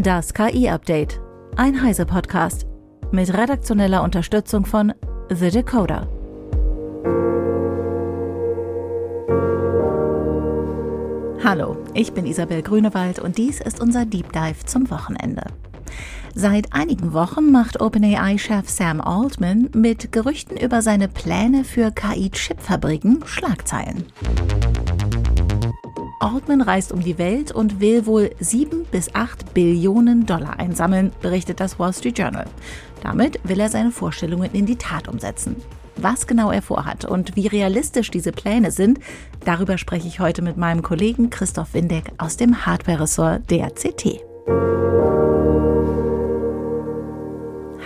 Das 0.00 0.32
KI-Update. 0.32 1.20
Ein 1.56 1.82
Heise-Podcast. 1.82 2.66
Mit 3.10 3.36
redaktioneller 3.36 4.04
Unterstützung 4.04 4.64
von 4.64 4.94
The 5.28 5.50
Decoder. 5.50 6.06
Hallo, 11.42 11.78
ich 11.94 12.12
bin 12.12 12.26
Isabel 12.26 12.62
Grünewald 12.62 13.18
und 13.18 13.38
dies 13.38 13.60
ist 13.60 13.80
unser 13.80 14.06
Deep 14.06 14.32
Dive 14.32 14.64
zum 14.66 14.88
Wochenende. 14.88 15.42
Seit 16.32 16.72
einigen 16.72 17.12
Wochen 17.12 17.50
macht 17.50 17.80
OpenAI-Chef 17.80 18.68
Sam 18.68 19.00
Altman 19.00 19.68
mit 19.74 20.12
Gerüchten 20.12 20.56
über 20.56 20.80
seine 20.80 21.08
Pläne 21.08 21.64
für 21.64 21.90
KI-Chip-Fabriken 21.90 23.24
Schlagzeilen. 23.26 24.04
Altman 26.20 26.60
reist 26.60 26.90
um 26.90 27.00
die 27.00 27.18
Welt 27.18 27.52
und 27.52 27.80
will 27.80 28.06
wohl 28.06 28.30
7 28.40 28.84
bis 28.90 29.14
8 29.14 29.54
Billionen 29.54 30.26
Dollar 30.26 30.58
einsammeln, 30.58 31.12
berichtet 31.20 31.60
das 31.60 31.78
Wall 31.78 31.92
Street 31.92 32.18
Journal. 32.18 32.46
Damit 33.02 33.38
will 33.44 33.60
er 33.60 33.68
seine 33.68 33.92
Vorstellungen 33.92 34.50
in 34.52 34.66
die 34.66 34.76
Tat 34.76 35.08
umsetzen. 35.08 35.56
Was 35.96 36.26
genau 36.26 36.50
er 36.50 36.62
vorhat 36.62 37.04
und 37.04 37.36
wie 37.36 37.46
realistisch 37.46 38.10
diese 38.10 38.32
Pläne 38.32 38.70
sind, 38.70 39.00
darüber 39.44 39.78
spreche 39.78 40.08
ich 40.08 40.20
heute 40.20 40.42
mit 40.42 40.56
meinem 40.56 40.82
Kollegen 40.82 41.30
Christoph 41.30 41.74
Windeck 41.74 42.12
aus 42.18 42.36
dem 42.36 42.66
Hardware-Ressort 42.66 43.50
der 43.50 43.70
CT. 43.70 44.20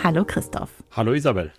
Hallo 0.03 0.25
Christoph. 0.25 0.71
Hallo 0.91 1.13
Isabel 1.13 1.53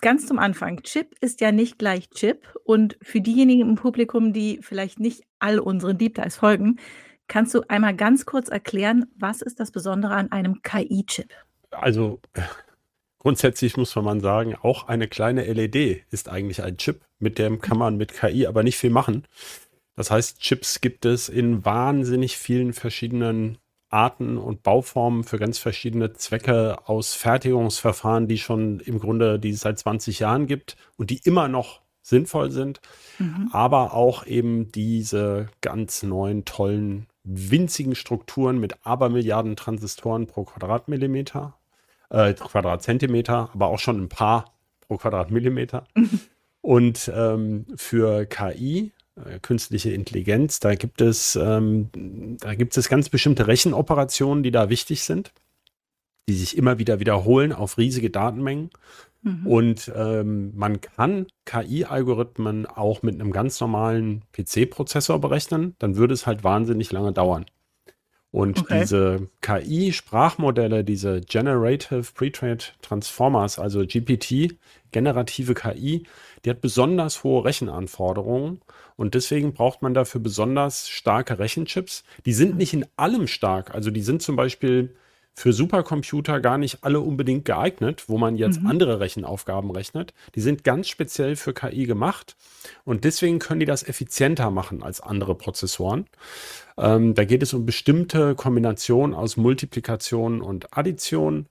ganz 0.00 0.26
zum 0.26 0.38
Anfang, 0.38 0.82
Chip 0.82 1.14
ist 1.20 1.40
ja 1.40 1.52
nicht 1.52 1.78
gleich 1.78 2.10
Chip. 2.10 2.48
Und 2.64 2.98
für 3.02 3.20
diejenigen 3.20 3.62
im 3.62 3.74
Publikum, 3.74 4.32
die 4.32 4.60
vielleicht 4.62 5.00
nicht 5.00 5.22
all 5.38 5.58
unseren 5.58 5.98
Deep 5.98 6.14
Dives 6.14 6.36
folgen, 6.36 6.78
kannst 7.28 7.54
du 7.54 7.62
einmal 7.68 7.94
ganz 7.94 8.26
kurz 8.26 8.48
erklären, 8.48 9.06
was 9.16 9.42
ist 9.42 9.60
das 9.60 9.70
Besondere 9.70 10.14
an 10.14 10.32
einem 10.32 10.62
KI-Chip? 10.62 11.32
Also 11.70 12.20
grundsätzlich 13.18 13.76
muss 13.76 13.94
man 13.96 14.20
sagen, 14.20 14.56
auch 14.60 14.88
eine 14.88 15.08
kleine 15.08 15.44
LED 15.44 16.04
ist 16.10 16.28
eigentlich 16.28 16.62
ein 16.62 16.76
Chip. 16.78 17.02
Mit 17.18 17.38
dem 17.38 17.60
kann 17.60 17.78
man 17.78 17.96
mit 17.96 18.14
KI 18.14 18.46
aber 18.46 18.62
nicht 18.62 18.78
viel 18.78 18.90
machen. 18.90 19.26
Das 19.96 20.10
heißt, 20.10 20.40
Chips 20.40 20.80
gibt 20.80 21.04
es 21.04 21.28
in 21.28 21.64
wahnsinnig 21.64 22.38
vielen 22.38 22.72
verschiedenen 22.72 23.58
Arten 23.90 24.36
und 24.36 24.62
Bauformen 24.62 25.24
für 25.24 25.38
ganz 25.38 25.58
verschiedene 25.58 26.12
Zwecke 26.12 26.76
aus 26.86 27.14
Fertigungsverfahren, 27.14 28.28
die 28.28 28.38
schon 28.38 28.80
im 28.80 28.98
Grunde, 28.98 29.38
die 29.38 29.50
es 29.50 29.60
seit 29.60 29.78
20 29.78 30.18
Jahren 30.18 30.46
gibt 30.46 30.76
und 30.96 31.10
die 31.10 31.20
immer 31.24 31.48
noch 31.48 31.80
sinnvoll 32.02 32.50
sind, 32.50 32.80
mhm. 33.18 33.50
aber 33.52 33.94
auch 33.94 34.26
eben 34.26 34.72
diese 34.72 35.48
ganz 35.60 36.02
neuen, 36.02 36.44
tollen, 36.44 37.06
winzigen 37.24 37.94
Strukturen 37.94 38.58
mit 38.58 38.86
Abermilliarden 38.86 39.56
Transistoren 39.56 40.26
pro 40.26 40.44
Quadratmillimeter, 40.44 41.54
äh, 42.10 42.32
Quadratzentimeter, 42.32 43.50
aber 43.52 43.68
auch 43.68 43.78
schon 43.78 44.02
ein 44.02 44.08
paar 44.08 44.54
pro 44.80 44.96
Quadratmillimeter. 44.96 45.84
Mhm. 45.94 46.20
Und 46.60 47.10
ähm, 47.14 47.66
für 47.76 48.26
KI 48.26 48.92
künstliche 49.42 49.90
Intelligenz. 49.90 50.60
Da 50.60 50.74
gibt 50.74 51.00
es, 51.00 51.36
ähm, 51.36 51.88
da 52.40 52.54
gibt 52.54 52.76
es 52.76 52.88
ganz 52.88 53.08
bestimmte 53.08 53.46
Rechenoperationen, 53.46 54.42
die 54.42 54.50
da 54.50 54.68
wichtig 54.68 55.02
sind, 55.02 55.32
die 56.28 56.34
sich 56.34 56.56
immer 56.56 56.78
wieder 56.78 57.00
wiederholen 57.00 57.52
auf 57.52 57.78
riesige 57.78 58.10
Datenmengen. 58.10 58.70
Mhm. 59.22 59.46
Und 59.46 59.92
ähm, 59.94 60.52
man 60.56 60.80
kann 60.80 61.26
KI-Algorithmen 61.44 62.66
auch 62.66 63.02
mit 63.02 63.14
einem 63.14 63.32
ganz 63.32 63.60
normalen 63.60 64.22
PC-Prozessor 64.32 65.20
berechnen, 65.20 65.74
dann 65.78 65.96
würde 65.96 66.14
es 66.14 66.26
halt 66.26 66.44
wahnsinnig 66.44 66.92
lange 66.92 67.12
dauern. 67.12 67.46
Und 68.30 68.60
okay. 68.60 68.80
diese 68.80 69.28
KI-Sprachmodelle, 69.40 70.84
diese 70.84 71.22
Generative 71.22 72.12
Pre-Trained 72.12 72.74
Transformers, 72.82 73.58
also 73.58 73.86
GPT, 73.86 74.58
generative 74.92 75.54
KI, 75.54 76.04
die 76.44 76.50
hat 76.50 76.60
besonders 76.60 77.24
hohe 77.24 77.44
Rechenanforderungen 77.44 78.60
und 78.96 79.14
deswegen 79.14 79.54
braucht 79.54 79.80
man 79.80 79.94
dafür 79.94 80.20
besonders 80.20 80.88
starke 80.88 81.38
Rechenchips. 81.38 82.04
Die 82.26 82.32
sind 82.32 82.56
nicht 82.56 82.74
in 82.74 82.84
allem 82.96 83.28
stark. 83.28 83.74
Also 83.74 83.90
die 83.90 84.02
sind 84.02 84.22
zum 84.22 84.36
Beispiel 84.36 84.94
für 85.38 85.52
Supercomputer 85.52 86.40
gar 86.40 86.58
nicht 86.58 86.82
alle 86.82 87.00
unbedingt 87.00 87.44
geeignet, 87.44 88.08
wo 88.08 88.18
man 88.18 88.36
jetzt 88.36 88.60
mhm. 88.60 88.66
andere 88.66 88.98
Rechenaufgaben 88.98 89.70
rechnet. 89.70 90.12
Die 90.34 90.40
sind 90.40 90.64
ganz 90.64 90.88
speziell 90.88 91.36
für 91.36 91.54
KI 91.54 91.86
gemacht 91.86 92.36
und 92.84 93.04
deswegen 93.04 93.38
können 93.38 93.60
die 93.60 93.66
das 93.66 93.86
effizienter 93.86 94.50
machen 94.50 94.82
als 94.82 95.00
andere 95.00 95.36
Prozessoren. 95.36 96.06
Ähm, 96.76 97.14
da 97.14 97.24
geht 97.24 97.44
es 97.44 97.54
um 97.54 97.64
bestimmte 97.66 98.34
Kombinationen 98.34 99.14
aus 99.14 99.36
Multiplikation 99.36 100.42
und 100.42 100.76
Addition 100.76 101.46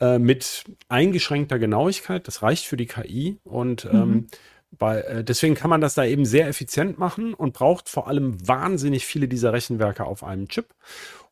äh, 0.00 0.18
mit 0.18 0.64
eingeschränkter 0.88 1.60
Genauigkeit. 1.60 2.26
Das 2.26 2.42
reicht 2.42 2.66
für 2.66 2.76
die 2.76 2.86
KI 2.86 3.38
und 3.44 3.84
mhm. 3.84 4.00
ähm, 4.00 4.26
bei, 4.72 5.00
äh, 5.02 5.24
deswegen 5.24 5.54
kann 5.54 5.70
man 5.70 5.80
das 5.80 5.94
da 5.94 6.04
eben 6.04 6.24
sehr 6.24 6.48
effizient 6.48 6.98
machen 6.98 7.34
und 7.34 7.52
braucht 7.52 7.88
vor 7.88 8.08
allem 8.08 8.46
wahnsinnig 8.46 9.04
viele 9.04 9.28
dieser 9.28 9.52
Rechenwerke 9.52 10.04
auf 10.04 10.22
einem 10.22 10.48
Chip. 10.48 10.66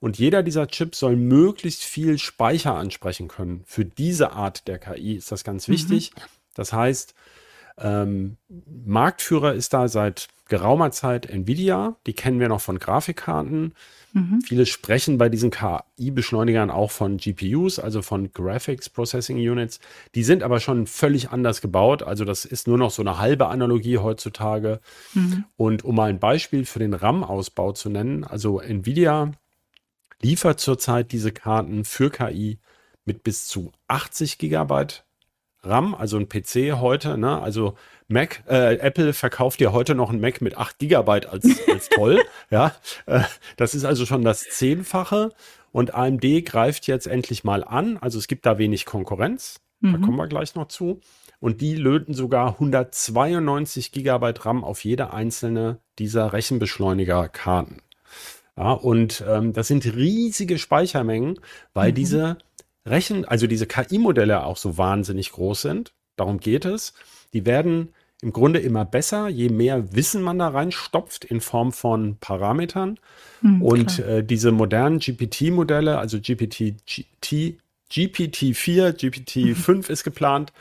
Und 0.00 0.18
jeder 0.18 0.42
dieser 0.42 0.68
Chips 0.68 1.00
soll 1.00 1.16
möglichst 1.16 1.82
viel 1.82 2.18
Speicher 2.18 2.74
ansprechen 2.74 3.28
können. 3.28 3.62
Für 3.66 3.84
diese 3.84 4.32
Art 4.32 4.68
der 4.68 4.78
KI 4.78 5.14
ist 5.14 5.32
das 5.32 5.44
ganz 5.44 5.68
mhm. 5.68 5.72
wichtig. 5.72 6.12
Das 6.54 6.72
heißt, 6.72 7.14
ähm, 7.78 8.36
Marktführer 8.84 9.54
ist 9.54 9.72
da 9.72 9.88
seit 9.88 10.28
geraumer 10.48 10.90
Zeit 10.90 11.26
Nvidia. 11.26 11.96
Die 12.06 12.14
kennen 12.14 12.40
wir 12.40 12.48
noch 12.48 12.60
von 12.60 12.78
Grafikkarten. 12.78 13.74
Mhm. 14.12 14.40
Viele 14.40 14.66
sprechen 14.66 15.18
bei 15.18 15.28
diesen 15.28 15.50
KI-Beschleunigern 15.50 16.70
auch 16.70 16.90
von 16.90 17.18
GPUs, 17.18 17.78
also 17.78 18.00
von 18.02 18.32
Graphics 18.32 18.88
Processing 18.88 19.36
Units. 19.36 19.78
Die 20.14 20.24
sind 20.24 20.42
aber 20.42 20.60
schon 20.60 20.86
völlig 20.86 21.30
anders 21.30 21.60
gebaut. 21.60 22.02
Also 22.02 22.24
das 22.24 22.44
ist 22.44 22.66
nur 22.66 22.78
noch 22.78 22.90
so 22.90 23.02
eine 23.02 23.18
halbe 23.18 23.48
Analogie 23.48 23.98
heutzutage. 23.98 24.80
Mhm. 25.14 25.44
Und 25.56 25.84
um 25.84 25.96
mal 25.96 26.08
ein 26.08 26.18
Beispiel 26.18 26.64
für 26.64 26.78
den 26.78 26.94
RAM-Ausbau 26.94 27.72
zu 27.72 27.90
nennen, 27.90 28.24
also 28.24 28.60
Nvidia 28.60 29.32
liefert 30.22 30.60
zurzeit 30.60 31.12
diese 31.12 31.32
Karten 31.32 31.84
für 31.84 32.10
KI 32.10 32.58
mit 33.04 33.22
bis 33.22 33.46
zu 33.46 33.72
80 33.88 34.38
Gigabyte 34.38 35.04
RAM, 35.62 35.94
also 35.94 36.16
ein 36.16 36.28
PC 36.28 36.78
heute, 36.78 37.18
ne? 37.18 37.40
Also 37.40 37.74
Mac, 38.06 38.42
äh, 38.48 38.76
Apple 38.76 39.12
verkauft 39.12 39.60
ja 39.60 39.72
heute 39.72 39.94
noch 39.94 40.10
ein 40.10 40.20
Mac 40.20 40.40
mit 40.40 40.56
8 40.56 40.78
Gigabyte 40.78 41.26
als, 41.26 41.46
als 41.68 41.88
toll. 41.88 42.20
ja, 42.50 42.74
äh, 43.06 43.22
das 43.56 43.74
ist 43.74 43.84
also 43.84 44.06
schon 44.06 44.22
das 44.22 44.44
Zehnfache. 44.44 45.32
Und 45.70 45.94
AMD 45.94 46.24
greift 46.44 46.86
jetzt 46.86 47.06
endlich 47.06 47.44
mal 47.44 47.62
an. 47.62 47.98
Also 47.98 48.18
es 48.18 48.26
gibt 48.26 48.46
da 48.46 48.56
wenig 48.58 48.86
Konkurrenz. 48.86 49.60
Mhm. 49.80 49.92
Da 49.92 49.98
kommen 49.98 50.16
wir 50.16 50.26
gleich 50.26 50.54
noch 50.54 50.68
zu. 50.68 51.00
Und 51.40 51.60
die 51.60 51.74
löten 51.74 52.14
sogar 52.14 52.52
192 52.54 53.92
Gigabyte 53.92 54.44
RAM 54.46 54.64
auf 54.64 54.84
jede 54.84 55.12
einzelne 55.12 55.78
dieser 55.98 56.32
Rechenbeschleuniger-Karten. 56.32 57.82
Ja, 58.58 58.72
und 58.72 59.22
ähm, 59.28 59.52
das 59.52 59.68
sind 59.68 59.86
riesige 59.86 60.58
Speichermengen, 60.58 61.38
weil 61.74 61.92
mhm. 61.92 61.94
diese 61.94 62.38
Rechen, 62.84 63.24
also 63.24 63.46
diese 63.46 63.66
KI-Modelle 63.66 64.44
auch 64.44 64.56
so 64.56 64.76
wahnsinnig 64.76 65.30
groß 65.30 65.62
sind. 65.62 65.92
Darum 66.16 66.40
geht 66.40 66.64
es. 66.64 66.92
Die 67.32 67.46
werden 67.46 67.90
im 68.20 68.32
Grunde 68.32 68.58
immer 68.58 68.84
besser, 68.84 69.28
je 69.28 69.48
mehr 69.48 69.94
Wissen 69.94 70.22
man 70.22 70.40
da 70.40 70.48
reinstopft 70.48 71.24
in 71.24 71.40
Form 71.40 71.70
von 71.70 72.16
Parametern. 72.18 72.98
Mhm, 73.42 73.62
und 73.62 73.98
äh, 74.00 74.24
diese 74.24 74.50
modernen 74.50 74.98
GPT-Modelle, 74.98 75.96
also 75.98 76.18
GPT, 76.18 76.74
GT, 76.84 77.58
GPT-4, 77.92 78.90
GPT-5 78.90 79.88
ist 79.88 80.02
geplant, 80.02 80.52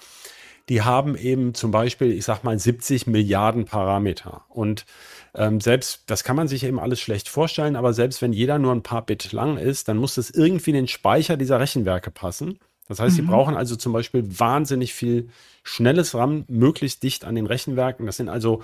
die 0.69 0.81
haben 0.81 1.15
eben 1.15 1.53
zum 1.53 1.71
Beispiel, 1.71 2.11
ich 2.11 2.25
sag 2.25 2.43
mal, 2.43 2.57
70 2.57 3.07
Milliarden 3.07 3.65
Parameter. 3.65 4.43
Und 4.49 4.85
ähm, 5.33 5.61
selbst, 5.61 6.03
das 6.07 6.23
kann 6.23 6.35
man 6.35 6.47
sich 6.47 6.63
eben 6.63 6.79
alles 6.79 6.99
schlecht 6.99 7.29
vorstellen, 7.29 7.75
aber 7.75 7.93
selbst 7.93 8.21
wenn 8.21 8.33
jeder 8.33 8.59
nur 8.59 8.73
ein 8.73 8.83
paar 8.83 9.05
Bit 9.05 9.31
lang 9.31 9.57
ist, 9.57 9.87
dann 9.87 9.97
muss 9.97 10.15
das 10.15 10.29
irgendwie 10.29 10.71
in 10.71 10.75
den 10.75 10.87
Speicher 10.87 11.37
dieser 11.37 11.59
Rechenwerke 11.59 12.11
passen. 12.11 12.59
Das 12.87 12.99
heißt, 12.99 13.17
mhm. 13.17 13.21
sie 13.21 13.27
brauchen 13.27 13.55
also 13.55 13.75
zum 13.75 13.93
Beispiel 13.93 14.39
wahnsinnig 14.39 14.93
viel 14.93 15.29
schnelles 15.63 16.15
RAM, 16.15 16.45
möglichst 16.47 17.03
dicht 17.03 17.25
an 17.25 17.35
den 17.35 17.45
Rechenwerken. 17.45 18.05
Das 18.05 18.17
sind 18.17 18.29
also, 18.29 18.63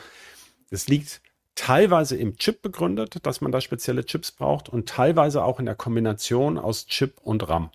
das 0.72 0.88
liegt 0.88 1.22
teilweise 1.56 2.16
im 2.18 2.38
Chip 2.38 2.62
begründet, 2.62 3.25
dass 3.25 3.42
man 3.42 3.51
da 3.51 3.62
spezielle 3.62 4.06
Chips 4.06 4.31
braucht 4.31 4.69
und 4.69 4.89
teilweise 4.89 5.44
auch 5.44 5.60
in 5.60 5.66
der 5.66 5.75
Kombination 5.75 6.57
aus 6.57 6.88
Chip 6.88 7.19
und 7.22 7.48
RAM. 7.48 7.69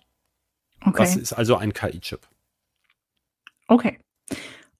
Okay. 0.81 0.97
Das 0.97 1.15
ist 1.15 1.33
also 1.33 1.55
ein 1.55 1.73
KI-Chip. 1.73 2.21
Okay. 3.67 3.99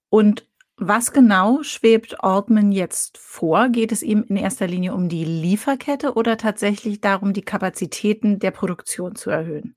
Und 0.09 0.45
was 0.77 1.11
genau 1.11 1.61
schwebt 1.61 2.23
Altman 2.23 2.71
jetzt 2.71 3.17
vor? 3.17 3.69
Geht 3.69 3.91
es 3.91 4.01
ihm 4.01 4.25
in 4.29 4.37
erster 4.37 4.65
Linie 4.65 4.93
um 4.93 5.09
die 5.09 5.25
Lieferkette 5.25 6.13
oder 6.13 6.37
tatsächlich 6.37 7.01
darum, 7.01 7.33
die 7.33 7.41
Kapazitäten 7.41 8.39
der 8.39 8.51
Produktion 8.51 9.15
zu 9.15 9.29
erhöhen? 9.29 9.75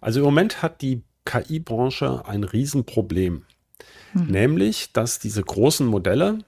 Also 0.00 0.20
im 0.20 0.26
Moment 0.26 0.62
hat 0.62 0.82
die 0.82 1.02
KI-Branche 1.24 2.22
ein 2.26 2.44
Riesenproblem. 2.44 3.44
Hm. 4.12 4.26
Nämlich, 4.26 4.92
dass 4.92 5.18
diese 5.18 5.42
großen 5.42 5.86
Modelle 5.86 6.38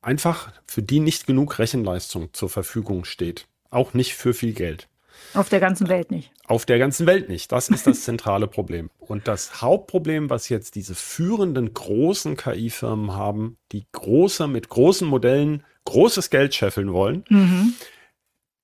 einfach 0.00 0.52
für 0.66 0.82
die 0.82 1.00
nicht 1.00 1.26
genug 1.26 1.58
Rechenleistung 1.58 2.32
zur 2.32 2.48
Verfügung 2.48 3.04
steht. 3.04 3.46
Auch 3.70 3.94
nicht 3.94 4.14
für 4.14 4.32
viel 4.32 4.52
Geld. 4.52 4.88
Auf 5.34 5.48
der 5.48 5.60
ganzen 5.60 5.88
Welt 5.88 6.10
nicht. 6.10 6.32
Auf 6.46 6.66
der 6.66 6.78
ganzen 6.78 7.06
Welt 7.06 7.28
nicht. 7.28 7.52
Das 7.52 7.68
ist 7.68 7.86
das 7.86 8.00
zentrale 8.04 8.46
Problem. 8.46 8.90
Und 8.98 9.28
das 9.28 9.60
Hauptproblem, 9.62 10.30
was 10.30 10.48
jetzt 10.48 10.74
diese 10.74 10.94
führenden 10.94 11.72
großen 11.72 12.36
KI-Firmen 12.36 13.12
haben, 13.12 13.56
die 13.72 13.86
große 13.92 14.48
mit 14.48 14.68
großen 14.68 15.06
Modellen 15.06 15.64
großes 15.84 16.30
Geld 16.30 16.54
scheffeln 16.54 16.92
wollen, 16.92 17.24
mhm. 17.28 17.74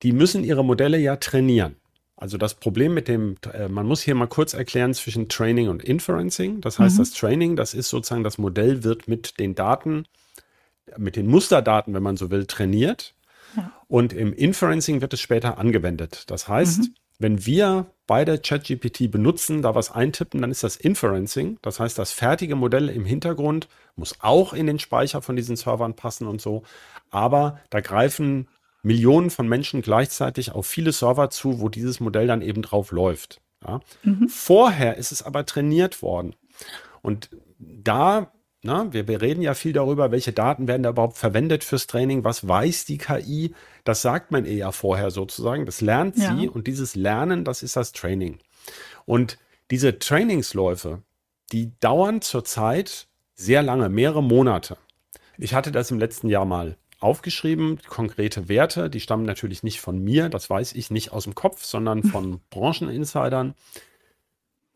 die 0.03 0.13
müssen 0.13 0.45
ihre 0.45 0.65
Modelle 0.65 0.99
ja 0.99 1.17
trainieren. 1.17 1.77
Also 2.17 2.39
das 2.39 2.55
Problem 2.55 2.95
mit 2.95 3.09
dem, 3.09 3.37
äh, 3.53 3.69
man 3.69 3.87
muss 3.87 4.01
hier 4.01 4.15
mal 4.15 4.27
kurz 4.27 4.55
erklären 4.55 4.95
zwischen 4.95 5.29
Training 5.29 5.69
und 5.69 5.85
Inferencing. 5.85 6.63
Das 6.63 6.79
heißt, 6.79 6.95
mhm. 6.95 6.99
das 6.99 7.13
Training, 7.13 7.57
das 7.57 7.75
ist 7.75 7.91
sozusagen, 7.91 8.25
das 8.25 8.39
Modell 8.39 8.85
wird 8.85 9.07
mit 9.07 9.39
den 9.39 9.55
Daten, 9.55 10.07
mit 10.97 11.17
den 11.17 11.27
Musterdaten, 11.27 11.93
wenn 11.93 12.03
man 12.03 12.17
so 12.17 12.31
will, 12.31 12.47
trainiert. 12.47 13.15
Ja. 13.57 13.73
Und 13.89 14.13
im 14.13 14.33
Inferencing 14.33 15.01
wird 15.01 15.13
es 15.13 15.21
später 15.21 15.59
angewendet. 15.59 16.25
Das 16.29 16.49
heißt, 16.49 16.81
mhm. 16.81 16.95
wenn 17.19 17.47
wir 17.47 17.87
beide 18.07 18.39
ChatGPT 18.39 19.11
benutzen, 19.11 19.63
da 19.63 19.75
was 19.75 19.91
eintippen, 19.91 20.41
dann 20.41 20.51
ist 20.51 20.63
das 20.63 20.77
Inferencing. 20.77 21.59
Das 21.63 21.81
heißt, 21.81 21.99
das 21.99 22.13
fertige 22.13 22.57
Modell 22.57 22.89
im 22.89 23.05
Hintergrund 23.05 23.69
muss 23.97 24.17
auch 24.21 24.53
in 24.53 24.67
den 24.67 24.79
Speicher 24.79 25.23
von 25.23 25.37
diesen 25.37 25.57
Servern 25.57 25.95
passen 25.95 26.27
und 26.27 26.41
so. 26.41 26.63
Aber 27.11 27.61
da 27.71 27.81
greifen 27.81 28.49
Millionen 28.83 29.31
von 29.31 29.49
Menschen 29.49 29.83
gleichzeitig 29.83 30.53
auf 30.53 30.67
viele 30.67 30.93
Server 30.93 31.31
zu, 31.31 31.61
wo 31.61 31.69
dieses 31.69 31.99
Modell 31.99 32.29
dann 32.29 32.43
eben 32.43 32.63
drauf 32.63 32.93
läuft. 32.93 33.41
Ja. 33.67 33.81
Mhm. 34.05 34.29
Vorher 34.29 34.97
ist 34.97 35.11
es 35.11 35.23
aber 35.23 35.45
trainiert 35.45 36.03
worden. 36.03 36.37
Und 37.03 37.31
da, 37.59 38.33
na, 38.67 38.93
wir, 38.93 39.09
wir 39.09 39.23
reden 39.23 39.41
ja 39.41 39.55
viel 39.55 39.73
darüber, 39.73 40.11
welche 40.11 40.33
Daten 40.33 40.69
werden 40.69 40.83
da 40.83 40.91
überhaupt 40.91 41.17
verwendet 41.17 41.65
fürs 41.65 41.87
Training, 41.87 42.25
was 42.25 42.47
weiß 42.47 42.85
die 42.85 42.99
KI, 42.99 43.55
das 43.85 44.03
sagt 44.03 44.33
man 44.33 44.45
eher 44.45 44.73
vorher 44.73 45.11
sozusagen, 45.11 45.65
das 45.65 45.81
lernt 45.81 46.17
sie 46.17 46.45
ja. 46.45 46.51
und 46.51 46.67
dieses 46.67 46.97
Lernen, 46.97 47.45
das 47.45 47.63
ist 47.63 47.77
das 47.77 47.93
Training. 47.93 48.39
Und 49.05 49.39
diese 49.71 49.99
Trainingsläufe, 49.99 51.03
die 51.53 51.73
dauern 51.81 52.21
zurzeit 52.21 53.07
sehr 53.35 53.63
lange, 53.63 53.89
mehrere 53.89 54.23
Monate. 54.23 54.77
Ich 55.39 55.55
hatte 55.55 55.71
das 55.71 55.91
im 55.91 55.99
letzten 55.99 56.29
Jahr 56.29 56.45
mal 56.45 56.77
aufgeschrieben, 56.99 57.79
konkrete 57.89 58.49
Werte, 58.49 58.91
die 58.91 59.01
stammen 59.01 59.27
natürlich 59.27 59.63
nicht 59.63 59.81
von 59.81 59.99
mir, 59.99 60.29
das 60.29 60.49
weiß 60.49 60.73
ich 60.73 60.91
nicht 60.91 61.13
aus 61.13 61.25
dem 61.25 61.35
Kopf, 61.35 61.65
sondern 61.65 62.03
von 62.03 62.41
Brancheninsidern. 62.51 63.55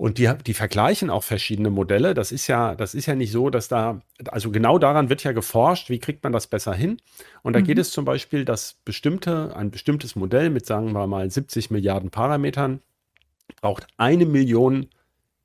Und 0.00 0.17
die, 0.17 0.32
die 0.47 0.55
vergleichen 0.55 1.11
auch 1.11 1.25
verschiedene 1.25 1.69
Modelle. 1.69 2.14
Das 2.14 2.32
ist 2.32 2.47
ja, 2.47 2.75
das 2.75 2.94
ist 2.94 3.05
ja 3.05 3.14
nicht 3.14 3.32
so, 3.32 3.50
dass 3.50 3.69
da, 3.69 4.00
also 4.29 4.50
genau 4.50 4.79
daran 4.79 5.11
wird 5.11 5.25
ja 5.25 5.32
geforscht, 5.32 5.91
wie 5.91 5.99
kriegt 5.99 6.25
man 6.25 6.32
das 6.32 6.47
besser 6.47 6.73
hin. 6.73 7.02
Und 7.43 7.52
da 7.52 7.61
mhm. 7.61 7.64
geht 7.64 7.79
es 7.79 7.91
zum 7.91 8.06
Beispiel, 8.06 8.47
dass 8.47 8.79
bestimmte, 8.87 9.55
ein 9.55 9.70
bestimmtes 9.70 10.17
Modell 10.17 10.49
mit, 10.49 10.64
sagen 10.64 10.93
wir 10.93 11.06
mal, 11.06 11.31
70 11.31 11.70
Milliarden 11.70 12.08
Parametern 12.08 12.81
braucht 13.61 13.88
eine 13.99 14.25
Million 14.25 14.88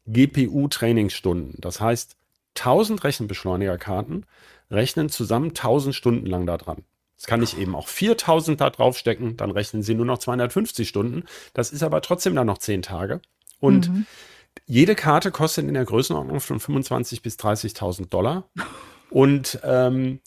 GPU-Trainingsstunden. 0.08 1.56
Das 1.60 1.82
heißt, 1.82 2.16
1000 2.58 3.04
Rechenbeschleunigerkarten 3.04 4.26
rechnen 4.72 5.10
zusammen 5.10 5.50
1000 5.50 5.94
Stunden 5.94 6.28
lang 6.28 6.46
daran. 6.46 6.86
Das 7.18 7.28
kann 7.28 7.44
ich 7.44 7.60
eben 7.60 7.76
auch 7.76 7.90
4000 7.90 8.62
da 8.62 8.70
draufstecken, 8.70 9.36
dann 9.36 9.52
rechnen 9.52 9.84
sie 9.84 9.96
nur 9.96 10.06
noch 10.06 10.20
250 10.20 10.88
Stunden. 10.88 11.26
Das 11.54 11.74
ist 11.74 11.84
aber 11.84 12.00
trotzdem 12.00 12.36
dann 12.36 12.48
noch 12.48 12.60
10 12.60 12.84
Tage. 12.84 13.20
Und 13.60 13.90
mhm. 13.90 14.06
Jede 14.66 14.96
Karte 14.96 15.32
kostet 15.32 15.68
in 15.68 15.74
der 15.74 15.86
Größenordnung 15.86 16.40
von 16.40 16.60
25.000 16.60 17.22
bis 17.22 17.36
30.000 17.38 18.10
Dollar. 18.10 18.50
Und 19.10 19.60
ähm, 19.64 20.20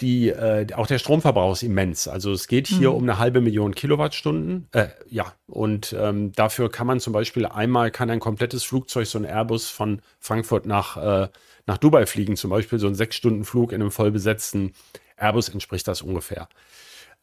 die, 0.00 0.28
äh, 0.28 0.66
auch 0.74 0.86
der 0.86 0.98
Stromverbrauch 0.98 1.52
ist 1.52 1.62
immens. 1.62 2.08
Also 2.08 2.32
es 2.32 2.48
geht 2.48 2.66
hier 2.66 2.90
mhm. 2.90 2.96
um 2.96 3.02
eine 3.04 3.18
halbe 3.18 3.40
Million 3.40 3.74
Kilowattstunden. 3.74 4.68
Äh, 4.72 4.88
ja, 5.08 5.32
und 5.46 5.94
ähm, 5.98 6.32
dafür 6.32 6.70
kann 6.70 6.86
man 6.86 7.00
zum 7.00 7.12
Beispiel 7.12 7.46
einmal 7.46 7.90
kann 7.90 8.10
ein 8.10 8.20
komplettes 8.20 8.64
Flugzeug, 8.64 9.06
so 9.06 9.18
ein 9.18 9.24
Airbus 9.24 9.70
von 9.70 10.02
Frankfurt 10.18 10.66
nach 10.66 10.96
äh, 10.96 11.28
nach 11.66 11.78
Dubai 11.78 12.06
fliegen, 12.06 12.36
zum 12.36 12.50
Beispiel 12.50 12.78
so 12.78 12.86
ein 12.86 12.94
sechs 12.94 13.16
Stunden 13.16 13.44
Flug 13.44 13.72
in 13.72 13.80
einem 13.80 13.90
vollbesetzten 13.90 14.74
Airbus 15.16 15.48
entspricht 15.48 15.88
das 15.88 16.02
ungefähr. 16.02 16.48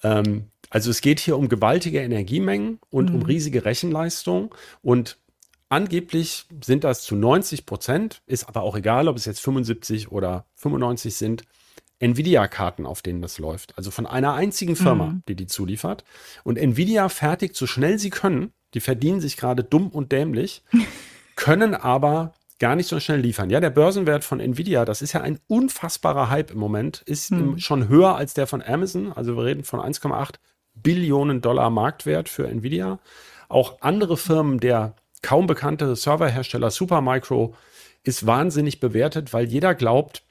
Ähm, 0.04 0.50
also 0.70 0.90
es 0.90 1.02
geht 1.02 1.20
hier 1.20 1.38
um 1.38 1.50
gewaltige 1.50 2.00
Energiemengen 2.00 2.80
und 2.90 3.10
mhm. 3.10 3.18
um 3.18 3.22
riesige 3.24 3.66
Rechenleistung 3.66 4.56
und 4.82 5.18
angeblich 5.72 6.46
sind 6.64 6.84
das 6.84 7.02
zu 7.02 7.16
90 7.16 7.66
Prozent, 7.66 8.22
ist 8.28 8.48
aber 8.48 8.62
auch 8.62 8.76
egal, 8.76 9.08
ob 9.08 9.16
es 9.16 9.26
jetzt 9.26 9.42
75 9.42 10.12
oder 10.12 10.46
95 10.56 11.16
sind, 11.16 11.44
Nvidia-Karten, 12.00 12.86
auf 12.86 13.02
denen 13.02 13.22
das 13.22 13.40
läuft. 13.40 13.78
Also 13.78 13.90
von 13.92 14.06
einer 14.06 14.34
einzigen 14.34 14.76
Firma, 14.76 15.08
mhm. 15.08 15.24
die 15.28 15.36
die 15.36 15.48
zuliefert. 15.48 16.04
Und 16.44 16.58
Nvidia 16.58 17.10
fertigt 17.10 17.56
so 17.56 17.68
schnell 17.68 18.00
sie 18.00 18.10
können. 18.10 18.52
Die 18.74 18.80
verdienen 18.80 19.22
sich 19.22 19.38
gerade 19.38 19.64
dumm 19.64 19.90
und 19.90 20.12
dämlich, 20.12 20.64
können 21.36 21.74
aber 21.74 22.34
gar 22.60 22.76
nicht 22.76 22.88
so 22.88 23.00
schnell 23.00 23.20
liefern. 23.20 23.50
Ja, 23.50 23.60
der 23.60 23.70
Börsenwert 23.70 24.24
von 24.24 24.40
Nvidia, 24.40 24.86
das 24.86 25.02
ist 25.02 25.14
ja 25.14 25.22
ein 25.22 25.40
unfassbarer 25.48 26.30
Hype 26.30 26.52
im 26.52 26.60
Moment, 26.60 27.02
ist 27.06 27.30
hm. 27.30 27.58
schon 27.60 27.88
höher 27.88 28.16
als 28.16 28.34
der 28.34 28.48
von 28.48 28.62
Amazon. 28.62 29.12
Also 29.14 29.36
wir 29.36 29.46
reden 29.46 29.64
von 29.64 29.80
1,8 29.80 30.36
Billionen 30.74 31.42
Dollar 31.42 31.70
Marktwert 31.70 32.30
für 32.30 32.48
Nvidia. 32.48 33.00
Auch 33.50 33.82
andere 33.82 34.18
Firmen, 34.18 34.60
der 34.60 34.96
kaum 35.22 35.48
bekannte 35.48 35.96
Serverhersteller 35.96 36.72
Supermicro, 36.72 37.56
ist 38.04 38.26
wahnsinnig 38.26 38.80
bewertet, 38.80 39.34
weil 39.34 39.46
jeder 39.46 39.76
glaubt, 39.76 40.24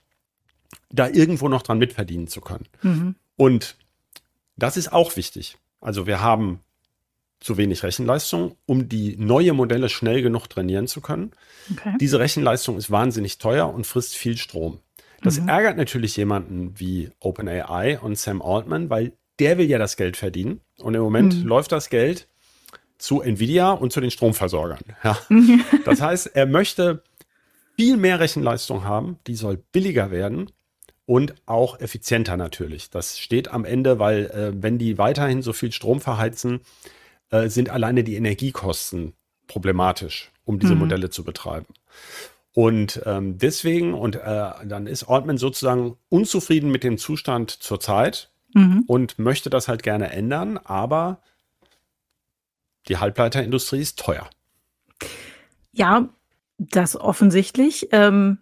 da 0.91 1.09
irgendwo 1.09 1.49
noch 1.49 1.63
dran 1.63 1.79
mitverdienen 1.79 2.27
zu 2.27 2.41
können. 2.41 2.67
Mhm. 2.83 3.15
Und 3.37 3.77
das 4.57 4.77
ist 4.77 4.93
auch 4.93 5.17
wichtig. 5.17 5.57
Also 5.81 6.07
wir 6.07 6.21
haben 6.21 6.61
zu 7.41 7.57
wenig 7.57 7.83
Rechenleistung, 7.83 8.57
um 8.67 8.89
die 8.89 9.17
neue 9.17 9.55
Modelle 9.55 9.89
schnell 9.89 10.21
genug 10.21 10.49
trainieren 10.49 10.87
zu 10.87 11.01
können. 11.01 11.33
Okay. 11.73 11.97
Diese 11.99 12.19
Rechenleistung 12.19 12.77
ist 12.77 12.91
wahnsinnig 12.91 13.39
teuer 13.39 13.73
und 13.73 13.87
frisst 13.87 14.15
viel 14.15 14.37
Strom. 14.37 14.81
Das 15.23 15.41
mhm. 15.41 15.49
ärgert 15.49 15.77
natürlich 15.77 16.17
jemanden 16.17 16.79
wie 16.79 17.11
OpenAI 17.21 17.99
und 18.01 18.19
Sam 18.19 18.43
Altman, 18.43 18.91
weil 18.91 19.13
der 19.39 19.57
will 19.57 19.69
ja 19.71 19.79
das 19.79 19.97
Geld 19.97 20.17
verdienen. 20.17 20.61
Und 20.79 20.95
im 20.95 21.03
Moment 21.03 21.39
mhm. 21.39 21.49
läuft 21.49 21.73
das 21.73 21.89
Geld 21.89 22.29
zu 23.01 23.23
Nvidia 23.23 23.73
und 23.73 23.93
zu 23.93 24.01
den 24.01 24.11
Stromversorgern. 24.11 24.81
Ja. 25.03 25.19
Das 25.85 26.01
heißt, 26.01 26.35
er 26.35 26.47
möchte 26.47 27.03
viel 27.77 27.97
mehr 27.97 28.21
Rechenleistung 28.21 28.85
haben, 28.85 29.19
die 29.27 29.35
soll 29.35 29.57
billiger 29.73 30.11
werden 30.11 30.51
und 31.07 31.35
auch 31.47 31.81
effizienter 31.81 32.37
natürlich. 32.37 32.91
Das 32.91 33.19
steht 33.19 33.49
am 33.49 33.65
Ende, 33.65 33.99
weil 33.99 34.27
äh, 34.27 34.53
wenn 34.55 34.79
die 34.79 34.99
weiterhin 34.99 35.43
so 35.43 35.53
viel 35.53 35.73
Strom 35.73 36.01
verheizen, 36.01 36.61
äh, 37.31 37.49
sind 37.49 37.71
alleine 37.71 38.05
die 38.05 38.17
Energiekosten 38.17 39.15
problematisch, 39.47 40.31
um 40.45 40.59
diese 40.59 40.75
mhm. 40.75 40.81
Modelle 40.81 41.11
zu 41.11 41.25
betreiben. 41.25 41.67
Und 42.53 43.03
ähm, 43.07 43.39
deswegen, 43.39 43.95
und 43.95 44.17
äh, 44.17 44.51
dann 44.65 44.87
ist 44.87 45.05
Altman 45.05 45.39
sozusagen 45.39 45.97
unzufrieden 46.09 46.71
mit 46.71 46.85
dem 46.85 46.99
Zustand 46.99 47.51
zurzeit 47.51 48.31
mhm. 48.55 48.85
und 48.87 49.19
möchte 49.19 49.51
das 49.51 49.69
halt 49.69 49.83
gerne 49.83 50.11
ändern, 50.11 50.59
aber 50.59 51.23
die 52.89 52.99
Halbleiterindustrie 52.99 53.81
ist 53.81 53.99
teuer. 53.99 54.29
Ja, 55.73 56.09
das 56.59 56.97
offensichtlich. 56.97 57.89
Ähm, 57.93 58.39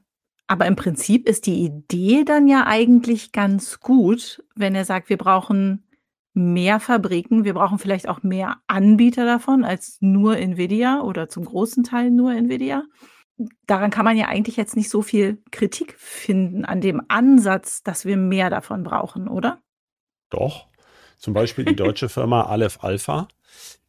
aber 0.46 0.66
im 0.66 0.76
Prinzip 0.76 1.28
ist 1.28 1.46
die 1.46 1.64
Idee 1.64 2.24
dann 2.24 2.48
ja 2.48 2.66
eigentlich 2.66 3.32
ganz 3.32 3.80
gut, 3.80 4.42
wenn 4.54 4.74
er 4.74 4.84
sagt, 4.84 5.10
wir 5.10 5.18
brauchen 5.18 5.84
mehr 6.32 6.80
Fabriken. 6.80 7.44
Wir 7.44 7.54
brauchen 7.54 7.78
vielleicht 7.78 8.08
auch 8.08 8.22
mehr 8.22 8.56
Anbieter 8.66 9.26
davon 9.26 9.64
als 9.64 9.98
nur 10.00 10.38
Nvidia 10.38 11.02
oder 11.02 11.28
zum 11.28 11.44
großen 11.44 11.84
Teil 11.84 12.10
nur 12.10 12.32
Nvidia. 12.32 12.84
Daran 13.66 13.90
kann 13.90 14.04
man 14.04 14.16
ja 14.16 14.26
eigentlich 14.26 14.56
jetzt 14.56 14.74
nicht 14.74 14.88
so 14.88 15.02
viel 15.02 15.42
Kritik 15.52 15.94
finden 15.98 16.64
an 16.64 16.80
dem 16.80 17.02
Ansatz, 17.08 17.82
dass 17.82 18.04
wir 18.04 18.16
mehr 18.16 18.50
davon 18.50 18.82
brauchen, 18.82 19.28
oder? 19.28 19.60
Doch. 20.30 20.66
Zum 21.18 21.34
Beispiel 21.34 21.64
die 21.64 21.76
deutsche 21.76 22.08
Firma 22.08 22.44
Aleph 22.44 22.82
Alpha, 22.82 23.28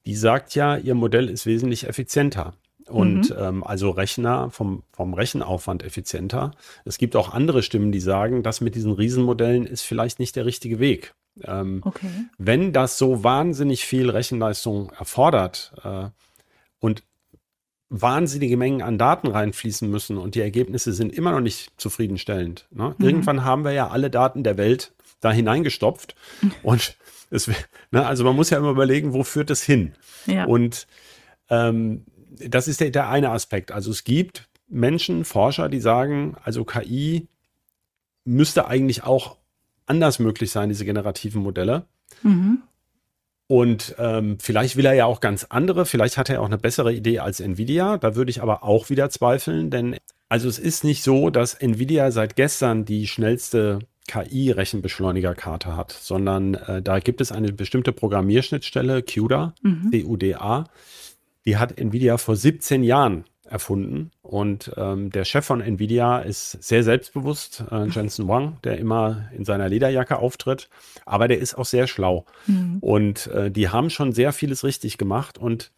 die 0.05 0.15
sagt 0.15 0.55
ja, 0.55 0.77
ihr 0.77 0.95
Modell 0.95 1.29
ist 1.29 1.45
wesentlich 1.45 1.87
effizienter 1.87 2.53
und 2.89 3.29
mhm. 3.29 3.35
ähm, 3.37 3.63
also 3.63 3.91
Rechner 3.91 4.49
vom, 4.49 4.83
vom 4.91 5.13
Rechenaufwand 5.13 5.83
effizienter. 5.83 6.51
Es 6.85 6.97
gibt 6.97 7.15
auch 7.15 7.33
andere 7.33 7.63
Stimmen, 7.63 7.91
die 7.91 7.99
sagen, 7.99 8.43
das 8.43 8.61
mit 8.61 8.75
diesen 8.75 8.91
Riesenmodellen 8.91 9.65
ist 9.65 9.83
vielleicht 9.83 10.19
nicht 10.19 10.35
der 10.35 10.45
richtige 10.45 10.79
Weg. 10.79 11.13
Ähm, 11.43 11.81
okay. 11.85 12.09
Wenn 12.37 12.73
das 12.73 12.97
so 12.97 13.23
wahnsinnig 13.23 13.85
viel 13.85 14.09
Rechenleistung 14.09 14.91
erfordert 14.97 15.73
äh, 15.83 16.09
und 16.79 17.03
wahnsinnige 17.89 18.57
Mengen 18.57 18.81
an 18.81 18.97
Daten 18.97 19.27
reinfließen 19.27 19.89
müssen 19.89 20.17
und 20.17 20.35
die 20.35 20.41
Ergebnisse 20.41 20.93
sind 20.93 21.13
immer 21.13 21.31
noch 21.31 21.41
nicht 21.41 21.71
zufriedenstellend. 21.77 22.67
Ne? 22.71 22.95
Mhm. 22.97 23.05
Irgendwann 23.05 23.43
haben 23.43 23.63
wir 23.63 23.71
ja 23.71 23.87
alle 23.89 24.09
Daten 24.09 24.43
der 24.43 24.57
Welt 24.57 24.93
da 25.21 25.31
hineingestopft 25.31 26.15
und 26.63 26.95
es, 27.29 27.47
ne, 27.91 28.05
also 28.05 28.23
man 28.23 28.35
muss 28.35 28.49
ja 28.49 28.57
immer 28.57 28.71
überlegen, 28.71 29.13
wo 29.13 29.23
führt 29.23 29.49
es 29.49 29.63
hin? 29.63 29.93
Ja. 30.25 30.45
Und 30.45 30.87
ähm, 31.49 32.05
das 32.47 32.67
ist 32.67 32.79
der, 32.81 32.91
der 32.91 33.09
eine 33.09 33.31
Aspekt. 33.31 33.71
Also 33.71 33.91
es 33.91 34.03
gibt 34.03 34.49
Menschen, 34.67 35.25
Forscher, 35.25 35.69
die 35.69 35.81
sagen, 35.81 36.35
also 36.43 36.63
KI 36.63 37.27
müsste 38.23 38.67
eigentlich 38.67 39.03
auch 39.03 39.37
anders 39.85 40.19
möglich 40.19 40.51
sein, 40.51 40.69
diese 40.69 40.85
generativen 40.85 41.41
Modelle. 41.41 41.85
Mhm. 42.21 42.61
Und 43.47 43.95
ähm, 43.97 44.37
vielleicht 44.39 44.75
will 44.75 44.85
er 44.85 44.93
ja 44.93 45.05
auch 45.05 45.21
ganz 45.21 45.47
andere, 45.49 45.87
vielleicht 45.87 46.17
hat 46.17 46.29
er 46.29 46.41
auch 46.41 46.45
eine 46.45 46.59
bessere 46.59 46.93
Idee 46.93 47.17
als 47.17 47.39
Nvidia. 47.39 47.97
Da 47.97 48.15
würde 48.15 48.29
ich 48.29 48.43
aber 48.43 48.63
auch 48.63 48.91
wieder 48.91 49.09
zweifeln, 49.09 49.71
denn 49.71 49.95
also 50.27 50.47
es 50.47 50.59
ist 50.59 50.83
nicht 50.83 51.01
so, 51.01 51.31
dass 51.31 51.55
Nvidia 51.55 52.11
seit 52.11 52.35
gestern 52.35 52.85
die 52.85 53.07
schnellste 53.07 53.79
KI-Rechenbeschleunigerkarte 54.09 55.75
hat, 55.77 55.91
sondern 55.91 56.55
äh, 56.55 56.81
da 56.81 56.99
gibt 56.99 57.21
es 57.21 57.31
eine 57.31 57.53
bestimmte 57.53 57.91
Programmierschnittstelle, 57.91 59.03
CUDA, 59.03 59.53
mhm. 59.61 59.91
C-U-D-A. 59.91 60.65
Die 61.45 61.57
hat 61.57 61.77
Nvidia 61.77 62.17
vor 62.17 62.35
17 62.35 62.83
Jahren 62.83 63.25
erfunden. 63.45 64.11
Und 64.21 64.71
ähm, 64.77 65.11
der 65.11 65.25
Chef 65.25 65.45
von 65.45 65.61
Nvidia 65.61 66.19
ist 66.19 66.51
sehr 66.63 66.83
selbstbewusst, 66.83 67.63
äh, 67.71 67.85
Jensen 67.87 68.27
Wang, 68.27 68.57
der 68.63 68.77
immer 68.77 69.29
in 69.35 69.45
seiner 69.45 69.69
Lederjacke 69.69 70.17
auftritt. 70.17 70.69
Aber 71.05 71.27
der 71.27 71.39
ist 71.39 71.55
auch 71.55 71.65
sehr 71.65 71.87
schlau. 71.87 72.25
Mhm. 72.47 72.77
Und 72.81 73.27
äh, 73.27 73.51
die 73.51 73.69
haben 73.69 73.89
schon 73.89 74.11
sehr 74.11 74.33
vieles 74.33 74.63
richtig 74.63 74.97
gemacht. 74.97 75.37
Und 75.37 75.71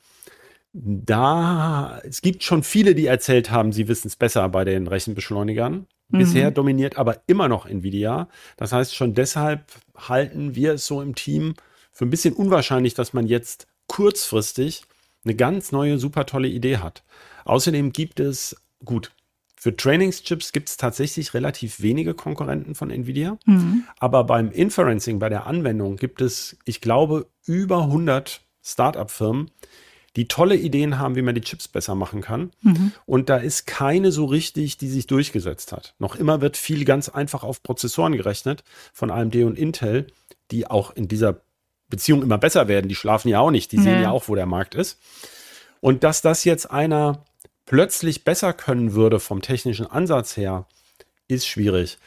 da, 0.74 2.02
es 2.06 2.22
gibt 2.22 2.44
schon 2.44 2.64
viele, 2.64 2.96
die 2.96 3.08
erzählt 3.08 3.52
haben, 3.52 3.74
sie 3.74 3.90
wissen 3.90 4.08
es 4.08 4.16
besser 4.16 4.48
bei 4.48 4.64
den 4.64 4.88
Rechenbeschleunigern. 4.88 5.86
Mhm. 6.12 6.20
Bisher 6.20 6.52
dominiert 6.52 6.98
aber 6.98 7.22
immer 7.28 7.48
noch 7.48 7.66
Nvidia. 7.66 8.28
Das 8.58 8.72
heißt, 8.72 8.96
schon 8.96 9.14
deshalb 9.14 9.66
halten 9.96 10.56
wir 10.56 10.74
es 10.74 10.86
so 10.86 11.02
im 11.02 11.16
Team 11.16 11.56
für 11.92 12.06
ein 12.06 12.10
bisschen 12.10 12.34
unwahrscheinlich, 12.34 12.94
dass 12.94 13.14
man 13.14 13.28
jetzt 13.28 13.68
kurzfristig 13.88 14.84
eine 15.24 15.36
ganz 15.36 15.72
neue, 15.72 15.98
super 15.98 16.26
tolle 16.26 16.48
Idee 16.48 16.78
hat. 16.78 17.04
Außerdem 17.46 17.92
gibt 17.92 18.20
es, 18.20 18.56
gut, 18.84 19.12
für 19.56 19.76
Trainingschips 19.76 20.54
gibt 20.54 20.70
es 20.70 20.78
tatsächlich 20.78 21.36
relativ 21.36 21.82
wenige 21.82 22.16
Konkurrenten 22.16 22.74
von 22.74 22.90
Nvidia. 22.90 23.38
Mhm. 23.46 23.84
Aber 24.00 24.24
beim 24.24 24.52
Inferencing, 24.52 25.20
bei 25.20 25.30
der 25.30 25.46
Anwendung, 25.46 25.98
gibt 25.98 26.22
es, 26.22 26.58
ich 26.66 26.82
glaube, 26.82 27.28
über 27.46 27.84
100 27.84 28.42
Startup-Firmen, 28.64 29.52
die 30.16 30.28
tolle 30.28 30.56
Ideen 30.56 31.00
haben, 31.00 31.16
wie 31.16 31.22
man 31.22 31.36
die 31.36 31.42
Chips 31.42 31.68
besser 31.68 31.96
machen 31.96 32.22
kann. 32.22 32.52
Mhm. 32.62 32.92
Und 33.06 33.30
da 33.30 33.38
ist 33.38 33.66
keine 33.66 34.12
so 34.12 34.26
richtig, 34.26 34.78
die 34.78 34.90
sich 34.90 35.08
durchgesetzt 35.08 35.72
hat. 35.72 35.96
Noch 36.00 36.16
immer 36.16 36.42
wird 36.42 36.58
viel 36.58 36.84
ganz 36.84 37.08
einfach 37.10 37.44
auf 37.44 37.64
Prozessoren 37.64 38.14
gerechnet 38.14 38.64
von 38.94 39.10
AMD 39.10 39.36
und 39.38 39.58
Intel, 39.58 40.08
die 40.52 40.68
auch 40.68 40.92
in 40.92 41.08
dieser 41.08 41.42
Beziehung 41.90 42.24
immer 42.24 42.38
besser 42.38 42.68
werden. 42.68 42.90
Die 42.90 42.96
schlafen 42.96 43.30
ja 43.30 43.40
auch 43.40 43.52
nicht, 43.52 43.72
die 43.72 43.78
sehen 43.78 44.02
ja 44.02 44.12
auch, 44.12 44.28
wo 44.28 44.36
der 44.36 44.46
Markt 44.46 44.76
ist. 44.76 45.00
Und 45.80 46.04
dass 46.04 46.22
das 46.22 46.44
jetzt 46.44 46.70
einer 46.70 47.26
plötzlich 47.66 48.24
besser 48.24 48.54
können 48.54 48.94
würde 48.94 49.20
vom 49.20 49.42
technischen 49.42 49.88
Ansatz 49.88 50.36
her, 50.36 50.66
ist 51.28 51.48
schwierig. 51.48 51.98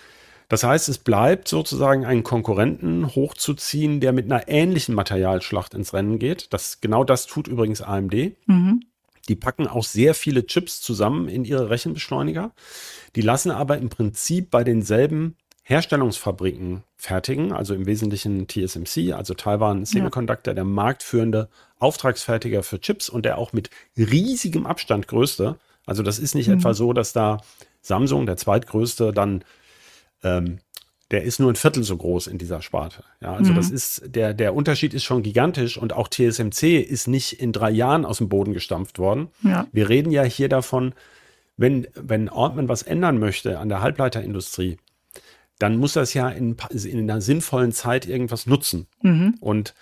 Das 0.55 0.63
heißt, 0.63 0.89
es 0.89 0.99
bleibt 0.99 1.49
sozusagen 1.49 2.05
einen 2.07 2.23
Konkurrenten 2.23 3.13
hochzuziehen, 3.17 3.99
der 3.99 4.13
mit 4.13 4.27
einer 4.27 4.47
ähnlichen 4.47 4.95
Materialschlacht 4.95 5.75
ins 5.75 5.93
Rennen 5.93 6.21
geht. 6.21 6.53
Das, 6.53 6.81
genau 6.81 7.03
das 7.03 7.27
tut 7.27 7.49
übrigens 7.49 7.83
AMD. 7.83 8.37
Mhm. 8.47 8.85
Die 9.29 9.35
packen 9.35 9.67
auch 9.67 9.83
sehr 9.83 10.15
viele 10.15 10.47
Chips 10.47 10.81
zusammen 10.81 11.27
in 11.27 11.45
ihre 11.45 11.71
Rechenbeschleuniger. 11.71 12.53
Die 13.17 13.21
lassen 13.21 13.51
aber 13.51 13.79
im 13.79 13.89
Prinzip 13.89 14.53
bei 14.53 14.63
denselben 14.63 15.35
Herstellungsfabriken 15.65 16.85
fertigen, 16.97 17.51
also 17.51 17.75
im 17.75 17.87
Wesentlichen 17.87 18.47
TSMC, 18.47 19.13
also 19.13 19.35
Taiwan 19.35 19.85
Semiconductor, 19.85 20.53
ja. 20.53 20.55
der 20.55 20.65
marktführende 20.65 21.49
Auftragsfertiger 21.81 22.63
für 22.63 22.81
Chips 22.81 23.09
und 23.09 23.25
der 23.25 23.39
auch 23.39 23.53
mit 23.53 23.71
riesigem 23.97 24.67
Abstand 24.67 25.09
größte. 25.09 25.59
Also 25.85 26.05
das 26.05 26.21
ist 26.21 26.37
nicht 26.37 26.47
mhm. 26.47 26.59
etwa 26.59 26.75
so, 26.75 26.93
dass 26.93 27.13
da 27.13 27.41
Samsung, 27.81 28.25
der 28.25 28.37
zweitgrößte, 28.37 29.13
dann 29.13 29.43
ähm, 30.25 30.59
der 31.11 31.23
ist 31.23 31.39
nur 31.39 31.53
ein 31.53 31.57
Viertel 31.57 31.85
so 31.85 31.97
groß 31.97 32.27
in 32.27 32.39
dieser 32.39 32.63
Sparte. 32.63 33.05
Ja, 33.21 33.35
also 33.35 33.53
mhm. 33.53 33.57
das 33.57 33.71
ist, 33.71 34.03
der, 34.07 34.35
der 34.35 34.55
Unterschied 34.55 34.95
ist 34.95 35.05
schon 35.05 35.23
gigantisch 35.23 35.77
und 35.77 35.93
auch 35.93 36.09
TSMC 36.09 36.81
ist 36.81 37.07
nicht 37.07 37.41
in 37.41 37.53
drei 37.53 37.71
Jahren 37.71 38.05
aus 38.05 38.19
dem 38.19 38.29
Boden 38.29 38.53
gestampft 38.53 38.99
worden. 38.99 39.29
Ja. 39.43 39.69
Wir 39.71 39.89
reden 39.89 40.11
ja 40.11 40.23
hier 40.23 40.49
davon, 40.49 40.95
wenn, 41.57 41.87
wenn 41.95 42.29
Ortman 42.29 42.69
was 42.69 42.83
ändern 42.83 43.19
möchte 43.19 43.59
an 43.59 43.69
der 43.69 43.81
Halbleiterindustrie, 43.81 44.79
dann 45.59 45.77
muss 45.77 45.93
das 45.93 46.15
ja 46.15 46.29
in, 46.29 46.57
in 46.71 47.11
einer 47.11 47.21
sinnvollen 47.21 47.71
Zeit 47.71 48.07
irgendwas 48.07 48.47
nutzen. 48.47 48.87
Mhm. 49.03 49.37
Und 49.41 49.75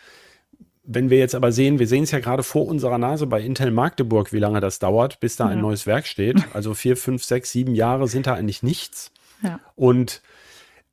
wenn 0.84 1.08
wir 1.08 1.18
jetzt 1.18 1.34
aber 1.34 1.52
sehen, 1.52 1.78
wir 1.78 1.86
sehen 1.86 2.02
es 2.02 2.10
ja 2.10 2.18
gerade 2.18 2.42
vor 2.42 2.66
unserer 2.66 2.98
Nase 2.98 3.26
bei 3.26 3.40
Intel 3.40 3.70
Magdeburg, 3.70 4.32
wie 4.32 4.38
lange 4.38 4.60
das 4.60 4.80
dauert, 4.80 5.20
bis 5.20 5.36
da 5.36 5.44
ja. 5.44 5.50
ein 5.52 5.60
neues 5.60 5.86
Werk 5.86 6.06
steht. 6.06 6.42
Also 6.52 6.74
vier, 6.74 6.96
fünf, 6.96 7.24
sechs, 7.24 7.52
sieben 7.52 7.74
Jahre 7.74 8.08
sind 8.08 8.26
da 8.26 8.34
eigentlich 8.34 8.62
nichts. 8.62 9.12
Ja. 9.42 9.60
Und 9.76 10.20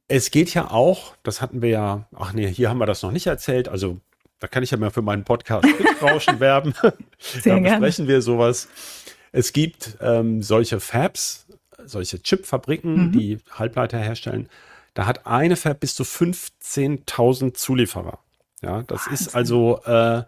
es 0.10 0.32
geht 0.32 0.54
ja 0.54 0.72
auch, 0.72 1.16
das 1.24 1.42
hatten 1.42 1.62
wir 1.62 1.70
ja, 1.70 2.08
ach 2.16 2.34
nee, 2.34 2.51
hier 2.51 2.70
haben 2.70 2.80
wir 2.80 2.86
das 2.86 3.01
noch 3.04 3.12
nicht 3.12 3.28
erzählt, 3.28 3.70
also 3.70 4.00
da 4.39 4.48
kann 4.48 4.63
ich 4.63 4.72
ja 4.72 4.78
mal 4.78 4.89
für 4.89 5.01
meinen 5.01 5.24
Podcast 5.24 5.68
Rauschen 6.01 6.39
werben. 6.39 6.74
Sehr 7.20 7.56
da 7.62 7.70
besprechen 7.70 8.08
wir 8.08 8.22
sowas. 8.22 8.68
Es 9.32 9.54
gibt 9.54 9.98
ähm, 10.01 10.42
solche 10.42 10.80
Fabs, 10.80 11.46
solche 11.86 12.22
Chipfabriken, 12.22 13.08
mhm. 13.08 13.12
die 13.12 13.38
Halbleiter 13.51 14.00
herstellen. 14.00 14.50
Da 14.94 15.06
hat 15.06 15.28
eine 15.28 15.56
Fab 15.56 15.80
bis 15.80 15.96
zu 15.96 16.04
15.000 16.04 17.54
Zulieferer. 17.54 18.20
Ja, 18.62 18.82
das 18.84 19.06
Wahnsinn. 19.06 19.13
ist 19.13 19.36
also 19.36 19.82
äh, 19.84 20.24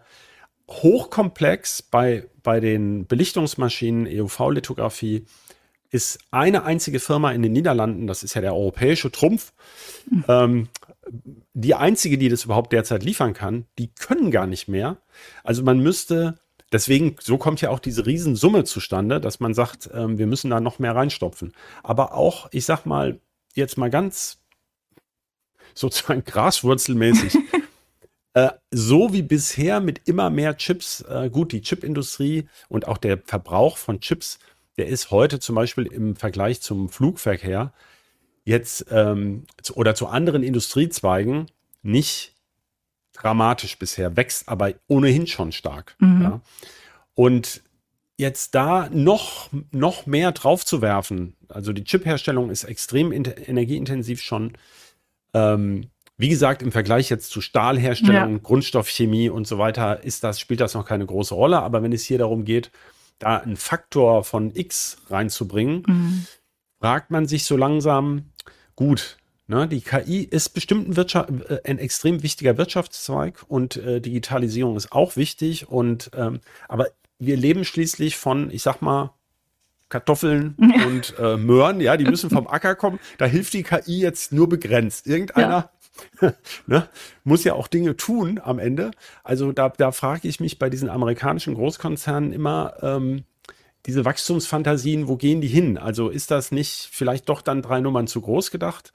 hochkomplex 0.70 1.82
bei, 1.82 2.28
bei 2.42 2.60
den 2.60 3.06
Belichtungsmaschinen, 3.06 4.06
EUV-Lithografie. 4.06 5.26
Ist 5.92 6.18
eine 6.30 6.64
einzige 6.64 6.98
Firma 7.00 7.32
in 7.32 7.42
den 7.42 7.52
Niederlanden, 7.52 8.06
das 8.06 8.22
ist 8.22 8.34
ja 8.34 8.40
der 8.40 8.54
europäische 8.54 9.12
Trumpf, 9.12 9.52
mhm. 10.10 10.24
ähm, 10.26 10.68
die 11.54 11.74
einzige, 11.74 12.18
die 12.18 12.28
das 12.28 12.44
überhaupt 12.44 12.72
derzeit 12.72 13.02
liefern 13.02 13.34
kann, 13.34 13.66
die 13.78 13.88
können 13.88 14.30
gar 14.30 14.46
nicht 14.46 14.68
mehr. 14.68 14.96
Also 15.44 15.62
man 15.62 15.80
müsste, 15.80 16.38
deswegen, 16.72 17.16
so 17.20 17.36
kommt 17.38 17.60
ja 17.60 17.70
auch 17.70 17.78
diese 17.78 18.06
Riesensumme 18.06 18.64
zustande, 18.64 19.20
dass 19.20 19.40
man 19.40 19.54
sagt, 19.54 19.90
ähm, 19.92 20.18
wir 20.18 20.26
müssen 20.26 20.50
da 20.50 20.60
noch 20.60 20.78
mehr 20.78 20.96
reinstopfen. 20.96 21.52
Aber 21.82 22.14
auch, 22.14 22.48
ich 22.52 22.64
sag 22.64 22.86
mal, 22.86 23.20
jetzt 23.54 23.76
mal 23.76 23.90
ganz 23.90 24.38
sozusagen 25.74 26.24
graswurzelmäßig. 26.24 27.36
äh, 28.34 28.50
so 28.70 29.12
wie 29.12 29.22
bisher 29.22 29.80
mit 29.80 30.02
immer 30.06 30.30
mehr 30.30 30.56
Chips, 30.56 31.02
äh, 31.02 31.28
gut, 31.30 31.52
die 31.52 31.60
Chipindustrie 31.60 32.48
und 32.68 32.88
auch 32.88 32.98
der 32.98 33.18
Verbrauch 33.18 33.76
von 33.76 34.00
Chips, 34.00 34.38
der 34.76 34.86
ist 34.86 35.10
heute 35.10 35.38
zum 35.38 35.54
Beispiel 35.54 35.86
im 35.86 36.16
Vergleich 36.16 36.60
zum 36.60 36.88
Flugverkehr 36.88 37.72
jetzt 38.44 38.86
ähm, 38.90 39.44
zu, 39.62 39.76
oder 39.76 39.94
zu 39.94 40.06
anderen 40.06 40.42
Industriezweigen 40.42 41.46
nicht 41.82 42.34
dramatisch 43.12 43.78
bisher, 43.78 44.16
wächst 44.16 44.48
aber 44.48 44.72
ohnehin 44.88 45.26
schon 45.26 45.52
stark. 45.52 45.96
Mhm. 45.98 46.22
Ja. 46.22 46.40
Und 47.14 47.62
jetzt 48.16 48.54
da 48.54 48.88
noch, 48.90 49.50
noch 49.70 50.06
mehr 50.06 50.32
drauf 50.32 50.64
zu 50.64 50.80
werfen, 50.80 51.36
also 51.48 51.72
die 51.72 51.84
Chipherstellung 51.84 52.50
ist 52.50 52.64
extrem 52.64 53.12
energieintensiv 53.12 54.22
schon, 54.22 54.52
ähm, 55.34 55.90
wie 56.16 56.28
gesagt, 56.28 56.62
im 56.62 56.72
Vergleich 56.72 57.10
jetzt 57.10 57.30
zu 57.30 57.40
Stahlherstellung, 57.40 58.32
ja. 58.34 58.38
Grundstoffchemie 58.42 59.28
und 59.28 59.46
so 59.46 59.58
weiter, 59.58 60.04
ist 60.04 60.24
das, 60.24 60.38
spielt 60.38 60.60
das 60.60 60.74
noch 60.74 60.86
keine 60.86 61.06
große 61.06 61.34
Rolle. 61.34 61.60
Aber 61.60 61.82
wenn 61.82 61.92
es 61.92 62.04
hier 62.04 62.18
darum 62.18 62.44
geht, 62.44 62.70
da 63.22 63.38
einen 63.38 63.56
Faktor 63.56 64.24
von 64.24 64.54
X 64.54 64.98
reinzubringen, 65.08 65.84
mhm. 65.86 66.26
fragt 66.80 67.10
man 67.10 67.26
sich 67.26 67.44
so 67.44 67.56
langsam, 67.56 68.32
gut, 68.76 69.18
ne, 69.46 69.68
die 69.68 69.80
KI 69.80 70.22
ist 70.22 70.50
bestimmt 70.50 70.88
ein, 70.88 70.96
Wirtschaft, 70.96 71.30
äh, 71.48 71.60
ein 71.64 71.78
extrem 71.78 72.22
wichtiger 72.22 72.58
Wirtschaftszweig 72.58 73.44
und 73.48 73.76
äh, 73.76 74.00
Digitalisierung 74.00 74.76
ist 74.76 74.92
auch 74.92 75.16
wichtig. 75.16 75.68
Und 75.68 76.10
ähm, 76.14 76.40
aber 76.68 76.88
wir 77.18 77.36
leben 77.36 77.64
schließlich 77.64 78.16
von, 78.16 78.50
ich 78.50 78.62
sag 78.62 78.82
mal, 78.82 79.14
Kartoffeln 79.88 80.56
und 80.86 81.14
äh, 81.18 81.36
Möhren, 81.36 81.80
ja, 81.80 81.96
die 81.96 82.04
müssen 82.04 82.30
vom 82.30 82.48
Acker 82.48 82.74
kommen. 82.74 82.98
Da 83.18 83.26
hilft 83.26 83.52
die 83.52 83.62
KI 83.62 84.00
jetzt 84.00 84.32
nur 84.32 84.48
begrenzt. 84.48 85.06
Irgendeiner 85.06 85.48
ja. 85.48 85.70
ne, 86.66 86.88
muss 87.24 87.44
ja 87.44 87.54
auch 87.54 87.68
Dinge 87.68 87.96
tun 87.96 88.40
am 88.42 88.58
Ende. 88.58 88.92
Also 89.24 89.52
da, 89.52 89.68
da 89.68 89.92
frage 89.92 90.28
ich 90.28 90.40
mich 90.40 90.58
bei 90.58 90.70
diesen 90.70 90.88
amerikanischen 90.88 91.54
Großkonzernen 91.54 92.32
immer, 92.32 92.74
ähm, 92.82 93.24
diese 93.86 94.04
Wachstumsfantasien, 94.04 95.08
wo 95.08 95.16
gehen 95.16 95.40
die 95.40 95.48
hin? 95.48 95.76
Also 95.76 96.08
ist 96.08 96.30
das 96.30 96.52
nicht 96.52 96.88
vielleicht 96.92 97.28
doch 97.28 97.42
dann 97.42 97.62
drei 97.62 97.80
Nummern 97.80 98.06
zu 98.06 98.20
groß 98.20 98.50
gedacht? 98.50 98.92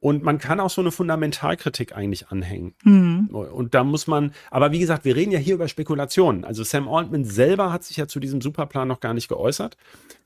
Und 0.00 0.22
man 0.22 0.38
kann 0.38 0.60
auch 0.60 0.70
so 0.70 0.82
eine 0.82 0.92
Fundamentalkritik 0.92 1.96
eigentlich 1.96 2.28
anhängen. 2.28 2.74
Mhm. 2.84 3.28
Und 3.30 3.74
da 3.74 3.82
muss 3.82 4.06
man, 4.06 4.32
aber 4.50 4.70
wie 4.70 4.78
gesagt, 4.78 5.04
wir 5.04 5.16
reden 5.16 5.32
ja 5.32 5.38
hier 5.38 5.54
über 5.54 5.68
Spekulationen. 5.68 6.44
Also 6.44 6.64
Sam 6.64 6.88
Altman 6.88 7.24
selber 7.24 7.72
hat 7.72 7.82
sich 7.82 7.96
ja 7.96 8.06
zu 8.06 8.20
diesem 8.20 8.40
Superplan 8.40 8.88
noch 8.88 9.00
gar 9.00 9.14
nicht 9.14 9.28
geäußert. 9.28 9.76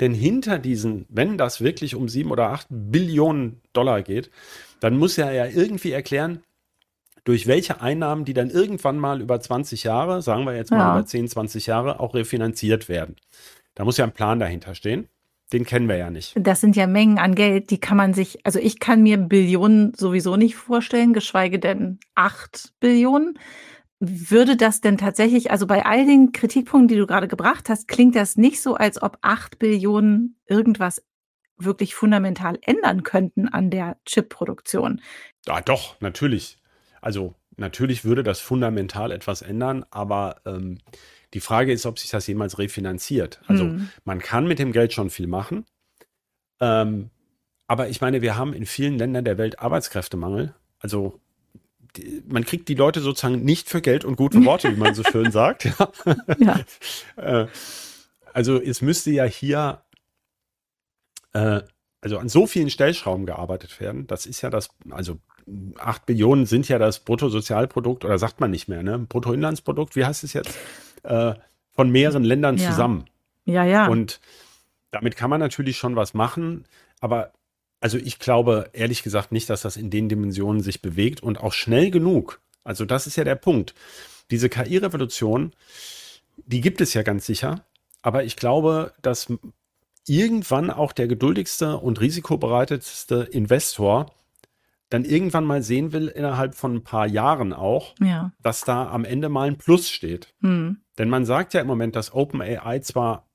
Denn 0.00 0.12
hinter 0.12 0.58
diesen, 0.58 1.06
wenn 1.08 1.38
das 1.38 1.60
wirklich 1.60 1.94
um 1.94 2.08
sieben 2.08 2.30
oder 2.30 2.50
acht 2.50 2.66
Billionen 2.68 3.60
Dollar 3.72 4.02
geht, 4.02 4.30
dann 4.80 4.98
muss 4.98 5.16
er 5.18 5.32
ja 5.32 5.46
irgendwie 5.46 5.92
erklären, 5.92 6.42
durch 7.24 7.46
welche 7.46 7.80
Einnahmen, 7.80 8.24
die 8.24 8.34
dann 8.34 8.50
irgendwann 8.50 8.98
mal 8.98 9.20
über 9.20 9.40
20 9.40 9.84
Jahre, 9.84 10.22
sagen 10.22 10.46
wir 10.46 10.56
jetzt 10.56 10.70
mal 10.70 10.78
ja. 10.78 10.98
über 10.98 11.06
10, 11.06 11.28
20 11.28 11.66
Jahre, 11.66 12.00
auch 12.00 12.14
refinanziert 12.14 12.88
werden. 12.88 13.16
Da 13.74 13.84
muss 13.84 13.98
ja 13.98 14.04
ein 14.04 14.12
Plan 14.12 14.40
dahinter 14.40 14.74
stehen. 14.74 15.08
Den 15.52 15.64
kennen 15.64 15.88
wir 15.88 15.96
ja 15.96 16.10
nicht. 16.10 16.34
Das 16.36 16.60
sind 16.60 16.76
ja 16.76 16.86
Mengen 16.86 17.18
an 17.18 17.34
Geld, 17.34 17.70
die 17.70 17.80
kann 17.80 17.96
man 17.96 18.14
sich, 18.14 18.44
also 18.46 18.58
ich 18.58 18.78
kann 18.78 19.02
mir 19.02 19.16
Billionen 19.18 19.92
sowieso 19.94 20.36
nicht 20.36 20.56
vorstellen, 20.56 21.12
geschweige 21.12 21.58
denn 21.58 21.98
acht 22.14 22.72
Billionen. 22.80 23.38
würde 23.98 24.56
das 24.56 24.80
denn 24.80 24.96
tatsächlich, 24.96 25.50
also 25.50 25.66
bei 25.66 25.84
all 25.84 26.06
den 26.06 26.32
Kritikpunkten, 26.32 26.88
die 26.88 26.96
du 26.96 27.06
gerade 27.06 27.28
gebracht 27.28 27.68
hast, 27.68 27.86
klingt 27.86 28.16
das 28.16 28.36
nicht 28.36 28.62
so, 28.62 28.74
als 28.74 29.02
ob 29.02 29.18
8 29.20 29.58
Billionen 29.58 30.40
irgendwas 30.46 31.02
wirklich 31.58 31.94
fundamental 31.94 32.58
ändern 32.62 33.02
könnten 33.02 33.48
an 33.48 33.70
der 33.70 33.98
Chip-Produktion. 34.06 35.02
Ja, 35.46 35.60
doch, 35.60 36.00
natürlich. 36.00 36.56
Also 37.02 37.34
natürlich 37.56 38.04
würde 38.04 38.22
das 38.22 38.40
fundamental 38.40 39.12
etwas 39.12 39.42
ändern, 39.42 39.84
aber 39.90 40.36
ähm, 40.46 40.78
die 41.34 41.40
Frage 41.40 41.72
ist, 41.72 41.86
ob 41.86 41.98
sich 41.98 42.10
das 42.10 42.26
jemals 42.26 42.58
refinanziert. 42.58 43.40
Also 43.46 43.64
hm. 43.64 43.90
man 44.04 44.18
kann 44.18 44.46
mit 44.46 44.58
dem 44.58 44.72
Geld 44.72 44.92
schon 44.92 45.10
viel 45.10 45.26
machen. 45.26 45.64
Ähm, 46.60 47.10
aber 47.66 47.88
ich 47.88 48.00
meine, 48.00 48.20
wir 48.20 48.36
haben 48.36 48.52
in 48.52 48.66
vielen 48.66 48.98
Ländern 48.98 49.24
der 49.24 49.38
Welt 49.38 49.60
Arbeitskräftemangel. 49.60 50.54
Also 50.80 51.20
die, 51.96 52.22
man 52.26 52.44
kriegt 52.44 52.68
die 52.68 52.74
Leute 52.74 53.00
sozusagen 53.00 53.44
nicht 53.44 53.68
für 53.68 53.80
Geld 53.80 54.04
und 54.04 54.16
gute 54.16 54.44
Worte, 54.44 54.72
wie 54.72 54.80
man 54.80 54.94
so 54.94 55.02
schön 55.10 55.30
sagt. 55.30 55.68
Ja. 56.38 56.60
Äh, 57.16 57.46
also 58.32 58.60
es 58.60 58.80
müsste 58.80 59.10
ja 59.10 59.24
hier 59.24 59.82
äh, 61.32 61.62
also 62.00 62.18
an 62.18 62.28
so 62.28 62.46
vielen 62.46 62.70
Stellschrauben 62.70 63.26
gearbeitet 63.26 63.80
werden. 63.80 64.06
Das 64.06 64.26
ist 64.26 64.40
ja 64.40 64.50
das, 64.50 64.70
also 64.90 65.18
8 65.78 66.06
Billionen 66.06 66.46
sind 66.46 66.68
ja 66.68 66.78
das 66.78 67.00
Bruttosozialprodukt, 67.00 68.04
oder 68.04 68.18
sagt 68.18 68.40
man 68.40 68.50
nicht 68.50 68.68
mehr, 68.68 68.82
ne? 68.82 68.98
Bruttoinlandsprodukt, 68.98 69.96
wie 69.96 70.04
heißt 70.04 70.24
es 70.24 70.32
jetzt? 70.32 70.56
Äh, 71.02 71.34
von 71.72 71.90
mehreren 71.90 72.24
Ländern 72.24 72.58
ja. 72.58 72.70
zusammen. 72.70 73.06
Ja, 73.44 73.64
ja. 73.64 73.86
Und 73.86 74.20
damit 74.90 75.16
kann 75.16 75.30
man 75.30 75.40
natürlich 75.40 75.78
schon 75.78 75.96
was 75.96 76.14
machen, 76.14 76.66
aber 77.00 77.32
also 77.80 77.96
ich 77.96 78.18
glaube 78.18 78.68
ehrlich 78.72 79.02
gesagt 79.02 79.32
nicht, 79.32 79.48
dass 79.48 79.62
das 79.62 79.76
in 79.76 79.88
den 79.88 80.08
Dimensionen 80.08 80.62
sich 80.62 80.82
bewegt 80.82 81.22
und 81.22 81.40
auch 81.40 81.52
schnell 81.52 81.90
genug. 81.90 82.40
Also 82.64 82.84
das 82.84 83.06
ist 83.06 83.16
ja 83.16 83.24
der 83.24 83.36
Punkt. 83.36 83.74
Diese 84.30 84.48
KI-Revolution, 84.48 85.52
die 86.36 86.60
gibt 86.60 86.80
es 86.80 86.92
ja 86.92 87.02
ganz 87.02 87.24
sicher, 87.24 87.64
aber 88.02 88.24
ich 88.24 88.36
glaube, 88.36 88.92
dass 89.00 89.32
irgendwann 90.06 90.70
auch 90.70 90.92
der 90.92 91.08
geduldigste 91.08 91.78
und 91.78 92.00
risikobereitetste 92.00 93.28
Investor 93.30 94.12
dann 94.90 95.04
irgendwann 95.04 95.44
mal 95.44 95.62
sehen 95.62 95.92
will, 95.92 96.08
innerhalb 96.08 96.54
von 96.54 96.76
ein 96.76 96.84
paar 96.84 97.06
Jahren 97.06 97.52
auch, 97.52 97.94
ja. 98.00 98.32
dass 98.42 98.62
da 98.62 98.90
am 98.90 99.04
Ende 99.04 99.28
mal 99.28 99.48
ein 99.48 99.56
Plus 99.56 99.88
steht. 99.88 100.34
Hm. 100.40 100.78
Denn 100.98 101.08
man 101.08 101.24
sagt 101.24 101.54
ja 101.54 101.60
im 101.60 101.66
Moment, 101.66 101.96
dass 101.96 102.12
OpenAI 102.12 102.80
zwar 102.80 103.26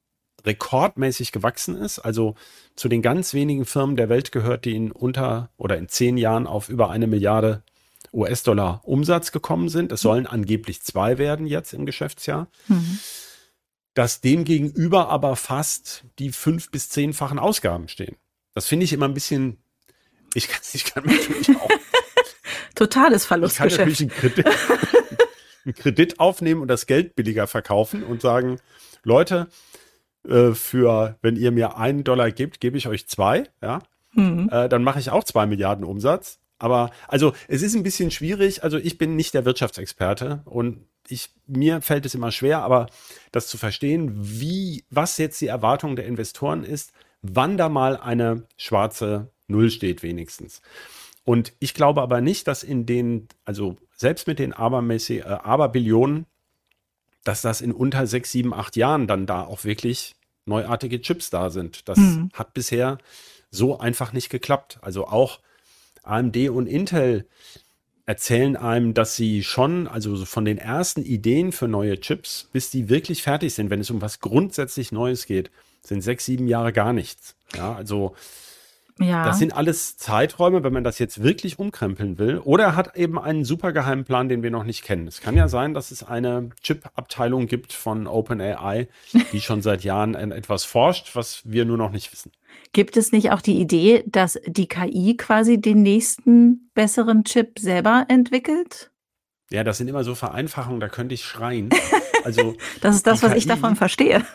rekordmäßig 0.46 1.32
gewachsen 1.32 1.76
ist, 1.76 1.98
also 2.00 2.36
zu 2.76 2.88
den 2.88 3.02
ganz 3.02 3.34
wenigen 3.34 3.66
Firmen 3.66 3.96
der 3.96 4.10
Welt 4.10 4.32
gehört, 4.32 4.66
die 4.66 4.76
in 4.76 4.92
unter 4.92 5.50
oder 5.58 5.78
in 5.78 5.88
zehn 5.88 6.18
Jahren 6.18 6.46
auf 6.46 6.70
über 6.70 6.92
eine 6.92 7.08
Milliarde 7.08 7.64
US-Dollar 8.14 8.82
Umsatz 8.84 9.32
gekommen 9.32 9.70
sind. 9.70 9.92
Es 9.92 10.02
sollen 10.02 10.28
angeblich 10.28 10.84
zwei 10.84 11.18
werden 11.18 11.48
jetzt 11.48 11.74
im 11.74 11.86
Geschäftsjahr. 11.86 12.48
Mhm 12.68 13.00
dass 13.96 14.20
dem 14.22 14.44
gegenüber 14.44 15.10
aber 15.10 15.36
fast 15.36 16.04
die 16.20 16.32
fünf- 16.32 16.70
bis 16.70 16.90
zehnfachen 16.90 17.40
Ausgaben 17.40 17.88
stehen. 17.88 18.18
Das 18.54 18.68
finde 18.68 18.84
ich 18.84 18.94
immer 18.94 19.08
ein 19.08 19.14
bisschen, 19.14 19.58
ich 20.36 20.48
kann, 20.48 20.62
ich 20.74 20.86
kann 20.86 21.04
natürlich 21.06 21.50
auch. 21.58 21.70
Totales 22.76 23.26
Verlustgeschäft. 23.26 23.72
Ich 23.72 23.78
kann 23.78 23.88
natürlich 23.88 24.02
einen 24.02 24.34
Kredit, 24.36 24.46
einen 25.66 25.76
Kredit 25.76 26.20
aufnehmen 26.20 26.62
und 26.62 26.68
das 26.68 26.86
Geld 26.86 27.16
billiger 27.16 27.48
verkaufen 27.48 28.04
und 28.04 28.22
sagen, 28.22 28.60
Leute, 29.04 29.48
äh, 30.28 30.52
für, 30.52 31.18
wenn 31.22 31.38
ihr 31.38 31.52
mir 31.52 31.78
einen 31.78 32.04
Dollar 32.04 32.32
gebt, 32.32 32.60
gebe 32.60 32.78
ich 32.78 32.88
euch 32.88 33.08
zwei, 33.08 33.46
ja. 33.62 33.82
Mhm. 34.14 34.50
Äh, 34.52 34.70
dann 34.70 34.84
mache 34.84 35.00
ich 35.00 35.10
auch 35.10 35.24
zwei 35.24 35.46
Milliarden 35.46 35.84
Umsatz. 35.84 36.40
Aber 36.58 36.92
also 37.08 37.34
es 37.48 37.62
ist 37.62 37.76
ein 37.76 37.84
bisschen 37.84 38.12
schwierig. 38.12 38.64
Also 38.64 38.78
ich 38.78 38.98
bin 38.98 39.16
nicht 39.16 39.34
der 39.34 39.46
Wirtschaftsexperte 39.46 40.42
und 40.46 40.88
ich, 41.08 41.30
mir 41.48 41.82
fällt 41.82 42.06
es 42.06 42.16
immer 42.16 42.32
schwer, 42.32 42.62
aber 42.62 42.88
das 43.32 43.48
zu 43.48 43.58
verstehen, 43.58 44.12
wie, 44.16 44.86
was 44.90 45.18
jetzt 45.18 45.40
die 45.42 45.48
Erwartung 45.48 45.96
der 45.96 46.06
Investoren 46.06 46.64
ist, 46.64 46.94
wann 47.22 47.58
da 47.58 47.70
mal 47.70 47.98
eine 47.98 48.48
schwarze 48.58 49.32
Null 49.48 49.70
steht 49.70 50.04
wenigstens. 50.04 50.62
Und 51.24 51.54
ich 51.60 51.74
glaube 51.74 52.02
aber 52.02 52.22
nicht, 52.22 52.48
dass 52.48 52.64
in 52.64 52.86
den, 52.86 53.28
also 53.46 53.78
selbst 53.96 54.28
mit 54.28 54.40
den 54.40 54.54
abermäßig, 54.54 55.22
äh, 55.22 55.24
Aberbillionen, 55.24 56.26
dass 57.24 57.42
das 57.42 57.62
in 57.62 57.72
unter 57.72 58.06
sechs, 58.06 58.32
sieben, 58.32 58.54
acht 58.54 58.76
Jahren 58.76 59.08
dann 59.08 59.26
da 59.26 59.42
auch 59.42 59.64
wirklich 59.64 60.16
neuartige 60.46 61.02
Chips 61.02 61.32
da 61.32 61.50
sind. 61.50 61.90
Das 61.90 61.98
mhm. 61.98 62.30
hat 62.34 62.54
bisher 62.54 63.00
so 63.50 63.80
einfach 63.80 64.14
nicht 64.14 64.30
geklappt. 64.30 64.78
Also 64.82 65.08
auch 65.08 65.40
AMD 66.04 66.50
und 66.50 66.68
Intel 66.68 67.28
erzählen 68.06 68.56
einem, 68.56 68.94
dass 68.94 69.16
sie 69.16 69.44
schon, 69.44 69.88
also 69.88 70.24
von 70.26 70.46
den 70.46 70.60
ersten 70.60 71.02
Ideen 71.02 71.52
für 71.52 71.68
neue 71.68 72.00
Chips, 72.00 72.50
bis 72.54 72.70
die 72.70 72.90
wirklich 72.90 73.24
fertig 73.24 73.56
sind, 73.56 73.72
wenn 73.72 73.80
es 73.80 73.90
um 73.90 74.02
was 74.02 74.20
grundsätzlich 74.20 74.92
Neues 74.92 75.26
geht, 75.26 75.50
sind 75.82 76.02
sechs, 76.02 76.26
sieben 76.26 76.48
Jahre 76.48 76.72
gar 76.72 76.94
nichts. 76.94 77.36
Ja, 77.56 77.74
also 77.74 78.16
ja. 79.00 79.26
Das 79.26 79.40
sind 79.40 79.54
alles 79.56 79.98
Zeiträume, 79.98 80.64
wenn 80.64 80.72
man 80.72 80.86
das 80.86 81.00
jetzt 81.00 81.22
wirklich 81.22 81.60
umkrempeln 81.60 82.18
will. 82.18 82.38
Oder 82.40 82.64
er 82.64 82.76
hat 82.76 82.96
eben 82.96 83.20
einen 83.20 83.44
super 83.44 83.74
geheimen 83.74 84.06
Plan, 84.06 84.30
den 84.30 84.42
wir 84.42 84.52
noch 84.52 84.64
nicht 84.64 84.84
kennen. 84.84 85.08
Es 85.08 85.20
kann 85.20 85.36
ja 85.36 85.50
sein, 85.50 85.74
dass 85.74 85.92
es 85.92 86.04
eine 86.04 86.50
Chip-Abteilung 86.62 87.48
gibt 87.48 87.74
von 87.74 88.08
OpenAI, 88.08 88.88
die 89.34 89.42
schon 89.42 89.62
seit 89.62 89.84
Jahren 89.84 90.16
etwas 90.16 90.64
forscht, 90.64 91.16
was 91.16 91.42
wir 91.44 91.66
nur 91.66 91.78
noch 91.78 91.92
nicht 91.92 92.12
wissen. 92.14 92.32
Gibt 92.72 92.96
es 92.96 93.12
nicht 93.12 93.32
auch 93.32 93.42
die 93.42 93.60
Idee, 93.60 94.04
dass 94.08 94.40
die 94.48 94.68
KI 94.68 95.18
quasi 95.18 95.60
den 95.60 95.82
nächsten 95.82 96.70
besseren 96.74 97.26
Chip 97.26 97.60
selber 97.60 98.06
entwickelt? 98.08 98.92
Ja, 99.52 99.64
das 99.64 99.78
sind 99.78 99.88
immer 99.88 100.04
so 100.04 100.16
Vereinfachungen, 100.16 100.80
da 100.80 100.88
könnte 100.90 101.16
ich 101.16 101.24
schreien. 101.24 101.70
Also 102.26 102.56
das 102.82 102.96
ist 102.96 103.06
das, 103.06 103.22
was 103.22 103.34
KI, 103.34 103.38
ich 103.38 103.46
davon 103.46 103.76
verstehe. 103.76 104.26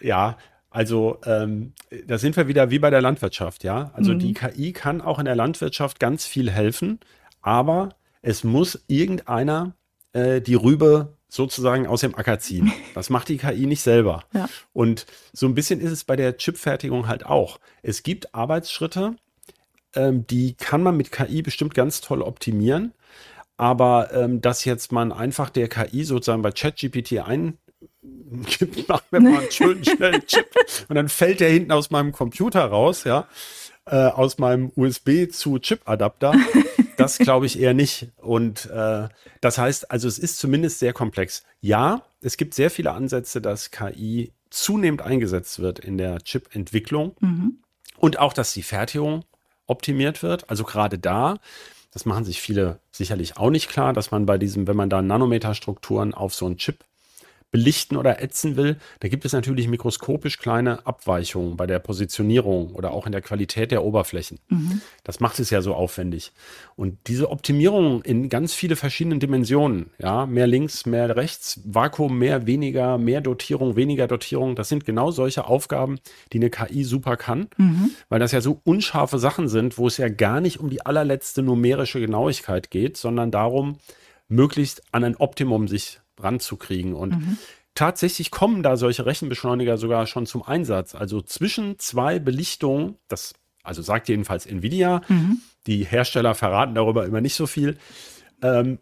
ja, 0.00 0.38
also 0.74 1.18
ähm, 1.24 1.72
da 2.04 2.18
sind 2.18 2.36
wir 2.36 2.48
wieder 2.48 2.68
wie 2.68 2.80
bei 2.80 2.90
der 2.90 3.00
Landwirtschaft, 3.00 3.62
ja. 3.62 3.92
Also 3.94 4.12
mhm. 4.12 4.18
die 4.18 4.34
KI 4.34 4.72
kann 4.72 5.00
auch 5.00 5.20
in 5.20 5.24
der 5.24 5.36
Landwirtschaft 5.36 6.00
ganz 6.00 6.26
viel 6.26 6.50
helfen, 6.50 6.98
aber 7.42 7.90
es 8.22 8.42
muss 8.42 8.82
irgendeiner 8.88 9.76
äh, 10.14 10.40
die 10.40 10.56
Rübe 10.56 11.16
sozusagen 11.28 11.86
aus 11.86 12.00
dem 12.00 12.16
Acker 12.16 12.40
ziehen. 12.40 12.72
Das 12.94 13.08
macht 13.08 13.28
die 13.28 13.36
KI 13.36 13.66
nicht 13.66 13.82
selber. 13.82 14.24
Ja. 14.32 14.48
Und 14.72 15.06
so 15.32 15.46
ein 15.46 15.54
bisschen 15.54 15.78
ist 15.78 15.92
es 15.92 16.02
bei 16.02 16.16
der 16.16 16.38
Chipfertigung 16.38 17.06
halt 17.06 17.24
auch. 17.24 17.60
Es 17.82 18.02
gibt 18.02 18.34
Arbeitsschritte, 18.34 19.14
ähm, 19.94 20.26
die 20.26 20.54
kann 20.54 20.82
man 20.82 20.96
mit 20.96 21.12
KI 21.12 21.42
bestimmt 21.42 21.74
ganz 21.74 22.00
toll 22.00 22.20
optimieren. 22.20 22.94
Aber 23.56 24.12
ähm, 24.12 24.40
dass 24.40 24.64
jetzt 24.64 24.90
man 24.90 25.12
einfach 25.12 25.50
der 25.50 25.68
KI 25.68 26.02
sozusagen 26.02 26.42
bei 26.42 26.50
ChatGPT 26.50 27.20
ein 27.20 27.58
gibt, 28.58 28.88
mach 28.88 29.02
mir 29.10 29.20
mal 29.20 29.40
einen 29.40 29.50
schönen 29.50 29.84
schnellen 29.84 30.26
Chip 30.26 30.46
und 30.88 30.96
dann 30.96 31.08
fällt 31.08 31.40
der 31.40 31.50
hinten 31.50 31.72
aus 31.72 31.90
meinem 31.90 32.12
Computer 32.12 32.64
raus, 32.64 33.04
ja, 33.04 33.28
äh, 33.86 33.96
aus 33.96 34.38
meinem 34.38 34.72
USB 34.76 35.30
zu 35.30 35.58
Chip-Adapter. 35.58 36.34
Das 36.96 37.18
glaube 37.18 37.46
ich 37.46 37.58
eher 37.58 37.74
nicht. 37.74 38.08
Und 38.18 38.66
äh, 38.70 39.08
das 39.40 39.58
heißt, 39.58 39.90
also 39.90 40.08
es 40.08 40.18
ist 40.18 40.38
zumindest 40.38 40.78
sehr 40.78 40.92
komplex. 40.92 41.42
Ja, 41.60 42.02
es 42.20 42.36
gibt 42.36 42.54
sehr 42.54 42.70
viele 42.70 42.92
Ansätze, 42.92 43.40
dass 43.40 43.70
KI 43.70 44.32
zunehmend 44.50 45.02
eingesetzt 45.02 45.58
wird 45.58 45.80
in 45.80 45.98
der 45.98 46.20
Chip-Entwicklung 46.20 47.16
mhm. 47.20 47.58
und 47.98 48.18
auch, 48.18 48.32
dass 48.32 48.52
die 48.54 48.62
Fertigung 48.62 49.24
optimiert 49.66 50.22
wird. 50.22 50.48
Also 50.48 50.64
gerade 50.64 50.98
da, 50.98 51.38
das 51.90 52.06
machen 52.06 52.24
sich 52.24 52.40
viele 52.40 52.78
sicherlich 52.92 53.36
auch 53.36 53.50
nicht 53.50 53.68
klar, 53.68 53.92
dass 53.92 54.10
man 54.10 54.26
bei 54.26 54.38
diesem, 54.38 54.66
wenn 54.66 54.76
man 54.76 54.90
da 54.90 55.02
Nanometerstrukturen 55.02 56.14
auf 56.14 56.34
so 56.34 56.46
einen 56.46 56.58
Chip 56.58 56.84
belichten 57.54 57.96
oder 57.96 58.20
ätzen 58.20 58.56
will, 58.56 58.78
da 58.98 59.06
gibt 59.06 59.24
es 59.24 59.32
natürlich 59.32 59.68
mikroskopisch 59.68 60.38
kleine 60.38 60.84
Abweichungen 60.88 61.56
bei 61.56 61.68
der 61.68 61.78
Positionierung 61.78 62.74
oder 62.74 62.90
auch 62.90 63.06
in 63.06 63.12
der 63.12 63.20
Qualität 63.20 63.70
der 63.70 63.84
Oberflächen. 63.84 64.40
Mhm. 64.48 64.80
Das 65.04 65.20
macht 65.20 65.38
es 65.38 65.50
ja 65.50 65.62
so 65.62 65.72
aufwendig. 65.72 66.32
Und 66.74 66.98
diese 67.06 67.30
Optimierung 67.30 68.02
in 68.02 68.28
ganz 68.28 68.54
viele 68.54 68.74
verschiedenen 68.74 69.20
Dimensionen, 69.20 69.90
ja, 70.00 70.26
mehr 70.26 70.48
links, 70.48 70.84
mehr 70.84 71.14
rechts, 71.14 71.60
Vakuum, 71.64 72.18
mehr, 72.18 72.48
weniger, 72.48 72.98
mehr 72.98 73.20
Dotierung, 73.20 73.76
weniger 73.76 74.08
Dotierung, 74.08 74.56
das 74.56 74.68
sind 74.68 74.84
genau 74.84 75.12
solche 75.12 75.46
Aufgaben, 75.46 76.00
die 76.32 76.38
eine 76.38 76.50
KI 76.50 76.82
super 76.82 77.16
kann, 77.16 77.46
mhm. 77.56 77.92
weil 78.08 78.18
das 78.18 78.32
ja 78.32 78.40
so 78.40 78.60
unscharfe 78.64 79.20
Sachen 79.20 79.46
sind, 79.46 79.78
wo 79.78 79.86
es 79.86 79.96
ja 79.96 80.08
gar 80.08 80.40
nicht 80.40 80.58
um 80.58 80.70
die 80.70 80.84
allerletzte 80.84 81.40
numerische 81.40 82.00
Genauigkeit 82.00 82.72
geht, 82.72 82.96
sondern 82.96 83.30
darum, 83.30 83.78
möglichst 84.26 84.82
an 84.90 85.04
ein 85.04 85.16
Optimum 85.16 85.68
sich 85.68 86.00
ranzukriegen. 86.18 86.94
Und 86.94 87.16
mhm. 87.16 87.38
tatsächlich 87.74 88.30
kommen 88.30 88.62
da 88.62 88.76
solche 88.76 89.06
Rechenbeschleuniger 89.06 89.78
sogar 89.78 90.06
schon 90.06 90.26
zum 90.26 90.42
Einsatz. 90.42 90.94
Also 90.94 91.20
zwischen 91.20 91.78
zwei 91.78 92.18
Belichtungen, 92.18 92.96
das 93.08 93.34
also 93.62 93.82
sagt 93.82 94.08
jedenfalls 94.08 94.46
Nvidia, 94.46 95.02
mhm. 95.08 95.40
die 95.66 95.84
Hersteller 95.84 96.34
verraten 96.34 96.74
darüber 96.74 97.06
immer 97.06 97.20
nicht 97.20 97.34
so 97.34 97.46
viel, 97.46 97.78
ähm, 98.42 98.78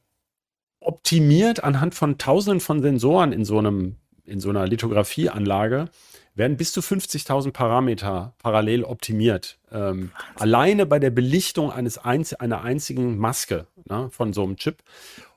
optimiert 0.81 1.63
anhand 1.63 1.95
von 1.95 2.19
tausenden 2.19 2.61
von 2.61 2.83
Sensoren 2.83 3.33
in 3.33 3.45
so 3.45 3.59
einem 3.59 3.97
in 4.25 4.41
so 4.41 4.51
einer 4.51 4.67
Lithografieanlage 4.67 5.89
werden 6.35 6.57
bis 6.57 6.73
zu 6.73 6.81
50.000 6.81 7.53
Parameter 7.53 8.35
parallel 8.39 8.85
optimiert. 8.85 9.59
Ähm, 9.71 10.13
alleine 10.37 10.87
bei 10.87 10.99
der 10.99 11.11
Belichtung 11.11 11.71
eines 11.71 11.99
einz 11.99 12.33
einer 12.33 12.63
einzigen 12.63 13.19
Maske 13.19 13.67
ne, 13.89 14.09
von 14.11 14.33
so 14.33 14.43
einem 14.43 14.57
Chip. 14.57 14.83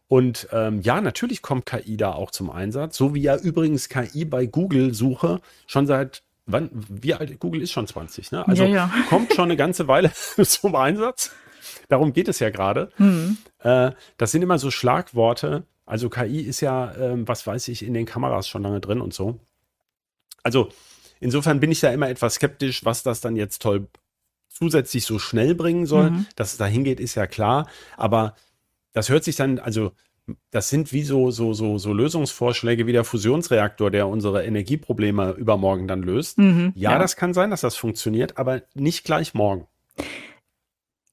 Und 0.07 0.47
ähm, 0.51 0.81
ja, 0.81 1.01
natürlich 1.01 1.41
kommt 1.41 1.65
KI 1.65 1.97
da 1.97 2.13
auch 2.13 2.31
zum 2.31 2.51
Einsatz, 2.51 2.95
so 2.97 3.15
wie 3.15 3.21
ja 3.21 3.37
übrigens 3.37 3.89
KI 3.89 4.25
bei 4.25 4.45
Google-Suche 4.45 5.41
schon 5.65 5.87
seit 5.87 6.21
wann, 6.45 6.69
wie 6.73 7.13
alt, 7.13 7.39
Google 7.39 7.61
ist 7.61 7.71
schon 7.71 7.87
20, 7.87 8.31
ne? 8.31 8.47
Also 8.47 8.63
Ja, 8.63 8.69
ja. 8.69 8.91
kommt 9.09 9.33
schon 9.33 9.45
eine 9.45 9.57
ganze 9.57 9.87
Weile 9.87 10.11
zum 10.43 10.75
Einsatz. 10.75 11.31
Darum 11.89 12.13
geht 12.13 12.27
es 12.27 12.39
ja 12.39 12.49
gerade. 12.49 12.91
Hm. 12.97 13.37
Äh, 13.59 13.91
das 14.17 14.31
sind 14.31 14.41
immer 14.41 14.59
so 14.59 14.71
Schlagworte. 14.71 15.63
Also 15.85 16.09
KI 16.09 16.41
ist 16.41 16.61
ja, 16.61 16.95
ähm, 16.95 17.27
was 17.27 17.45
weiß 17.45 17.67
ich, 17.67 17.83
in 17.83 17.93
den 17.93 18.05
Kameras 18.05 18.47
schon 18.47 18.63
lange 18.63 18.81
drin 18.81 19.01
und 19.01 19.13
so. 19.13 19.39
Also 20.43 20.69
insofern 21.19 21.59
bin 21.59 21.71
ich 21.71 21.79
da 21.79 21.91
immer 21.91 22.09
etwas 22.09 22.35
skeptisch, 22.35 22.85
was 22.85 23.03
das 23.03 23.21
dann 23.21 23.35
jetzt 23.35 23.61
toll 23.61 23.87
zusätzlich 24.49 25.05
so 25.05 25.19
schnell 25.19 25.53
bringen 25.53 25.85
soll. 25.85 26.11
Mhm. 26.11 26.25
Dass 26.35 26.53
es 26.53 26.57
dahin 26.57 26.83
geht, 26.83 26.99
ist 26.99 27.15
ja 27.15 27.27
klar. 27.27 27.67
Aber 27.97 28.35
das 28.95 29.09
hört 29.09 29.25
sich 29.25 29.35
dann, 29.35 29.59
also 29.59 29.91
das 30.51 30.69
sind 30.69 30.93
wie 30.93 31.03
so, 31.03 31.29
so, 31.29 31.53
so, 31.53 31.77
so 31.77 31.93
Lösungsvorschläge 31.93 32.87
wie 32.87 32.93
der 32.93 33.03
Fusionsreaktor, 33.03 33.91
der 33.91 34.07
unsere 34.07 34.45
Energieprobleme 34.45 35.31
übermorgen 35.33 35.87
dann 35.87 36.01
löst. 36.01 36.37
Mhm. 36.37 36.71
Ja, 36.75 36.97
das 36.97 37.17
kann 37.17 37.33
sein, 37.33 37.51
dass 37.51 37.61
das 37.61 37.75
funktioniert, 37.75 38.37
aber 38.37 38.63
nicht 38.73 39.03
gleich 39.03 39.33
morgen. 39.33 39.67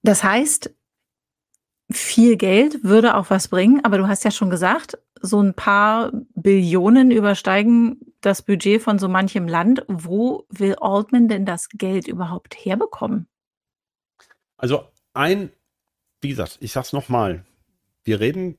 Das 0.03 0.23
heißt, 0.23 0.73
viel 1.90 2.37
Geld 2.37 2.85
würde 2.85 3.16
auch 3.16 3.31
was 3.31 3.49
bringen, 3.49 3.85
aber 3.85 3.99
du 3.99 4.07
hast 4.07 4.25
ja 4.25 4.31
schon 4.31 4.49
gesagt, 4.49 4.97
so 5.21 5.42
ein 5.42 5.55
paar 5.55 6.12
Billionen 6.35 7.11
übersteigen 7.11 8.14
das 8.21 8.42
Budget 8.42 8.81
von 8.81 9.01
so 9.01 9.09
manchem 9.09 9.49
Land. 9.49 9.85
Wo 9.88 10.47
will 10.51 10.77
Altman 10.81 11.27
denn 11.29 11.45
das 11.45 11.68
Geld 11.68 12.07
überhaupt 12.07 12.55
herbekommen? 12.55 13.27
Also 14.57 14.85
ein, 15.14 15.51
wie 16.21 16.29
gesagt, 16.29 16.59
ich 16.61 16.73
sag's 16.73 16.92
nochmal, 16.92 17.45
wir 18.05 18.21
reden 18.21 18.59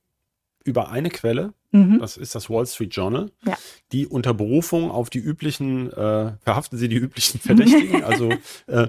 über 0.64 0.90
eine 0.90 1.10
Quelle, 1.10 1.54
Mhm. 1.72 2.00
das 2.00 2.18
ist 2.18 2.36
das 2.36 2.50
Wall 2.50 2.66
Street 2.68 2.96
Journal, 2.96 3.32
Ja. 3.46 3.58
die 3.92 4.06
unter 4.08 4.34
Berufung 4.34 4.92
auf 4.92 5.10
die 5.10 5.18
üblichen, 5.20 5.92
äh, 5.92 6.34
verhaften 6.42 6.78
sie 6.78 6.88
die 6.88 6.96
üblichen 6.98 7.40
Verdächtigen, 7.40 8.04
also 8.04 8.30
äh, 8.68 8.88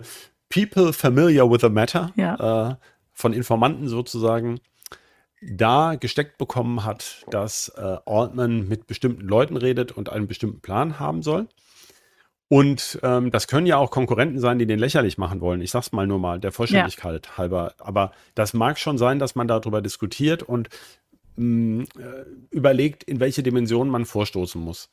People 0.50 0.92
familiar 0.92 1.50
with 1.50 1.62
the 1.62 1.68
matter, 1.70 2.12
äh, 2.16 2.74
von 3.12 3.32
Informanten 3.32 3.88
sozusagen, 3.88 4.60
da 5.42 5.94
gesteckt 5.96 6.38
bekommen 6.38 6.84
hat, 6.84 7.24
dass 7.30 7.68
äh, 7.76 7.96
Altman 8.06 8.68
mit 8.68 8.86
bestimmten 8.86 9.26
Leuten 9.26 9.56
redet 9.56 9.92
und 9.92 10.10
einen 10.10 10.26
bestimmten 10.26 10.60
Plan 10.60 10.98
haben 11.00 11.22
soll. 11.22 11.48
Und 12.48 12.98
ähm, 13.02 13.30
das 13.30 13.48
können 13.48 13.66
ja 13.66 13.78
auch 13.78 13.90
Konkurrenten 13.90 14.38
sein, 14.38 14.58
die 14.58 14.66
den 14.66 14.78
lächerlich 14.78 15.18
machen 15.18 15.40
wollen. 15.40 15.60
Ich 15.62 15.70
sag's 15.70 15.92
mal 15.92 16.06
nur 16.06 16.18
mal, 16.18 16.38
der 16.38 16.52
Vollständigkeit 16.52 17.38
halber. 17.38 17.74
Aber 17.78 18.12
das 18.34 18.52
mag 18.52 18.78
schon 18.78 18.98
sein, 18.98 19.18
dass 19.18 19.34
man 19.34 19.48
darüber 19.48 19.80
diskutiert 19.82 20.42
und 20.42 20.68
mh, 21.36 21.84
äh, 21.98 22.24
überlegt, 22.50 23.02
in 23.04 23.18
welche 23.18 23.42
Dimension 23.42 23.88
man 23.88 24.04
vorstoßen 24.04 24.60
muss. 24.60 24.90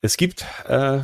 Es 0.00 0.16
gibt, 0.16 0.44
äh, 0.66 1.00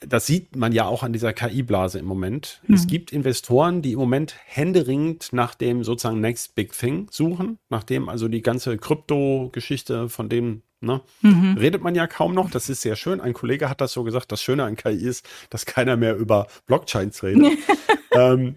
das 0.00 0.26
sieht 0.26 0.54
man 0.56 0.72
ja 0.72 0.84
auch 0.86 1.02
an 1.02 1.12
dieser 1.14 1.32
KI-Blase 1.32 1.98
im 1.98 2.04
Moment. 2.04 2.60
Es 2.68 2.84
Mhm. 2.84 2.88
gibt 2.88 3.12
Investoren, 3.12 3.80
die 3.80 3.92
im 3.92 3.98
Moment 3.98 4.34
händeringend 4.44 5.32
nach 5.32 5.54
dem 5.54 5.82
sozusagen 5.84 6.20
Next 6.20 6.54
Big 6.54 6.72
Thing 6.72 7.08
suchen, 7.10 7.58
nachdem 7.70 8.08
also 8.10 8.28
die 8.28 8.42
ganze 8.42 8.76
Krypto-Geschichte 8.76 10.08
von 10.10 10.28
dem, 10.28 10.62
ne, 10.86 11.00
Mhm. 11.20 11.56
redet 11.58 11.82
man 11.82 11.94
ja 11.94 12.06
kaum 12.06 12.34
noch. 12.34 12.50
Das 12.50 12.68
ist 12.70 12.80
sehr 12.80 12.96
schön. 12.96 13.20
Ein 13.20 13.34
Kollege 13.34 13.68
hat 13.68 13.80
das 13.80 13.92
so 13.92 14.04
gesagt. 14.04 14.32
Das 14.32 14.42
Schöne 14.42 14.64
an 14.64 14.76
KI 14.76 14.94
ist, 15.04 15.26
dass 15.50 15.66
keiner 15.66 15.96
mehr 15.96 16.16
über 16.16 16.46
Blockchains 16.66 17.22
redet. 17.22 17.52
ähm, 18.12 18.56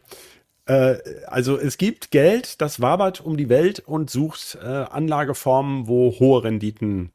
äh, 0.66 0.96
also 1.28 1.58
es 1.58 1.78
gibt 1.78 2.12
Geld, 2.12 2.62
das 2.62 2.80
wabert 2.80 3.20
um 3.22 3.36
die 3.36 3.50
Welt 3.50 3.80
und 3.86 4.10
sucht 4.10 4.58
äh, 4.62 4.66
Anlageformen, 4.66 5.88
wo 5.88 6.12
hohe 6.20 6.44
Renditen 6.44 7.12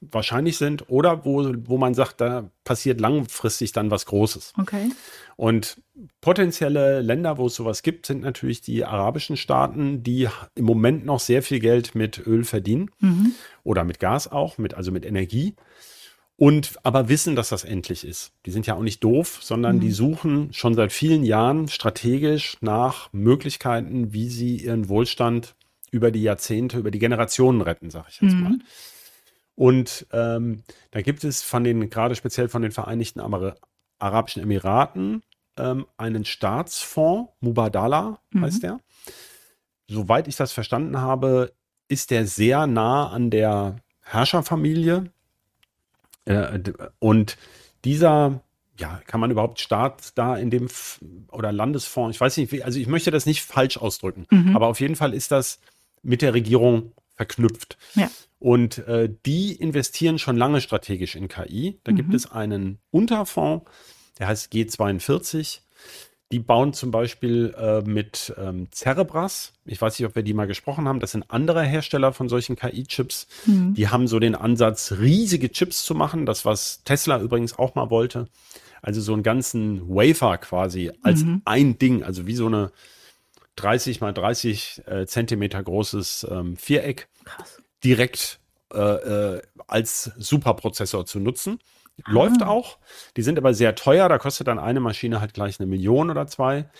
wahrscheinlich 0.00 0.58
sind 0.58 0.90
oder 0.90 1.24
wo, 1.24 1.52
wo 1.64 1.78
man 1.78 1.94
sagt, 1.94 2.20
da 2.20 2.50
passiert 2.64 3.00
langfristig 3.00 3.72
dann 3.72 3.90
was 3.90 4.06
Großes. 4.06 4.52
Okay. 4.58 4.90
Und 5.36 5.80
potenzielle 6.20 7.00
Länder, 7.00 7.38
wo 7.38 7.46
es 7.46 7.54
sowas 7.54 7.82
gibt, 7.82 8.06
sind 8.06 8.22
natürlich 8.22 8.60
die 8.60 8.84
arabischen 8.84 9.36
Staaten, 9.36 10.02
die 10.02 10.28
im 10.54 10.64
Moment 10.64 11.04
noch 11.04 11.20
sehr 11.20 11.42
viel 11.42 11.60
Geld 11.60 11.94
mit 11.94 12.26
Öl 12.26 12.44
verdienen 12.44 12.90
Mhm. 13.00 13.32
oder 13.64 13.84
mit 13.84 14.00
Gas 14.00 14.30
auch, 14.30 14.58
mit, 14.58 14.74
also 14.74 14.92
mit 14.92 15.04
Energie. 15.06 15.54
Und 16.36 16.72
aber 16.84 17.10
wissen, 17.10 17.36
dass 17.36 17.50
das 17.50 17.64
endlich 17.64 18.02
ist. 18.06 18.32
Die 18.46 18.50
sind 18.50 18.66
ja 18.66 18.74
auch 18.74 18.82
nicht 18.82 19.04
doof, 19.04 19.40
sondern 19.42 19.76
Mhm. 19.76 19.80
die 19.80 19.90
suchen 19.90 20.52
schon 20.52 20.74
seit 20.74 20.90
vielen 20.92 21.22
Jahren 21.22 21.68
strategisch 21.68 22.56
nach 22.62 23.12
Möglichkeiten, 23.12 24.12
wie 24.14 24.28
sie 24.30 24.56
ihren 24.56 24.88
Wohlstand 24.88 25.54
über 25.90 26.10
die 26.10 26.22
Jahrzehnte, 26.22 26.78
über 26.78 26.90
die 26.90 26.98
Generationen 26.98 27.60
retten, 27.60 27.90
sage 27.90 28.06
ich 28.10 28.20
jetzt 28.22 28.34
Mhm. 28.34 28.42
mal. 28.42 28.58
Und 29.54 30.06
ähm, 30.12 30.62
da 30.90 31.02
gibt 31.02 31.24
es 31.24 31.42
von 31.42 31.64
den, 31.64 31.90
gerade 31.90 32.14
speziell 32.14 32.48
von 32.48 32.62
den 32.62 32.72
Vereinigten 32.72 33.20
Ameri 33.20 33.52
Arabischen 33.98 34.42
Emiraten, 34.42 35.22
ähm, 35.58 35.86
einen 35.98 36.24
Staatsfonds, 36.24 37.30
Mubadala 37.40 38.18
Mhm. 38.32 38.42
heißt 38.42 38.62
der. 38.62 38.80
Soweit 39.88 40.28
ich 40.28 40.36
das 40.36 40.52
verstanden 40.52 40.98
habe, 41.00 41.52
ist 41.88 42.10
der 42.10 42.26
sehr 42.26 42.66
nah 42.66 43.08
an 43.10 43.30
der 43.30 43.76
Herrscherfamilie. 44.02 45.10
Äh, 46.24 46.60
und 46.98 47.36
dieser, 47.84 48.40
ja, 48.78 49.00
kann 49.06 49.20
man 49.20 49.30
überhaupt 49.30 49.60
Staat 49.60 50.12
da 50.16 50.36
in 50.36 50.50
dem 50.50 50.68
oder 51.28 51.52
Landesfonds, 51.52 52.16
ich 52.16 52.20
weiß 52.20 52.36
nicht, 52.36 52.52
wie, 52.52 52.62
also 52.62 52.78
ich 52.78 52.86
möchte 52.86 53.10
das 53.10 53.26
nicht 53.26 53.42
falsch 53.42 53.76
ausdrücken, 53.76 54.26
Mhm. 54.30 54.54
aber 54.56 54.68
auf 54.68 54.80
jeden 54.80 54.96
Fall 54.96 55.12
ist 55.12 55.30
das 55.30 55.58
mit 56.02 56.22
der 56.22 56.32
Regierung 56.34 56.92
verknüpft. 57.16 57.76
Ja. 57.94 58.10
Und 58.40 58.78
äh, 58.88 59.08
die 59.26 59.52
investieren 59.54 60.18
schon 60.18 60.36
lange 60.36 60.60
strategisch 60.60 61.14
in 61.14 61.28
KI. 61.28 61.78
Da 61.84 61.92
gibt 61.92 62.08
Mhm. 62.08 62.14
es 62.16 62.30
einen 62.30 62.78
Unterfonds, 62.90 63.70
der 64.18 64.26
heißt 64.28 64.50
G42. 64.52 65.60
Die 66.32 66.38
bauen 66.38 66.72
zum 66.72 66.90
Beispiel 66.90 67.54
äh, 67.58 67.82
mit 67.82 68.32
ähm, 68.38 68.68
Cerebras. 68.72 69.52
Ich 69.66 69.80
weiß 69.82 69.98
nicht, 69.98 70.06
ob 70.06 70.14
wir 70.14 70.22
die 70.22 70.32
mal 70.32 70.46
gesprochen 70.46 70.88
haben. 70.88 71.00
Das 71.00 71.10
sind 71.10 71.24
andere 71.28 71.62
Hersteller 71.64 72.12
von 72.12 72.28
solchen 72.28 72.56
KI-Chips. 72.56 73.26
Mhm. 73.46 73.74
Die 73.74 73.88
haben 73.88 74.06
so 74.08 74.18
den 74.20 74.34
Ansatz, 74.36 74.92
riesige 74.92 75.50
Chips 75.50 75.84
zu 75.84 75.94
machen. 75.94 76.24
Das, 76.26 76.44
was 76.44 76.82
Tesla 76.84 77.20
übrigens 77.20 77.58
auch 77.58 77.74
mal 77.74 77.90
wollte. 77.90 78.28
Also 78.80 79.00
so 79.02 79.12
einen 79.12 79.22
ganzen 79.24 79.86
Wafer 79.88 80.38
quasi 80.38 80.90
als 81.02 81.24
Mhm. 81.24 81.42
ein 81.44 81.78
Ding. 81.78 82.04
Also 82.04 82.26
wie 82.26 82.34
so 82.36 82.46
eine 82.46 82.70
30 83.56 84.00
mal 84.00 84.12
30 84.14 84.82
äh, 84.86 85.06
Zentimeter 85.06 85.62
großes 85.62 86.26
ähm, 86.30 86.56
Viereck 86.56 87.08
Krass. 87.24 87.60
Direkt 87.84 88.40
äh, 88.72 88.78
äh, 88.78 89.42
als 89.66 90.10
Superprozessor 90.18 91.04
zu 91.06 91.18
nutzen. 91.20 91.58
Läuft 92.06 92.42
Ah. 92.42 92.48
auch. 92.48 92.78
Die 93.16 93.22
sind 93.22 93.36
aber 93.38 93.52
sehr 93.52 93.74
teuer. 93.74 94.08
Da 94.08 94.18
kostet 94.18 94.46
dann 94.46 94.58
eine 94.58 94.80
Maschine 94.80 95.20
halt 95.20 95.34
gleich 95.34 95.60
eine 95.60 95.66
Million 95.66 96.08
oder 96.10 96.26
zwei. 96.26 96.70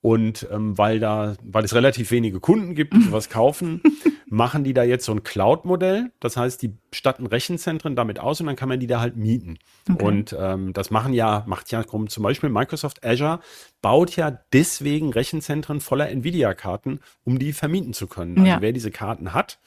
Und 0.00 0.46
ähm, 0.52 0.76
weil 0.78 1.00
da, 1.00 1.34
weil 1.42 1.64
es 1.64 1.74
relativ 1.74 2.10
wenige 2.12 2.38
Kunden 2.38 2.74
gibt, 2.74 2.92
die 2.94 3.00
sowas 3.02 3.28
kaufen, 3.30 3.82
machen 4.26 4.62
die 4.64 4.74
da 4.74 4.84
jetzt 4.84 5.04
so 5.06 5.12
ein 5.12 5.24
Cloud-Modell. 5.24 6.12
Das 6.20 6.36
heißt, 6.36 6.60
die 6.62 6.76
statten 6.92 7.26
Rechenzentren 7.26 7.96
damit 7.96 8.20
aus 8.20 8.40
und 8.40 8.46
dann 8.46 8.54
kann 8.56 8.68
man 8.68 8.78
die 8.78 8.86
da 8.86 9.00
halt 9.00 9.16
mieten. 9.16 9.58
Okay. 9.90 10.04
Und 10.04 10.36
ähm, 10.38 10.72
das 10.72 10.90
machen 10.90 11.14
ja, 11.14 11.44
macht 11.46 11.70
ja 11.72 11.84
zum 11.86 12.22
Beispiel 12.22 12.50
Microsoft 12.50 13.04
Azure 13.04 13.40
baut 13.82 14.14
ja 14.16 14.30
deswegen 14.52 15.12
Rechenzentren 15.12 15.80
voller 15.80 16.08
Nvidia-Karten, 16.10 17.00
um 17.24 17.38
die 17.38 17.52
vermieten 17.52 17.92
zu 17.92 18.06
können. 18.06 18.36
Also 18.38 18.48
Ja. 18.50 18.60
wer 18.60 18.72
diese 18.72 18.90
Karten 18.92 19.32
hat, 19.34 19.58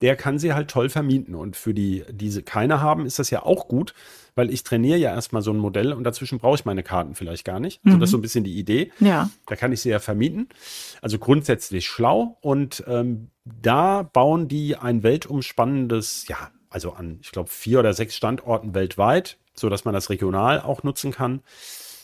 der 0.00 0.16
kann 0.16 0.38
sie 0.38 0.54
halt 0.54 0.70
toll 0.70 0.88
vermieten. 0.88 1.34
Und 1.34 1.56
für 1.56 1.74
die, 1.74 2.04
die 2.10 2.30
sie 2.30 2.42
keine 2.42 2.80
haben, 2.80 3.04
ist 3.06 3.18
das 3.18 3.30
ja 3.30 3.42
auch 3.42 3.68
gut, 3.68 3.94
weil 4.34 4.50
ich 4.50 4.62
trainiere 4.62 4.98
ja 4.98 5.10
erstmal 5.10 5.42
so 5.42 5.52
ein 5.52 5.58
Modell 5.58 5.92
und 5.92 6.04
dazwischen 6.04 6.38
brauche 6.38 6.54
ich 6.54 6.64
meine 6.64 6.82
Karten 6.82 7.14
vielleicht 7.14 7.44
gar 7.44 7.60
nicht. 7.60 7.80
Also 7.84 7.96
Mhm. 7.96 8.00
das 8.00 8.08
ist 8.08 8.12
so 8.12 8.18
ein 8.18 8.22
bisschen 8.22 8.44
die 8.44 8.58
Idee. 8.58 8.92
Ja. 9.00 9.28
Da 9.46 9.56
kann 9.56 9.72
ich 9.72 9.80
sie 9.82 9.90
ja 9.90 9.98
vermieten. 9.98 10.48
Also 11.02 11.18
grundsätzlich 11.18 11.86
schlau. 11.86 12.38
Und 12.40 12.82
ähm, 12.86 13.28
da 13.44 14.02
bauen 14.02 14.48
die 14.48 14.76
ein 14.76 15.02
weltumspannendes, 15.02 16.26
ja, 16.28 16.50
also 16.70 16.92
an, 16.92 17.18
ich 17.22 17.32
glaube, 17.32 17.50
vier 17.50 17.80
oder 17.80 17.92
sechs 17.92 18.14
Standorten 18.16 18.74
weltweit, 18.74 19.38
so 19.54 19.68
dass 19.68 19.84
man 19.84 19.92
das 19.92 20.08
regional 20.08 20.60
auch 20.60 20.82
nutzen 20.82 21.10
kann. 21.12 21.42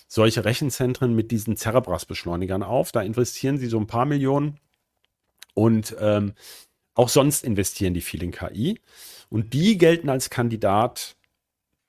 Solche 0.09 0.45
Rechenzentren 0.45 1.15
mit 1.15 1.31
diesen 1.31 1.57
Cerebras-Beschleunigern 1.57 2.63
auf. 2.63 2.93
Da 2.93 3.01
investieren 3.03 3.59
sie 3.59 3.67
so 3.67 3.79
ein 3.79 3.87
paar 3.87 4.05
Millionen. 4.07 4.59
Und 5.55 5.97
ähm, 6.01 6.35
auch 6.97 7.09
sonst 7.09 7.45
investieren 7.45 7.95
die 7.95 8.01
viel 8.01 8.23
in 8.23 8.33
KI. 8.33 8.81
Und 9.29 9.53
die 9.53 9.79
gelten 9.79 10.09
als 10.09 10.31
Kandidat, 10.31 11.15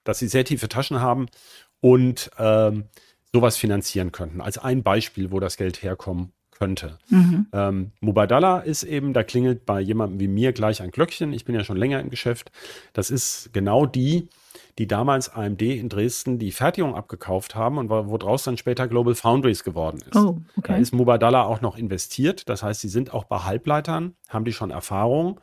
dass 0.04 0.20
sie 0.20 0.28
sehr 0.28 0.46
tiefe 0.46 0.70
Taschen 0.70 1.02
haben 1.02 1.28
und 1.80 2.30
ähm, 2.38 2.86
sowas 3.34 3.58
finanzieren 3.58 4.12
könnten. 4.12 4.42
Als 4.42 4.58
ein 4.58 4.84
Beispiel, 4.84 5.32
wo 5.32 5.40
das 5.40 5.58
Geld 5.58 5.82
herkommen 5.82 6.34
könnte. 6.52 6.98
Mhm. 7.10 7.48
Ähm, 7.54 7.92
Mubadala 8.00 8.60
ist 8.60 8.84
eben, 8.84 9.14
da 9.14 9.24
klingelt 9.24 9.66
bei 9.66 9.80
jemandem 9.80 10.20
wie 10.20 10.28
mir 10.28 10.54
gleich 10.54 10.82
ein 10.82 10.92
Glöckchen. 10.92 11.34
Ich 11.34 11.46
bin 11.46 11.56
ja 11.56 11.64
schon 11.64 11.78
länger 11.78 12.00
im 12.00 12.10
Geschäft. 12.10 12.52
Das 12.94 13.10
ist 13.10 13.52
genau 13.54 13.86
die, 13.86 14.28
die 14.78 14.88
damals 14.88 15.30
AMD 15.30 15.62
in 15.62 15.90
Dresden 15.90 16.40
die 16.40 16.52
Fertigung 16.52 16.96
abgekauft 16.96 17.56
haben 17.56 17.78
und 17.78 17.90
woraus 17.90 18.44
dann 18.44 18.58
später 18.58 18.88
Global 18.88 19.16
Foundries 19.16 19.64
geworden 19.64 20.00
ist. 20.10 20.16
Oh, 20.16 20.40
okay. 20.58 20.74
Da 20.74 20.78
ist 20.78 20.94
Mubadala 20.94 21.44
auch 21.44 21.62
noch 21.62 21.78
investiert. 21.78 22.50
Das 22.50 22.64
heißt, 22.64 22.82
sie 22.82 22.90
sind 22.90 23.14
auch 23.14 23.26
bei 23.26 23.40
Halbleitern, 23.40 24.16
haben 24.30 24.46
die 24.46 24.54
schon 24.54 24.72
Erfahrung. 24.72 25.40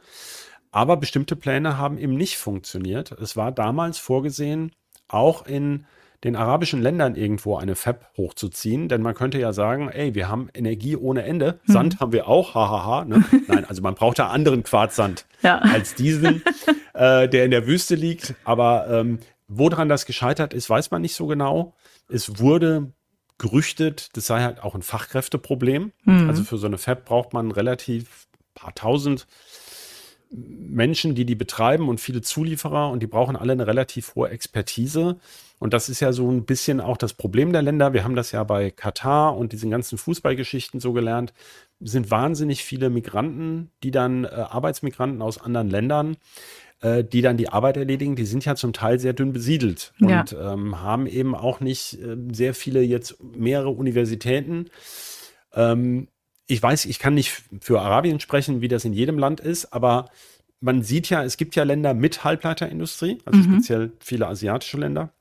Aber 0.70 0.96
bestimmte 0.96 1.36
Pläne 1.36 1.78
haben 1.78 1.98
eben 1.98 2.14
nicht 2.14 2.36
funktioniert. 2.36 3.12
Es 3.12 3.36
war 3.36 3.52
damals 3.52 3.98
vorgesehen, 3.98 4.72
auch 5.06 5.46
in 5.46 5.86
den 6.24 6.36
arabischen 6.36 6.80
Ländern 6.82 7.14
irgendwo 7.14 7.56
eine 7.56 7.76
Fab 7.76 8.10
hochzuziehen, 8.16 8.88
denn 8.88 9.02
man 9.02 9.14
könnte 9.14 9.38
ja 9.38 9.52
sagen, 9.52 9.90
ey, 9.90 10.14
wir 10.14 10.28
haben 10.28 10.48
Energie 10.54 10.96
ohne 10.96 11.22
Ende, 11.24 11.60
hm. 11.66 11.72
Sand 11.72 12.00
haben 12.00 12.12
wir 12.12 12.26
auch, 12.26 12.54
hahaha. 12.54 13.04
Ne? 13.04 13.24
Nein, 13.46 13.66
also 13.66 13.82
man 13.82 13.94
braucht 13.94 14.18
ja 14.18 14.28
anderen 14.28 14.62
Quarzsand 14.62 15.26
ja. 15.42 15.58
als 15.58 15.94
diesen, 15.94 16.42
äh, 16.94 17.28
der 17.28 17.44
in 17.44 17.50
der 17.50 17.66
Wüste 17.66 17.94
liegt. 17.94 18.34
Aber 18.44 18.88
ähm, 18.88 19.18
woran 19.48 19.88
das 19.88 20.06
gescheitert 20.06 20.54
ist, 20.54 20.68
weiß 20.70 20.90
man 20.90 21.02
nicht 21.02 21.14
so 21.14 21.26
genau. 21.26 21.74
Es 22.08 22.38
wurde 22.38 22.92
gerüchtet, 23.36 24.16
das 24.16 24.26
sei 24.26 24.42
halt 24.42 24.62
auch 24.62 24.74
ein 24.74 24.82
Fachkräfteproblem. 24.82 25.92
Hm. 26.04 26.28
Also 26.28 26.42
für 26.42 26.56
so 26.56 26.66
eine 26.66 26.78
Fab 26.78 27.04
braucht 27.04 27.34
man 27.34 27.50
relativ 27.50 28.28
paar 28.54 28.74
tausend 28.74 29.26
Menschen, 30.34 31.14
die 31.14 31.24
die 31.24 31.34
betreiben 31.34 31.88
und 31.88 32.00
viele 32.00 32.22
Zulieferer 32.22 32.90
und 32.90 33.02
die 33.02 33.06
brauchen 33.06 33.36
alle 33.36 33.52
eine 33.52 33.66
relativ 33.66 34.14
hohe 34.14 34.30
Expertise. 34.30 35.16
Und 35.58 35.72
das 35.72 35.88
ist 35.88 36.00
ja 36.00 36.12
so 36.12 36.30
ein 36.30 36.44
bisschen 36.44 36.80
auch 36.80 36.96
das 36.96 37.14
Problem 37.14 37.52
der 37.52 37.62
Länder. 37.62 37.92
Wir 37.92 38.04
haben 38.04 38.16
das 38.16 38.32
ja 38.32 38.42
bei 38.44 38.70
Katar 38.70 39.36
und 39.36 39.52
diesen 39.52 39.70
ganzen 39.70 39.98
Fußballgeschichten 39.98 40.80
so 40.80 40.92
gelernt. 40.92 41.32
Sind 41.80 42.10
wahnsinnig 42.10 42.64
viele 42.64 42.90
Migranten, 42.90 43.70
die 43.82 43.90
dann 43.90 44.24
äh, 44.24 44.28
Arbeitsmigranten 44.28 45.22
aus 45.22 45.40
anderen 45.40 45.70
Ländern, 45.70 46.16
äh, 46.80 47.04
die 47.04 47.22
dann 47.22 47.36
die 47.36 47.48
Arbeit 47.48 47.76
erledigen. 47.76 48.16
Die 48.16 48.26
sind 48.26 48.44
ja 48.44 48.56
zum 48.56 48.72
Teil 48.72 48.98
sehr 48.98 49.12
dünn 49.12 49.32
besiedelt 49.32 49.92
ja. 49.98 50.20
und 50.20 50.36
ähm, 50.38 50.80
haben 50.80 51.06
eben 51.06 51.34
auch 51.34 51.60
nicht 51.60 51.94
äh, 51.94 52.16
sehr 52.32 52.54
viele 52.54 52.82
jetzt 52.82 53.22
mehrere 53.22 53.70
Universitäten. 53.70 54.70
Ähm, 55.54 56.08
ich 56.46 56.62
weiß, 56.62 56.84
ich 56.86 56.98
kann 56.98 57.14
nicht 57.14 57.42
für 57.60 57.80
Arabien 57.80 58.20
sprechen, 58.20 58.60
wie 58.60 58.68
das 58.68 58.84
in 58.84 58.92
jedem 58.92 59.18
Land 59.18 59.40
ist, 59.40 59.72
aber 59.72 60.10
man 60.60 60.82
sieht 60.82 61.10
ja, 61.10 61.22
es 61.24 61.36
gibt 61.36 61.56
ja 61.56 61.62
Länder 61.64 61.94
mit 61.94 62.24
Halbleiterindustrie, 62.24 63.18
also 63.24 63.38
mhm. 63.38 63.54
speziell 63.54 63.92
viele 64.00 64.26
asiatische 64.26 64.78
Länder. 64.78 65.12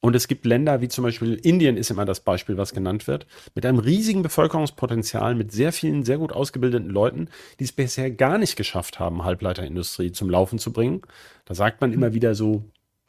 Und 0.00 0.14
es 0.14 0.28
gibt 0.28 0.44
Länder 0.44 0.80
wie 0.80 0.88
zum 0.88 1.02
Beispiel 1.02 1.34
Indien 1.34 1.76
ist 1.76 1.90
immer 1.90 2.04
das 2.04 2.20
Beispiel, 2.20 2.56
was 2.56 2.72
genannt 2.72 3.08
wird, 3.08 3.26
mit 3.54 3.66
einem 3.66 3.78
riesigen 3.78 4.22
Bevölkerungspotenzial, 4.22 5.34
mit 5.34 5.52
sehr 5.52 5.72
vielen, 5.72 6.04
sehr 6.04 6.18
gut 6.18 6.32
ausgebildeten 6.32 6.90
Leuten, 6.90 7.28
die 7.58 7.64
es 7.64 7.72
bisher 7.72 8.10
gar 8.10 8.38
nicht 8.38 8.56
geschafft 8.56 9.00
haben, 9.00 9.24
Halbleiterindustrie 9.24 10.12
zum 10.12 10.30
Laufen 10.30 10.58
zu 10.58 10.72
bringen. 10.72 11.02
Da 11.44 11.54
sagt 11.54 11.80
man 11.80 11.92
immer 11.92 12.12
wieder 12.12 12.34
so, 12.34 12.64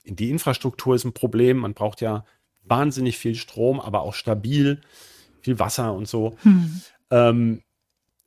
die 0.06 0.30
Infrastruktur 0.30 0.96
ist 0.96 1.06
ein 1.06 1.14
Problem. 1.14 1.58
Man 1.58 1.74
braucht 1.74 2.02
ja 2.02 2.26
wahnsinnig 2.64 3.18
viel 3.18 3.36
Strom, 3.36 3.80
aber 3.80 4.02
auch 4.02 4.14
stabil, 4.14 4.82
viel 5.42 5.60
Wasser 5.60 5.94
und 5.94 6.08
so. 6.08 6.36
Hm. 6.44 6.82
Ähm, 7.12 7.62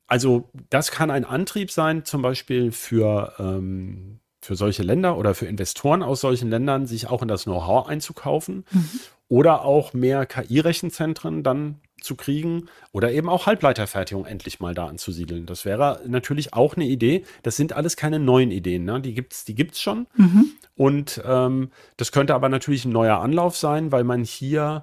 also 0.06 0.50
das 0.70 0.90
kann 0.90 1.10
ein 1.10 1.24
Antrieb 1.24 1.70
sein, 1.70 2.04
zum 2.04 2.20
Beispiel 2.20 2.72
für, 2.72 3.34
ähm, 3.38 4.18
für 4.40 4.56
solche 4.56 4.82
Länder 4.82 5.16
oder 5.16 5.34
für 5.34 5.46
Investoren 5.46 6.02
aus 6.02 6.20
solchen 6.20 6.50
Ländern, 6.50 6.86
sich 6.86 7.08
auch 7.08 7.22
in 7.22 7.28
das 7.28 7.44
Know-how 7.44 7.86
einzukaufen 7.86 8.64
mhm. 8.70 8.90
oder 9.28 9.64
auch 9.64 9.92
mehr 9.92 10.26
KI-Rechenzentren 10.26 11.44
dann 11.44 11.80
zu 12.02 12.16
kriegen 12.16 12.66
oder 12.92 13.12
eben 13.12 13.28
auch 13.28 13.46
Halbleiterfertigung 13.46 14.26
endlich 14.26 14.58
mal 14.58 14.74
da 14.74 14.86
anzusiedeln. 14.86 15.46
Das 15.46 15.64
wäre 15.64 16.00
natürlich 16.06 16.54
auch 16.54 16.74
eine 16.74 16.86
Idee. 16.86 17.24
Das 17.42 17.56
sind 17.56 17.72
alles 17.72 17.96
keine 17.96 18.18
neuen 18.18 18.50
Ideen, 18.50 18.84
ne? 18.84 19.00
die 19.00 19.14
gibt 19.14 19.32
es 19.32 19.44
die 19.44 19.54
gibt's 19.54 19.80
schon. 19.80 20.06
Mhm. 20.16 20.46
Und 20.74 21.22
ähm, 21.24 21.70
das 21.96 22.10
könnte 22.10 22.34
aber 22.34 22.48
natürlich 22.48 22.84
ein 22.84 22.92
neuer 22.92 23.20
Anlauf 23.20 23.56
sein, 23.56 23.92
weil 23.92 24.04
man 24.04 24.24
hier 24.24 24.82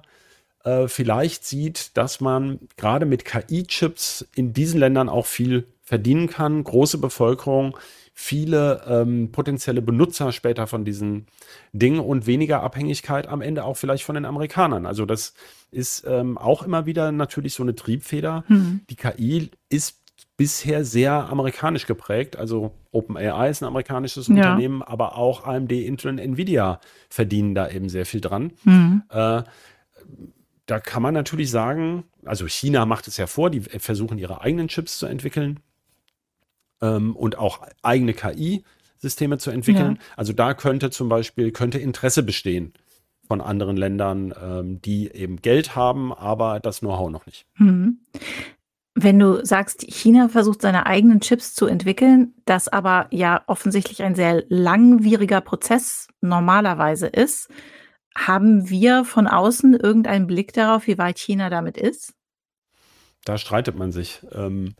äh, 0.64 0.88
vielleicht 0.88 1.44
sieht, 1.44 1.96
dass 1.96 2.20
man 2.20 2.58
gerade 2.76 3.06
mit 3.06 3.24
KI-Chips 3.24 4.26
in 4.34 4.52
diesen 4.52 4.80
Ländern 4.80 5.08
auch 5.08 5.26
viel 5.26 5.66
verdienen 5.82 6.28
kann. 6.28 6.64
Große 6.64 6.98
Bevölkerung, 6.98 7.76
viele 8.12 8.82
ähm, 8.88 9.30
potenzielle 9.32 9.80
Benutzer 9.80 10.32
später 10.32 10.66
von 10.66 10.84
diesen 10.84 11.26
Dingen 11.72 12.00
und 12.00 12.26
weniger 12.26 12.62
Abhängigkeit 12.62 13.28
am 13.28 13.40
Ende 13.40 13.64
auch 13.64 13.76
vielleicht 13.76 14.04
von 14.04 14.16
den 14.16 14.24
Amerikanern. 14.24 14.86
Also 14.86 15.06
das 15.06 15.34
ist 15.70 16.04
ähm, 16.06 16.36
auch 16.36 16.62
immer 16.62 16.84
wieder 16.86 17.12
natürlich 17.12 17.54
so 17.54 17.62
eine 17.62 17.74
Triebfeder. 17.74 18.44
Mhm. 18.48 18.80
Die 18.90 18.96
KI 18.96 19.50
ist 19.68 19.98
bisher 20.36 20.84
sehr 20.84 21.28
amerikanisch 21.28 21.86
geprägt. 21.86 22.36
Also 22.36 22.72
OpenAI 22.92 23.50
ist 23.50 23.62
ein 23.62 23.66
amerikanisches 23.66 24.28
ja. 24.28 24.34
Unternehmen, 24.34 24.82
aber 24.82 25.16
auch 25.16 25.46
AMD, 25.46 25.72
Intel 25.72 26.10
und 26.10 26.18
Nvidia 26.18 26.80
verdienen 27.08 27.54
da 27.54 27.68
eben 27.68 27.88
sehr 27.88 28.06
viel 28.06 28.20
dran. 28.20 28.52
Mhm. 28.64 29.02
Äh, 29.10 29.42
da 30.68 30.80
kann 30.80 31.02
man 31.02 31.14
natürlich 31.14 31.50
sagen, 31.50 32.04
also 32.24 32.46
China 32.46 32.84
macht 32.84 33.08
es 33.08 33.16
ja 33.16 33.26
vor, 33.26 33.48
die 33.48 33.60
versuchen 33.60 34.18
ihre 34.18 34.42
eigenen 34.42 34.68
Chips 34.68 34.98
zu 34.98 35.06
entwickeln 35.06 35.60
ähm, 36.82 37.16
und 37.16 37.38
auch 37.38 37.66
eigene 37.82 38.12
KI-Systeme 38.12 39.38
zu 39.38 39.50
entwickeln. 39.50 39.96
Ja. 39.98 40.02
Also 40.16 40.34
da 40.34 40.52
könnte 40.52 40.90
zum 40.90 41.08
Beispiel, 41.08 41.52
könnte 41.52 41.78
Interesse 41.78 42.22
bestehen 42.22 42.74
von 43.26 43.40
anderen 43.40 43.78
Ländern, 43.78 44.34
ähm, 44.40 44.82
die 44.82 45.10
eben 45.10 45.40
Geld 45.40 45.74
haben, 45.74 46.12
aber 46.12 46.60
das 46.60 46.80
Know-how 46.80 47.10
noch 47.10 47.24
nicht. 47.24 47.46
Mhm. 47.56 48.00
Wenn 48.94 49.18
du 49.18 49.42
sagst, 49.46 49.86
China 49.88 50.28
versucht 50.28 50.60
seine 50.60 50.84
eigenen 50.84 51.20
Chips 51.20 51.54
zu 51.54 51.64
entwickeln, 51.64 52.34
das 52.44 52.68
aber 52.68 53.06
ja 53.10 53.42
offensichtlich 53.46 54.02
ein 54.02 54.14
sehr 54.14 54.44
langwieriger 54.48 55.40
Prozess 55.40 56.08
normalerweise 56.20 57.06
ist, 57.06 57.48
haben 58.26 58.68
wir 58.68 59.04
von 59.04 59.26
außen 59.26 59.74
irgendeinen 59.74 60.26
Blick 60.26 60.52
darauf, 60.52 60.86
wie 60.86 60.98
weit 60.98 61.18
China 61.18 61.50
damit 61.50 61.76
ist? 61.76 62.14
Da 63.24 63.38
streitet 63.38 63.76
man 63.76 63.92
sich. 63.92 64.22
Ähm, 64.32 64.74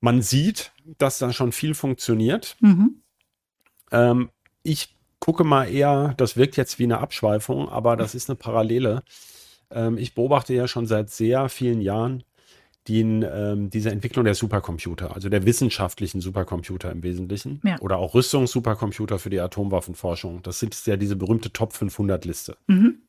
man 0.00 0.22
sieht, 0.22 0.72
dass 0.98 1.18
da 1.18 1.32
schon 1.32 1.52
viel 1.52 1.74
funktioniert. 1.74 2.56
Mhm. 2.60 3.02
Ähm, 3.90 4.30
ich 4.62 4.96
gucke 5.18 5.44
mal 5.44 5.64
eher, 5.64 6.14
das 6.16 6.36
wirkt 6.36 6.56
jetzt 6.56 6.78
wie 6.78 6.84
eine 6.84 6.98
Abschweifung, 6.98 7.68
aber 7.68 7.96
das 7.96 8.14
ist 8.14 8.28
eine 8.28 8.36
Parallele. 8.36 9.02
Ähm, 9.70 9.98
ich 9.98 10.14
beobachte 10.14 10.54
ja 10.54 10.68
schon 10.68 10.86
seit 10.86 11.10
sehr 11.10 11.48
vielen 11.48 11.80
Jahren 11.80 12.22
die 12.88 13.00
ähm, 13.00 13.70
diese 13.70 13.90
Entwicklung 13.90 14.24
der 14.24 14.34
Supercomputer, 14.34 15.14
also 15.14 15.28
der 15.28 15.44
wissenschaftlichen 15.44 16.20
Supercomputer 16.20 16.90
im 16.90 17.02
Wesentlichen 17.02 17.60
ja. 17.64 17.78
oder 17.80 17.98
auch 17.98 18.14
Rüstungssupercomputer 18.14 19.18
für 19.18 19.30
die 19.30 19.40
Atomwaffenforschung. 19.40 20.42
Das 20.42 20.58
sind 20.58 20.86
ja 20.86 20.96
diese 20.96 21.14
berühmte 21.14 21.52
Top 21.52 21.74
500 21.74 22.24
Liste. 22.24 22.56
Mhm. 22.66 23.02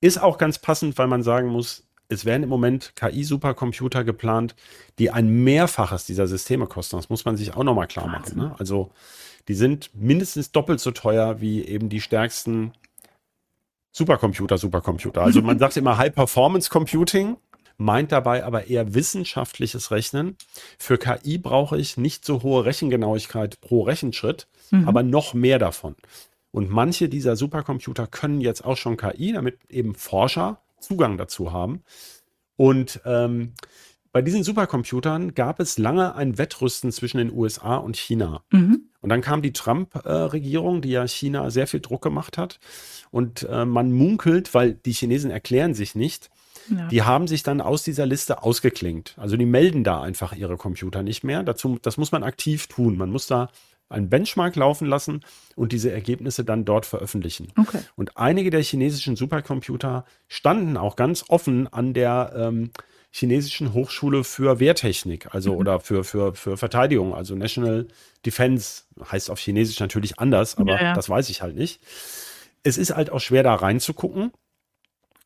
Ist 0.00 0.22
auch 0.22 0.38
ganz 0.38 0.58
passend, 0.60 0.96
weil 0.98 1.08
man 1.08 1.24
sagen 1.24 1.48
muss, 1.48 1.84
es 2.08 2.24
werden 2.24 2.44
im 2.44 2.48
Moment 2.48 2.94
KI-Supercomputer 2.94 4.04
geplant, 4.04 4.54
die 4.98 5.10
ein 5.10 5.28
Mehrfaches 5.44 6.06
dieser 6.06 6.26
Systeme 6.26 6.66
kosten. 6.66 6.96
Das 6.96 7.10
muss 7.10 7.24
man 7.24 7.36
sich 7.36 7.54
auch 7.54 7.64
nochmal 7.64 7.88
klar 7.88 8.06
machen. 8.06 8.38
Ne? 8.38 8.54
Also 8.58 8.90
die 9.48 9.54
sind 9.54 9.90
mindestens 9.94 10.52
doppelt 10.52 10.80
so 10.80 10.92
teuer 10.92 11.40
wie 11.40 11.64
eben 11.64 11.88
die 11.88 12.00
stärksten 12.00 12.72
Supercomputer, 13.92 14.56
Supercomputer. 14.56 15.22
Also 15.22 15.42
man 15.42 15.58
sagt 15.58 15.76
immer 15.76 15.98
High 15.98 16.14
Performance 16.14 16.70
Computing 16.70 17.36
meint 17.78 18.12
dabei 18.12 18.44
aber 18.44 18.66
eher 18.66 18.92
wissenschaftliches 18.94 19.90
Rechnen. 19.90 20.36
Für 20.78 20.98
KI 20.98 21.38
brauche 21.38 21.78
ich 21.78 21.96
nicht 21.96 22.24
so 22.24 22.42
hohe 22.42 22.64
Rechengenauigkeit 22.64 23.60
pro 23.60 23.82
Rechenschritt, 23.82 24.48
mhm. 24.70 24.86
aber 24.86 25.02
noch 25.02 25.32
mehr 25.32 25.58
davon. 25.58 25.94
Und 26.50 26.70
manche 26.70 27.08
dieser 27.08 27.36
Supercomputer 27.36 28.06
können 28.06 28.40
jetzt 28.40 28.64
auch 28.64 28.76
schon 28.76 28.96
KI, 28.96 29.32
damit 29.32 29.58
eben 29.70 29.94
Forscher 29.94 30.60
Zugang 30.80 31.16
dazu 31.16 31.52
haben. 31.52 31.82
Und 32.56 33.00
ähm, 33.04 33.54
bei 34.10 34.22
diesen 34.22 34.42
Supercomputern 34.42 35.34
gab 35.34 35.60
es 35.60 35.78
lange 35.78 36.14
ein 36.14 36.38
Wettrüsten 36.38 36.90
zwischen 36.90 37.18
den 37.18 37.32
USA 37.32 37.76
und 37.76 37.96
China. 37.96 38.42
Mhm. 38.50 38.88
Und 39.00 39.10
dann 39.10 39.20
kam 39.20 39.42
die 39.42 39.52
Trump-Regierung, 39.52 40.80
die 40.80 40.90
ja 40.90 41.06
China 41.06 41.50
sehr 41.50 41.66
viel 41.66 41.80
Druck 41.80 42.02
gemacht 42.02 42.38
hat. 42.38 42.58
Und 43.10 43.44
äh, 43.44 43.64
man 43.64 43.92
munkelt, 43.92 44.54
weil 44.54 44.74
die 44.74 44.92
Chinesen 44.92 45.30
erklären 45.30 45.74
sich 45.74 45.94
nicht, 45.94 46.30
ja. 46.70 46.88
Die 46.88 47.02
haben 47.02 47.26
sich 47.26 47.42
dann 47.42 47.60
aus 47.60 47.82
dieser 47.82 48.06
Liste 48.06 48.42
ausgeklingt. 48.42 49.14
Also 49.16 49.36
die 49.36 49.46
melden 49.46 49.84
da 49.84 50.00
einfach 50.02 50.34
ihre 50.34 50.56
Computer 50.56 51.02
nicht 51.02 51.24
mehr. 51.24 51.42
Dazu, 51.42 51.78
das 51.80 51.96
muss 51.96 52.12
man 52.12 52.22
aktiv 52.22 52.66
tun. 52.66 52.96
Man 52.96 53.10
muss 53.10 53.26
da 53.26 53.48
einen 53.88 54.08
Benchmark 54.08 54.56
laufen 54.56 54.86
lassen 54.86 55.22
und 55.56 55.72
diese 55.72 55.90
Ergebnisse 55.90 56.44
dann 56.44 56.64
dort 56.64 56.86
veröffentlichen. 56.86 57.48
Okay. 57.56 57.80
Und 57.96 58.16
einige 58.16 58.50
der 58.50 58.62
chinesischen 58.62 59.16
Supercomputer 59.16 60.04
standen 60.28 60.76
auch 60.76 60.96
ganz 60.96 61.24
offen 61.28 61.72
an 61.72 61.94
der 61.94 62.32
ähm, 62.36 62.70
chinesischen 63.10 63.72
Hochschule 63.72 64.24
für 64.24 64.60
Wehrtechnik, 64.60 65.34
also 65.34 65.52
mhm. 65.52 65.58
oder 65.58 65.80
für, 65.80 66.04
für, 66.04 66.34
für 66.34 66.56
Verteidigung, 66.56 67.14
also 67.14 67.34
National 67.34 67.88
Defense 68.24 68.82
heißt 69.10 69.30
auf 69.30 69.38
Chinesisch 69.38 69.80
natürlich 69.80 70.18
anders, 70.18 70.58
aber 70.58 70.72
ja, 70.72 70.82
ja. 70.82 70.94
das 70.94 71.08
weiß 71.08 71.30
ich 71.30 71.40
halt 71.40 71.56
nicht. 71.56 71.80
Es 72.62 72.76
ist 72.76 72.94
halt 72.94 73.10
auch 73.10 73.20
schwer 73.20 73.42
da 73.42 73.54
reinzugucken. 73.54 74.32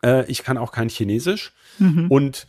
Äh, 0.04 0.30
ich 0.30 0.42
kann 0.42 0.58
auch 0.58 0.72
kein 0.72 0.88
Chinesisch. 0.88 1.52
Mhm. 1.78 2.06
Und 2.10 2.46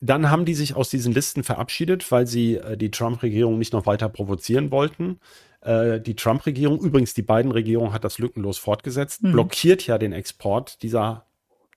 dann 0.00 0.30
haben 0.30 0.44
die 0.44 0.54
sich 0.54 0.74
aus 0.74 0.88
diesen 0.88 1.12
Listen 1.12 1.44
verabschiedet, 1.44 2.10
weil 2.10 2.26
sie 2.26 2.56
äh, 2.56 2.76
die 2.76 2.90
Trump-Regierung 2.90 3.58
nicht 3.58 3.72
noch 3.72 3.86
weiter 3.86 4.08
provozieren 4.08 4.70
wollten. 4.70 5.20
Äh, 5.60 6.00
die 6.00 6.16
Trump-Regierung, 6.16 6.80
übrigens 6.80 7.12
die 7.12 7.22
beiden 7.22 7.52
Regierungen 7.52 7.92
hat 7.92 8.04
das 8.04 8.18
lückenlos 8.18 8.58
fortgesetzt, 8.58 9.22
mhm. 9.22 9.32
blockiert 9.32 9.86
ja 9.86 9.98
den 9.98 10.12
Export 10.12 10.82
dieser 10.82 11.26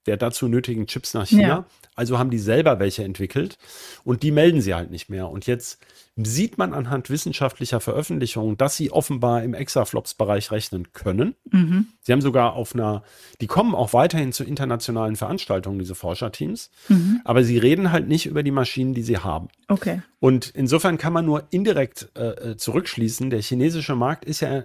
der 0.05 0.17
dazu 0.17 0.47
nötigen 0.47 0.87
Chips 0.87 1.13
nach 1.13 1.27
China. 1.27 1.47
Ja. 1.47 1.65
Also 1.95 2.17
haben 2.17 2.31
die 2.31 2.39
selber 2.39 2.79
welche 2.79 3.03
entwickelt 3.03 3.57
und 4.03 4.23
die 4.23 4.31
melden 4.31 4.61
sie 4.61 4.73
halt 4.73 4.89
nicht 4.89 5.09
mehr. 5.09 5.29
Und 5.29 5.45
jetzt 5.45 5.79
sieht 6.15 6.57
man 6.57 6.73
anhand 6.73 7.09
wissenschaftlicher 7.09 7.79
Veröffentlichungen, 7.79 8.57
dass 8.57 8.77
sie 8.77 8.91
offenbar 8.91 9.43
im 9.43 9.53
Exaflops-Bereich 9.53 10.51
rechnen 10.51 10.91
können. 10.93 11.35
Mhm. 11.51 11.87
Sie 12.01 12.11
haben 12.11 12.21
sogar 12.21 12.53
auf 12.53 12.75
einer, 12.75 13.03
die 13.41 13.47
kommen 13.47 13.73
auch 13.73 13.93
weiterhin 13.93 14.31
zu 14.31 14.43
internationalen 14.43 15.15
Veranstaltungen, 15.15 15.79
diese 15.79 15.95
Forscherteams, 15.95 16.69
mhm. 16.89 17.21
aber 17.23 17.43
sie 17.43 17.57
reden 17.57 17.91
halt 17.91 18.07
nicht 18.07 18.25
über 18.25 18.43
die 18.43 18.51
Maschinen, 18.51 18.93
die 18.93 19.03
sie 19.03 19.17
haben. 19.17 19.47
Okay. 19.67 20.01
Und 20.19 20.49
insofern 20.49 20.97
kann 20.97 21.13
man 21.13 21.25
nur 21.25 21.47
indirekt 21.49 22.09
äh, 22.15 22.51
äh 22.51 22.57
zurückschließen, 22.57 23.29
der 23.29 23.41
chinesische 23.41 23.95
Markt 23.95 24.25
ist 24.25 24.41
ja 24.41 24.63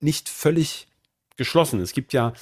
nicht 0.00 0.28
völlig 0.28 0.88
geschlossen. 1.38 1.80
Es 1.80 1.92
gibt 1.92 2.12
ja 2.12 2.34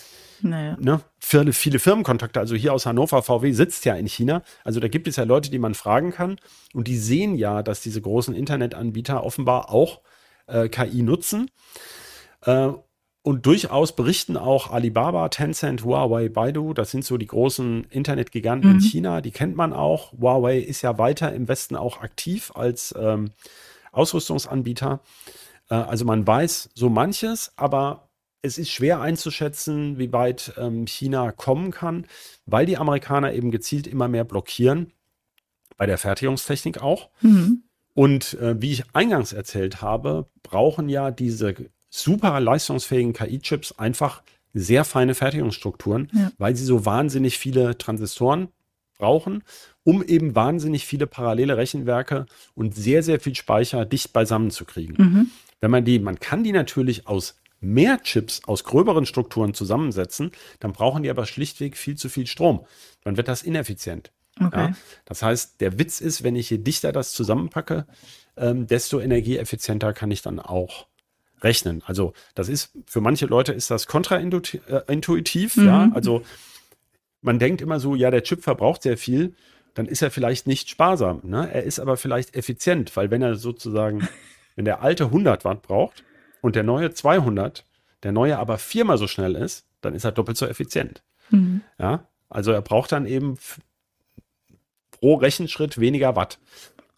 naja. 0.43 0.77
Ne? 0.81 1.01
Viele, 1.19 1.53
viele 1.53 1.79
Firmenkontakte, 1.79 2.41
also 2.41 2.55
hier 2.55 2.73
aus 2.73 2.87
Hannover, 2.87 3.23
VW 3.23 3.53
sitzt 3.53 3.85
ja 3.85 3.95
in 3.95 4.07
China. 4.07 4.43
Also 4.65 4.81
da 4.81 4.89
gibt 4.89 5.09
es 5.09 5.17
ja 5.17 5.25
Leute, 5.25 5.51
die 5.51 5.59
man 5.59 5.75
fragen 5.75 6.13
kann. 6.13 6.39
Und 6.75 6.89
die 6.89 6.99
sehen 6.99 7.37
ja, 7.37 7.63
dass 7.63 7.81
diese 7.81 8.01
großen 8.01 8.35
Internetanbieter 8.35 9.25
offenbar 9.25 9.71
auch 9.71 10.01
äh, 10.47 10.69
KI 10.69 11.03
nutzen. 11.03 11.51
Äh, 12.43 12.69
und 13.23 13.45
durchaus 13.45 13.97
berichten 13.97 14.37
auch 14.37 14.71
Alibaba, 14.71 15.29
Tencent, 15.31 15.83
Huawei, 15.83 16.29
Baidu, 16.29 16.75
das 16.75 16.93
sind 16.93 17.05
so 17.05 17.17
die 17.17 17.27
großen 17.27 17.85
Internetgiganten 17.91 18.71
mhm. 18.71 18.77
in 18.77 18.81
China, 18.81 19.21
die 19.21 19.33
kennt 19.33 19.57
man 19.57 19.73
auch. 19.73 20.13
Huawei 20.13 20.59
ist 20.59 20.83
ja 20.83 20.97
weiter 20.97 21.33
im 21.33 21.49
Westen 21.49 21.75
auch 21.75 22.03
aktiv 22.03 22.53
als 22.55 22.95
ähm, 22.97 23.33
Ausrüstungsanbieter. 23.91 25.01
Äh, 25.71 25.75
also 25.75 26.05
man 26.05 26.25
weiß 26.25 26.71
so 26.75 26.89
manches, 26.89 27.53
aber 27.57 28.06
es 28.43 28.59
ist 28.59 28.71
schwer 28.71 29.01
einzuschätzen, 29.01 29.99
wie 29.99 30.13
weit 30.13 30.53
ähm, 30.57 30.87
China 30.87 31.33
kommen 31.33 31.71
kann, 31.71 32.07
weil 32.47 32.67
die 32.67 32.77
Amerikaner 32.77 33.33
eben 33.33 33.51
gezielt 33.51 33.87
immer 33.87 34.09
mehr 34.09 34.25
blockieren, 34.25 34.93
bei 35.77 35.87
der 35.87 35.99
Fertigungstechnik 35.99 36.83
auch. 36.83 37.11
Mhm. 37.21 37.63
Und 37.95 38.35
äh, 38.35 38.61
wie 38.61 38.73
ich 38.73 38.85
eingangs 38.93 39.33
erzählt 39.33 39.81
habe, 39.81 40.27
brauchen 40.43 40.89
ja 40.89 41.11
diese 41.11 41.55
super 41.91 42.41
leistungsfähigen 42.41 43.13
KI-Chips 43.13 43.73
einfach 43.73 44.23
sehr 44.53 44.85
feine 44.85 45.15
Fertigungsstrukturen, 45.15 46.11
ja. 46.13 46.31
weil 46.39 46.57
sie 46.57 46.65
so 46.65 46.85
wahnsinnig 46.87 47.39
viele 47.39 47.77
Transistoren 47.79 48.49
brauchen, 48.99 49.43
um 49.85 50.03
eben 50.03 50.35
wahnsinnig 50.35 50.87
viele 50.87 51.07
parallele 51.07 51.57
Rechenwerke 51.57 52.27
und 52.55 52.75
sehr, 52.75 53.03
sehr 53.03 53.21
viel 53.21 53.35
Speicher 53.35 53.85
dicht 53.85 54.13
beisammen 54.13 54.51
zu 54.51 54.65
kriegen. 54.65 54.95
Mhm. 54.97 55.31
Wenn 55.61 55.71
man 55.71 55.85
die, 55.85 55.99
man 55.99 56.19
kann 56.19 56.45
die 56.45 56.53
natürlich 56.53 57.07
aus 57.07 57.37
mehr 57.61 58.03
Chips 58.03 58.43
aus 58.47 58.65
gröberen 58.65 59.07
Strukturen 59.07 59.55
zusammensetzen, 59.55 60.33
dann 60.61 60.73
brauchen 60.73 61.03
die 61.03 61.11
aber 61.11 61.27
schlichtweg 61.27 61.77
viel 61.77 61.97
zu 61.97 62.09
viel 62.09 62.27
Strom. 62.27 62.67
Dann 63.03 63.17
wird 63.17 63.29
das 63.29 63.43
ineffizient. 63.43 64.13
Okay. 64.41 64.69
Ja? 64.69 64.77
Das 65.05 65.23
heißt, 65.23 65.61
der 65.61 65.79
Witz 65.79 66.01
ist, 66.01 66.23
wenn 66.23 66.37
ich 66.37 66.51
je 66.51 66.59
dichter 66.59 66.93
das 66.93 67.13
zusammenpacke, 67.13 67.87
ähm, 68.37 68.67
desto 68.67 69.01
energieeffizienter 69.01 69.93
kann 69.93 70.11
ich 70.11 70.23
dann 70.23 70.41
auch 70.41 70.87
rechnen. 71.43 71.83
Also 71.87 72.13
das 72.35 72.49
ist, 72.49 72.73
für 72.87 73.01
manche 73.01 73.27
Leute 73.27 73.53
ist 73.53 73.71
das 73.71 73.87
kontraintuitiv, 73.87 75.57
mhm. 75.57 75.67
ja. 75.67 75.91
Also 75.95 76.23
man 77.23 77.39
denkt 77.39 77.61
immer 77.61 77.81
so, 77.81 77.95
ja, 77.95 78.11
der 78.11 78.23
Chip 78.23 78.43
verbraucht 78.43 78.83
sehr 78.83 78.99
viel, 78.99 79.35
dann 79.75 79.87
ist 79.87 80.03
er 80.03 80.11
vielleicht 80.11 80.47
nicht 80.47 80.71
sparsam. 80.71 81.21
Ne? 81.25 81.51
Er 81.53 81.65
ist 81.65 81.79
aber 81.79 81.97
vielleicht 81.97 82.35
effizient, 82.35 82.97
weil 82.97 83.11
wenn 83.11 83.23
er 83.23 83.37
sozusagen, 83.37 84.09
wenn 84.57 84.65
der 84.65 84.83
alte 84.83 85.05
100 85.05 85.45
Watt 85.45 85.63
braucht, 85.63 86.03
und 86.47 86.55
der 86.55 86.63
neue 86.63 86.93
200, 86.93 87.65
der 88.05 88.13
neue 88.13 88.39
aber 88.39 88.59
viermal 88.59 88.99
so 88.99 89.09
schnell 89.09 89.35
ist, 89.35 89.67
dann 89.81 89.95
ist 89.97 90.05
er 90.05 90.13
doppelt 90.13 90.37
so 90.37 90.47
effizient. 90.47 91.03
Mhm. 91.31 91.63
Ja, 91.77 92.07
also 92.29 92.53
er 92.53 92.63
braucht 92.63 92.93
dann 92.93 93.05
eben 93.05 93.37
pro 94.93 95.17
Rechenschritt 95.17 95.81
weniger 95.81 96.15
Watt. 96.15 96.39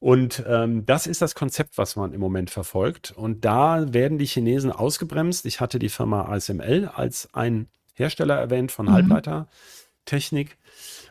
Und 0.01 0.45
ähm, 0.47 0.85
das 0.85 1.07
ist 1.07 1.23
das 1.23 1.35
Konzept, 1.35 1.79
was 1.79 1.97
man 1.97 2.13
im 2.13 2.21
Moment 2.21 2.51
verfolgt. 2.51 3.11
Und 3.11 3.47
da 3.47 3.95
werden 3.95 4.19
die 4.19 4.27
Chinesen 4.27 4.71
ausgebremst. 4.71 5.47
Ich 5.47 5.61
hatte 5.61 5.79
die 5.79 5.89
Firma 5.89 6.27
ASML 6.27 6.91
als 6.95 7.31
ein 7.33 7.69
Hersteller 7.95 8.37
erwähnt 8.37 8.71
von 8.71 8.85
mhm. 8.85 8.93
Halbleitertechnik 8.93 10.59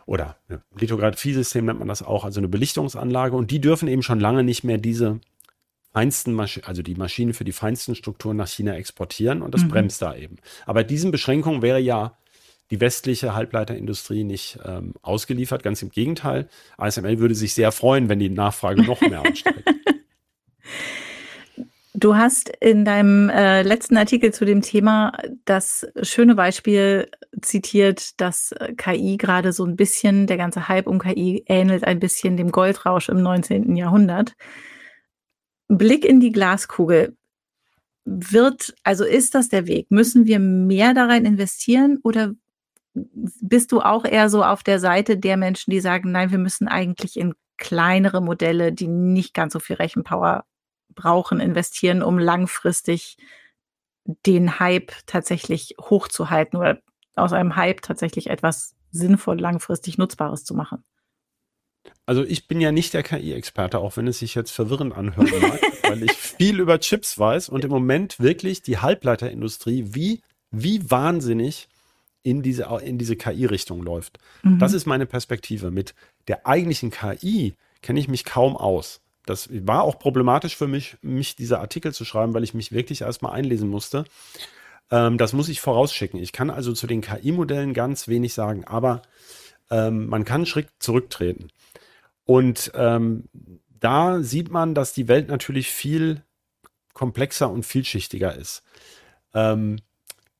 oder 0.05 0.35
ja, 0.47 0.59
Lithographie-System 0.79 1.65
nennt 1.65 1.79
man 1.79 1.87
das 1.87 2.03
auch, 2.03 2.23
also 2.23 2.39
eine 2.39 2.49
Belichtungsanlage. 2.49 3.35
Und 3.35 3.49
die 3.49 3.61
dürfen 3.61 3.87
eben 3.87 4.03
schon 4.03 4.19
lange 4.19 4.43
nicht 4.43 4.63
mehr 4.63 4.77
diese 4.77 5.21
feinsten 5.97 6.33
Maschinen, 6.33 6.65
also 6.67 6.83
die 6.83 6.93
Maschinen 6.93 7.33
für 7.33 7.43
die 7.43 7.51
feinsten 7.51 7.95
Strukturen 7.95 8.37
nach 8.37 8.47
China 8.47 8.75
exportieren 8.75 9.41
und 9.41 9.55
das 9.55 9.63
mhm. 9.63 9.69
bremst 9.69 9.99
da 9.99 10.15
eben. 10.15 10.35
Aber 10.67 10.83
diesen 10.83 11.09
Beschränkungen 11.09 11.63
wäre 11.63 11.79
ja 11.79 12.15
die 12.69 12.79
westliche 12.79 13.33
Halbleiterindustrie 13.33 14.23
nicht 14.23 14.59
ähm, 14.63 14.93
ausgeliefert. 15.01 15.63
Ganz 15.63 15.81
im 15.81 15.89
Gegenteil. 15.89 16.49
ASML 16.77 17.17
würde 17.17 17.33
sich 17.33 17.55
sehr 17.55 17.71
freuen, 17.71 18.09
wenn 18.09 18.19
die 18.19 18.29
Nachfrage 18.29 18.83
noch 18.83 19.01
mehr 19.01 19.25
ansteigt. 19.25 19.63
Du 21.99 22.15
hast 22.15 22.49
in 22.59 22.85
deinem 22.85 23.27
äh, 23.29 23.63
letzten 23.63 23.97
Artikel 23.97 24.31
zu 24.31 24.45
dem 24.45 24.61
Thema 24.61 25.13
das 25.45 25.83
schöne 26.03 26.35
Beispiel 26.35 27.09
zitiert, 27.41 28.21
dass 28.21 28.51
äh, 28.51 28.75
KI 28.75 29.17
gerade 29.17 29.51
so 29.51 29.65
ein 29.65 29.75
bisschen, 29.75 30.27
der 30.27 30.37
ganze 30.37 30.67
Hype 30.67 30.85
um 30.85 30.99
KI 30.99 31.43
ähnelt 31.47 31.85
ein 31.85 31.99
bisschen 31.99 32.37
dem 32.37 32.51
Goldrausch 32.51 33.09
im 33.09 33.23
19. 33.23 33.75
Jahrhundert. 33.75 34.35
Blick 35.67 36.05
in 36.05 36.19
die 36.19 36.31
Glaskugel. 36.31 37.15
Wird, 38.05 38.73
also 38.83 39.03
ist 39.03 39.35
das 39.35 39.49
der 39.49 39.67
Weg? 39.67 39.91
Müssen 39.91 40.25
wir 40.25 40.39
mehr 40.39 40.93
da 40.93 41.07
rein 41.07 41.25
investieren 41.25 41.99
oder 42.03 42.33
bist 42.93 43.71
du 43.71 43.81
auch 43.81 44.05
eher 44.05 44.29
so 44.29 44.43
auf 44.43 44.63
der 44.63 44.79
Seite 44.79 45.17
der 45.17 45.37
Menschen, 45.37 45.71
die 45.71 45.81
sagen, 45.81 46.11
nein, 46.11 46.31
wir 46.31 46.37
müssen 46.37 46.67
eigentlich 46.67 47.17
in 47.17 47.33
kleinere 47.57 48.21
Modelle, 48.21 48.71
die 48.71 48.87
nicht 48.87 49.33
ganz 49.33 49.53
so 49.53 49.59
viel 49.59 49.75
Rechenpower 49.75 50.45
brauchen, 50.95 51.39
investieren, 51.39 52.01
um 52.01 52.17
langfristig 52.17 53.17
den 54.25 54.59
Hype 54.59 54.91
tatsächlich 55.05 55.75
hochzuhalten 55.81 56.57
oder 56.57 56.79
aus 57.15 57.33
einem 57.33 57.55
Hype 57.55 57.81
tatsächlich 57.81 58.29
etwas 58.29 58.75
sinnvoll 58.91 59.39
langfristig 59.39 59.97
Nutzbares 59.97 60.43
zu 60.43 60.55
machen? 60.55 60.83
Also 62.05 62.23
ich 62.23 62.47
bin 62.47 62.61
ja 62.61 62.71
nicht 62.71 62.93
der 62.93 63.03
KI-Experte, 63.03 63.79
auch 63.79 63.97
wenn 63.97 64.07
es 64.07 64.19
sich 64.19 64.35
jetzt 64.35 64.51
verwirrend 64.51 64.95
anhört, 64.95 65.31
weil 65.83 66.03
ich 66.03 66.13
viel 66.13 66.59
über 66.59 66.79
Chips 66.79 67.17
weiß 67.17 67.49
und 67.49 67.65
im 67.65 67.71
Moment 67.71 68.19
wirklich 68.19 68.61
die 68.61 68.77
Halbleiterindustrie 68.77 69.87
wie, 69.89 70.21
wie 70.51 70.89
wahnsinnig 70.89 71.67
in 72.23 72.41
diese, 72.41 72.63
in 72.83 72.97
diese 72.97 73.15
KI-Richtung 73.15 73.81
läuft. 73.83 74.19
Mhm. 74.43 74.59
Das 74.59 74.73
ist 74.73 74.85
meine 74.85 75.05
Perspektive. 75.05 75.71
Mit 75.71 75.95
der 76.27 76.45
eigentlichen 76.45 76.91
KI 76.91 77.55
kenne 77.81 77.99
ich 77.99 78.07
mich 78.07 78.25
kaum 78.25 78.57
aus. 78.57 79.01
Das 79.25 79.49
war 79.51 79.83
auch 79.83 79.99
problematisch 79.99 80.55
für 80.55 80.67
mich, 80.67 80.97
mich 81.01 81.35
diese 81.35 81.59
Artikel 81.59 81.93
zu 81.93 82.05
schreiben, 82.05 82.33
weil 82.33 82.43
ich 82.43 82.53
mich 82.53 82.71
wirklich 82.71 83.01
erstmal 83.01 83.33
einlesen 83.33 83.69
musste. 83.69 84.05
Ähm, 84.89 85.17
das 85.17 85.33
muss 85.33 85.49
ich 85.49 85.61
vorausschicken. 85.61 86.19
Ich 86.21 86.31
kann 86.31 86.49
also 86.49 86.73
zu 86.73 86.87
den 86.87 87.01
KI-Modellen 87.01 87.73
ganz 87.73 88.07
wenig 88.07 88.33
sagen, 88.33 88.63
aber 88.65 89.01
ähm, 89.69 90.07
man 90.07 90.25
kann 90.25 90.45
Schritt 90.45 90.69
zurücktreten. 90.79 91.49
Und 92.27 92.73
ähm, 92.75 93.23
da 93.79 94.21
sieht 94.21 94.51
man, 94.51 94.75
dass 94.75 94.93
die 94.93 95.07
Welt 95.07 95.29
natürlich 95.29 95.71
viel 95.71 96.23
komplexer 96.93 97.49
und 97.49 97.65
vielschichtiger 97.65 98.35
ist. 98.35 98.63
Ähm, 99.33 99.77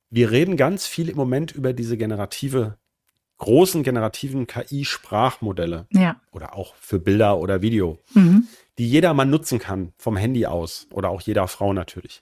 wir 0.10 0.32
reden 0.32 0.58
ganz 0.58 0.86
viel 0.86 1.08
im 1.08 1.15
Moment 1.15 1.54
über 1.54 1.71
diese 1.71 1.95
generative, 1.97 2.78
großen 3.38 3.84
generativen 3.84 4.47
KI-Sprachmodelle. 4.47 5.88
Ja. 5.93 6.19
Oder 6.32 6.56
auch 6.56 6.76
für 6.76 7.00
Bilder 7.00 7.38
oder 7.38 7.62
Video, 7.62 8.00
mhm. 8.13 8.47
die 8.78 8.89
jeder 8.89 9.13
Mann 9.13 9.30
nutzen 9.30 9.58
kann, 9.58 9.93
vom 9.97 10.17
Handy 10.17 10.45
aus 10.45 10.88
oder 10.91 11.10
auch 11.10 11.21
jeder 11.21 11.47
Frau 11.47 11.71
natürlich. 11.71 12.21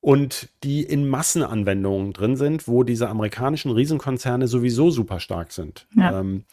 Und 0.00 0.48
die 0.64 0.82
in 0.82 1.06
Massenanwendungen 1.06 2.14
drin 2.14 2.36
sind, 2.36 2.66
wo 2.66 2.82
diese 2.82 3.10
amerikanischen 3.10 3.72
Riesenkonzerne 3.72 4.48
sowieso 4.48 4.90
super 4.90 5.20
stark 5.20 5.52
sind. 5.52 5.86
Ja. 5.94 6.20
Ähm, 6.20 6.44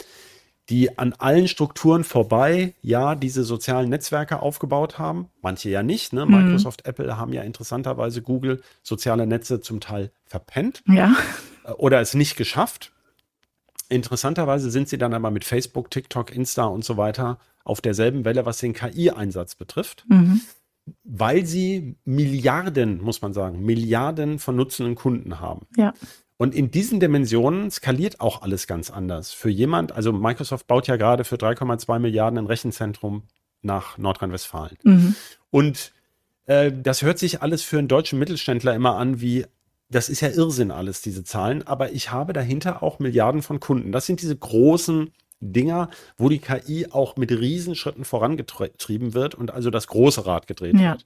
die 0.69 0.97
an 0.97 1.13
allen 1.13 1.47
Strukturen 1.47 2.03
vorbei 2.03 2.73
ja 2.81 3.15
diese 3.15 3.43
sozialen 3.43 3.89
Netzwerke 3.89 4.41
aufgebaut 4.41 4.97
haben. 4.97 5.29
Manche 5.41 5.69
ja 5.69 5.83
nicht. 5.83 6.13
Ne? 6.13 6.25
Mhm. 6.25 6.31
Microsoft, 6.31 6.85
Apple 6.85 7.17
haben 7.17 7.33
ja 7.33 7.41
interessanterweise 7.41 8.21
Google 8.21 8.61
soziale 8.81 9.27
Netze 9.27 9.59
zum 9.59 9.81
Teil 9.81 10.11
verpennt 10.25 10.83
ja. 10.87 11.15
Äh, 11.65 11.71
oder 11.71 11.99
es 11.99 12.13
nicht 12.13 12.37
geschafft. 12.37 12.91
Interessanterweise 13.89 14.71
sind 14.71 14.87
sie 14.87 14.97
dann 14.97 15.13
aber 15.13 15.31
mit 15.31 15.43
Facebook, 15.43 15.91
TikTok, 15.91 16.33
Insta 16.33 16.63
und 16.63 16.85
so 16.85 16.97
weiter 16.97 17.37
auf 17.65 17.81
derselben 17.81 18.25
Welle, 18.25 18.45
was 18.45 18.57
den 18.57 18.73
KI-Einsatz 18.73 19.55
betrifft. 19.55 20.05
Mhm. 20.07 20.41
Weil 21.03 21.45
sie 21.45 21.95
Milliarden, 22.03 23.01
muss 23.01 23.21
man 23.21 23.33
sagen, 23.33 23.63
Milliarden 23.63 24.39
von 24.39 24.55
nutzenden 24.55 24.95
Kunden 24.95 25.39
haben. 25.39 25.67
Ja. 25.77 25.93
Und 26.37 26.55
in 26.55 26.71
diesen 26.71 26.99
Dimensionen 26.99 27.69
skaliert 27.69 28.19
auch 28.19 28.41
alles 28.41 28.67
ganz 28.67 28.89
anders. 28.89 29.31
Für 29.31 29.49
jemand, 29.49 29.91
also 29.91 30.11
Microsoft 30.11 30.67
baut 30.67 30.87
ja 30.87 30.95
gerade 30.95 31.23
für 31.23 31.35
3,2 31.35 31.99
Milliarden 31.99 32.39
ein 32.39 32.47
Rechenzentrum 32.47 33.23
nach 33.61 33.97
Nordrhein-Westfalen. 33.97 34.77
Mhm. 34.83 35.15
Und 35.51 35.93
äh, 36.45 36.71
das 36.71 37.01
hört 37.01 37.19
sich 37.19 37.41
alles 37.41 37.63
für 37.63 37.77
einen 37.77 37.87
deutschen 37.87 38.19
Mittelständler 38.19 38.73
immer 38.73 38.97
an 38.97 39.21
wie, 39.21 39.45
das 39.89 40.09
ist 40.09 40.21
ja 40.21 40.29
Irrsinn 40.29 40.71
alles, 40.71 41.01
diese 41.01 41.23
Zahlen, 41.23 41.65
aber 41.65 41.91
ich 41.91 42.11
habe 42.11 42.33
dahinter 42.33 42.83
auch 42.83 42.99
Milliarden 42.99 43.41
von 43.41 43.59
Kunden. 43.59 43.91
Das 43.91 44.05
sind 44.05 44.21
diese 44.21 44.35
großen 44.35 45.11
Dinger, 45.39 45.89
wo 46.17 46.29
die 46.29 46.39
KI 46.39 46.87
auch 46.89 47.15
mit 47.15 47.31
Riesenschritten 47.31 48.05
vorangetrieben 48.05 49.13
wird 49.13 49.35
und 49.35 49.51
also 49.51 49.69
das 49.69 49.87
große 49.87 50.25
Rad 50.25 50.47
gedreht 50.47 50.75
ja. 50.75 50.91
wird. 50.91 51.05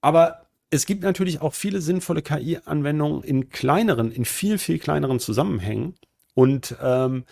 Aber 0.00 0.43
es 0.74 0.86
gibt 0.86 1.02
natürlich 1.02 1.40
auch 1.40 1.54
viele 1.54 1.80
sinnvolle 1.80 2.22
KI-Anwendungen 2.22 3.22
in 3.22 3.48
kleineren, 3.48 4.10
in 4.10 4.24
viel, 4.24 4.58
viel 4.58 4.78
kleineren 4.78 5.20
Zusammenhängen. 5.20 5.94
Und 6.34 6.76
ähm, 6.82 7.24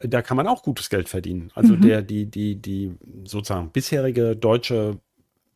da 0.00 0.22
kann 0.22 0.36
man 0.36 0.46
auch 0.46 0.62
gutes 0.62 0.88
Geld 0.90 1.08
verdienen. 1.08 1.50
Also 1.54 1.74
mhm. 1.74 1.82
der, 1.82 2.02
die, 2.02 2.26
die, 2.26 2.56
die 2.56 2.94
sozusagen 3.24 3.70
bisherige 3.70 4.34
deutsche 4.34 4.98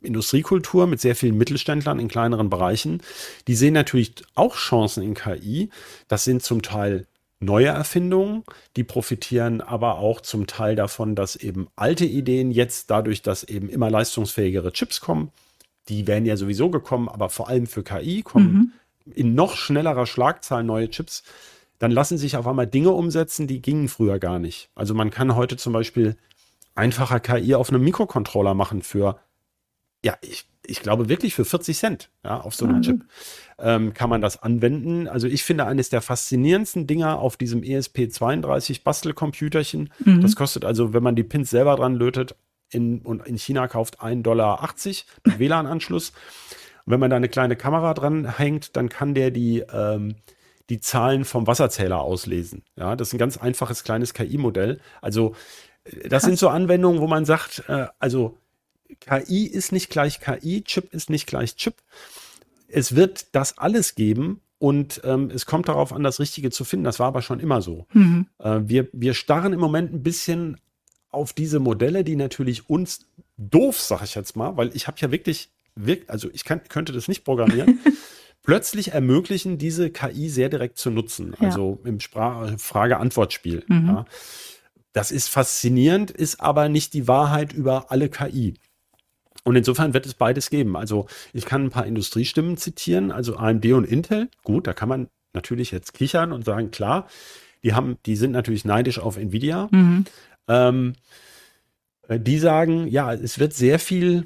Industriekultur 0.02 0.86
mit 0.86 1.00
sehr 1.00 1.16
vielen 1.16 1.36
Mittelständlern 1.36 1.98
in 1.98 2.08
kleineren 2.08 2.48
Bereichen, 2.48 3.02
die 3.46 3.54
sehen 3.54 3.74
natürlich 3.74 4.14
auch 4.34 4.56
Chancen 4.56 5.02
in 5.02 5.14
KI. 5.14 5.70
Das 6.08 6.24
sind 6.24 6.42
zum 6.42 6.62
Teil 6.62 7.06
neue 7.38 7.68
Erfindungen, 7.68 8.44
die 8.76 8.84
profitieren 8.84 9.60
aber 9.60 9.98
auch 9.98 10.20
zum 10.20 10.46
Teil 10.46 10.76
davon, 10.76 11.14
dass 11.14 11.36
eben 11.36 11.68
alte 11.76 12.04
Ideen 12.04 12.50
jetzt 12.50 12.90
dadurch, 12.90 13.22
dass 13.22 13.44
eben 13.44 13.68
immer 13.68 13.90
leistungsfähigere 13.90 14.72
Chips 14.72 15.00
kommen, 15.00 15.32
die 15.88 16.06
wären 16.06 16.26
ja 16.26 16.36
sowieso 16.36 16.70
gekommen, 16.70 17.08
aber 17.08 17.30
vor 17.30 17.48
allem 17.48 17.66
für 17.66 17.82
KI 17.82 18.22
kommen 18.22 18.72
mhm. 19.06 19.12
in 19.12 19.34
noch 19.34 19.56
schnellerer 19.56 20.06
Schlagzahl 20.06 20.64
neue 20.64 20.90
Chips. 20.90 21.22
Dann 21.78 21.90
lassen 21.90 22.18
sich 22.18 22.36
auf 22.36 22.46
einmal 22.46 22.66
Dinge 22.66 22.90
umsetzen, 22.90 23.46
die 23.46 23.62
gingen 23.62 23.88
früher 23.88 24.18
gar 24.18 24.38
nicht. 24.38 24.70
Also 24.74 24.94
man 24.94 25.10
kann 25.10 25.34
heute 25.34 25.56
zum 25.56 25.72
Beispiel 25.72 26.16
einfacher 26.74 27.20
KI 27.20 27.54
auf 27.54 27.70
einem 27.70 27.82
Mikrocontroller 27.82 28.54
machen 28.54 28.82
für, 28.82 29.18
ja, 30.04 30.16
ich, 30.20 30.46
ich 30.64 30.82
glaube 30.82 31.08
wirklich 31.08 31.34
für 31.34 31.44
40 31.44 31.78
Cent, 31.78 32.10
ja, 32.22 32.40
auf 32.40 32.54
so 32.54 32.66
einem 32.66 32.78
mhm. 32.78 32.82
Chip 32.82 33.04
ähm, 33.58 33.94
kann 33.94 34.10
man 34.10 34.20
das 34.20 34.42
anwenden. 34.42 35.08
Also 35.08 35.26
ich 35.26 35.42
finde 35.42 35.66
eines 35.66 35.88
der 35.88 36.02
faszinierendsten 36.02 36.86
Dinger 36.86 37.18
auf 37.18 37.36
diesem 37.36 37.62
ESP32 37.62 38.82
Bastelcomputerchen. 38.82 39.90
Mhm. 40.04 40.20
Das 40.20 40.36
kostet 40.36 40.64
also, 40.64 40.92
wenn 40.92 41.02
man 41.02 41.16
die 41.16 41.24
Pins 41.24 41.50
selber 41.50 41.76
dran 41.76 41.94
lötet, 41.94 42.36
in, 42.70 43.00
und 43.00 43.26
in 43.26 43.36
China 43.36 43.68
kauft 43.68 44.00
1,80 44.00 44.22
Dollar 44.22 44.74
mit 45.24 45.38
WLAN-Anschluss. 45.38 46.12
Und 46.84 46.92
wenn 46.92 47.00
man 47.00 47.10
da 47.10 47.16
eine 47.16 47.28
kleine 47.28 47.56
Kamera 47.56 47.94
dran 47.94 48.38
hängt, 48.38 48.76
dann 48.76 48.88
kann 48.88 49.14
der 49.14 49.30
die, 49.30 49.60
ähm, 49.72 50.16
die 50.70 50.80
Zahlen 50.80 51.24
vom 51.24 51.46
Wasserzähler 51.46 52.00
auslesen. 52.00 52.62
Ja, 52.76 52.96
das 52.96 53.08
ist 53.08 53.14
ein 53.14 53.18
ganz 53.18 53.36
einfaches 53.36 53.84
kleines 53.84 54.14
KI-Modell. 54.14 54.80
Also, 55.02 55.34
äh, 55.84 56.08
das 56.08 56.22
sind 56.22 56.38
so 56.38 56.48
Anwendungen, 56.48 57.00
wo 57.00 57.06
man 57.06 57.24
sagt, 57.24 57.64
äh, 57.68 57.86
also 57.98 58.38
KI 59.00 59.46
ist 59.46 59.72
nicht 59.72 59.90
gleich 59.90 60.20
KI, 60.20 60.62
Chip 60.62 60.92
ist 60.92 61.10
nicht 61.10 61.26
gleich 61.26 61.56
Chip. 61.56 61.74
Es 62.68 62.96
wird 62.96 63.34
das 63.34 63.58
alles 63.58 63.94
geben 63.94 64.40
und 64.58 65.00
ähm, 65.04 65.30
es 65.34 65.46
kommt 65.46 65.68
darauf 65.68 65.92
an, 65.92 66.02
das 66.02 66.20
Richtige 66.20 66.50
zu 66.50 66.64
finden. 66.64 66.84
Das 66.84 66.98
war 66.98 67.08
aber 67.08 67.22
schon 67.22 67.40
immer 67.40 67.62
so. 67.62 67.86
Mhm. 67.92 68.26
Äh, 68.38 68.60
wir, 68.64 68.88
wir 68.92 69.14
starren 69.14 69.52
im 69.52 69.60
Moment 69.60 69.92
ein 69.92 70.02
bisschen 70.02 70.60
auf 71.10 71.32
diese 71.32 71.58
Modelle, 71.58 72.04
die 72.04 72.16
natürlich 72.16 72.68
uns 72.68 73.06
doof, 73.36 73.80
sag 73.80 74.02
ich 74.02 74.14
jetzt 74.14 74.36
mal, 74.36 74.56
weil 74.56 74.74
ich 74.74 74.86
habe 74.86 74.96
ja 75.00 75.10
wirklich, 75.10 75.50
wirklich, 75.74 76.08
also 76.10 76.28
ich 76.32 76.44
kann, 76.44 76.62
könnte 76.68 76.92
das 76.92 77.08
nicht 77.08 77.24
programmieren, 77.24 77.80
plötzlich 78.42 78.92
ermöglichen, 78.92 79.58
diese 79.58 79.90
KI 79.90 80.28
sehr 80.28 80.48
direkt 80.48 80.78
zu 80.78 80.90
nutzen. 80.90 81.34
Ja. 81.40 81.48
Also 81.48 81.80
im 81.84 81.98
Frage-Antwort-Spiel. 82.00 83.64
Mhm. 83.66 83.86
Ja. 83.86 84.04
Das 84.92 85.10
ist 85.10 85.28
faszinierend, 85.28 86.10
ist 86.10 86.40
aber 86.40 86.68
nicht 86.68 86.94
die 86.94 87.06
Wahrheit 87.06 87.52
über 87.52 87.90
alle 87.90 88.08
KI. 88.08 88.54
Und 89.44 89.56
insofern 89.56 89.94
wird 89.94 90.06
es 90.06 90.14
beides 90.14 90.50
geben. 90.50 90.76
Also 90.76 91.06
ich 91.32 91.46
kann 91.46 91.64
ein 91.64 91.70
paar 91.70 91.86
Industriestimmen 91.86 92.56
zitieren, 92.56 93.10
also 93.10 93.36
AMD 93.36 93.66
und 93.66 93.84
Intel. 93.84 94.28
Gut, 94.42 94.66
da 94.66 94.72
kann 94.72 94.88
man 94.88 95.08
natürlich 95.32 95.70
jetzt 95.70 95.94
kichern 95.94 96.32
und 96.32 96.44
sagen, 96.44 96.70
klar, 96.70 97.06
die 97.62 97.74
haben, 97.74 97.98
die 98.06 98.16
sind 98.16 98.32
natürlich 98.32 98.64
neidisch 98.64 98.98
auf 98.98 99.16
Nvidia. 99.16 99.68
Mhm. 99.70 100.04
Ähm, 100.50 100.94
äh, 102.08 102.18
die 102.20 102.38
sagen, 102.38 102.88
ja, 102.88 103.12
es 103.14 103.38
wird 103.38 103.54
sehr 103.54 103.78
viel 103.78 104.24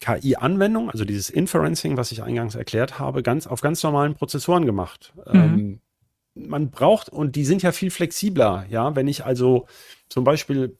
KI-Anwendung, 0.00 0.90
also 0.90 1.04
dieses 1.04 1.30
Inferencing, 1.30 1.96
was 1.96 2.12
ich 2.12 2.22
eingangs 2.22 2.54
erklärt 2.54 2.98
habe, 2.98 3.22
ganz 3.22 3.46
auf 3.46 3.62
ganz 3.62 3.82
normalen 3.82 4.14
Prozessoren 4.14 4.66
gemacht. 4.66 5.14
Mhm. 5.26 5.34
Ähm, 5.34 5.80
man 6.34 6.70
braucht, 6.70 7.08
und 7.08 7.36
die 7.36 7.44
sind 7.44 7.62
ja 7.62 7.72
viel 7.72 7.90
flexibler, 7.90 8.66
ja, 8.68 8.94
wenn 8.96 9.08
ich 9.08 9.24
also 9.24 9.66
zum 10.08 10.24
Beispiel, 10.24 10.76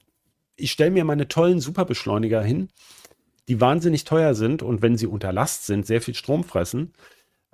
ich 0.57 0.72
stelle 0.72 0.91
mir 0.91 1.05
meine 1.05 1.28
tollen 1.28 1.61
Superbeschleuniger 1.61 2.43
hin, 2.43 2.68
die 3.49 3.61
wahnsinnig 3.61 4.05
teuer 4.05 4.35
sind 4.35 4.62
und 4.62 4.82
wenn 4.82 4.97
sie 4.97 5.07
unter 5.07 5.32
Last 5.32 5.66
sind, 5.66 5.87
sehr 5.87 6.01
viel 6.01 6.14
Strom 6.14 6.45
fressen. 6.45 6.93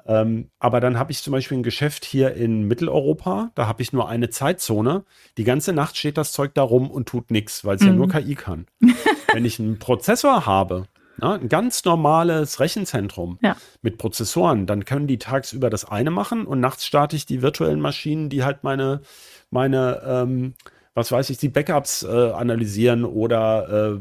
Ähm, 0.06 0.50
aber 0.58 0.80
dann 0.80 0.98
habe 0.98 1.12
ich 1.12 1.22
zum 1.22 1.32
Beispiel 1.32 1.58
ein 1.58 1.62
Geschäft 1.62 2.04
hier 2.04 2.34
in 2.34 2.64
Mitteleuropa, 2.64 3.50
da 3.54 3.66
habe 3.66 3.82
ich 3.82 3.92
nur 3.92 4.08
eine 4.08 4.30
Zeitzone. 4.30 5.04
Die 5.36 5.44
ganze 5.44 5.72
Nacht 5.72 5.96
steht 5.96 6.16
das 6.16 6.32
Zeug 6.32 6.54
da 6.54 6.62
rum 6.62 6.90
und 6.90 7.08
tut 7.08 7.30
nichts, 7.30 7.64
weil 7.64 7.76
es 7.76 7.82
mhm. 7.82 7.88
ja 7.88 7.94
nur 7.94 8.08
KI 8.08 8.34
kann. 8.34 8.66
Wenn 9.32 9.44
ich 9.44 9.58
einen 9.58 9.78
Prozessor 9.78 10.46
habe, 10.46 10.86
na, 11.18 11.34
ein 11.34 11.48
ganz 11.48 11.84
normales 11.84 12.60
Rechenzentrum 12.60 13.38
ja. 13.42 13.56
mit 13.82 13.98
Prozessoren, 13.98 14.66
dann 14.66 14.84
können 14.84 15.06
die 15.06 15.18
tagsüber 15.18 15.70
das 15.70 15.84
eine 15.84 16.10
machen 16.10 16.46
und 16.46 16.60
nachts 16.60 16.86
starte 16.86 17.16
ich 17.16 17.26
die 17.26 17.42
virtuellen 17.42 17.80
Maschinen, 17.80 18.30
die 18.30 18.42
halt 18.42 18.64
meine, 18.64 19.02
meine 19.50 20.02
ähm, 20.04 20.54
was 20.94 21.12
weiß 21.12 21.30
ich, 21.30 21.38
die 21.38 21.48
Backups 21.48 22.02
äh, 22.02 22.30
analysieren 22.30 23.04
oder 23.04 23.98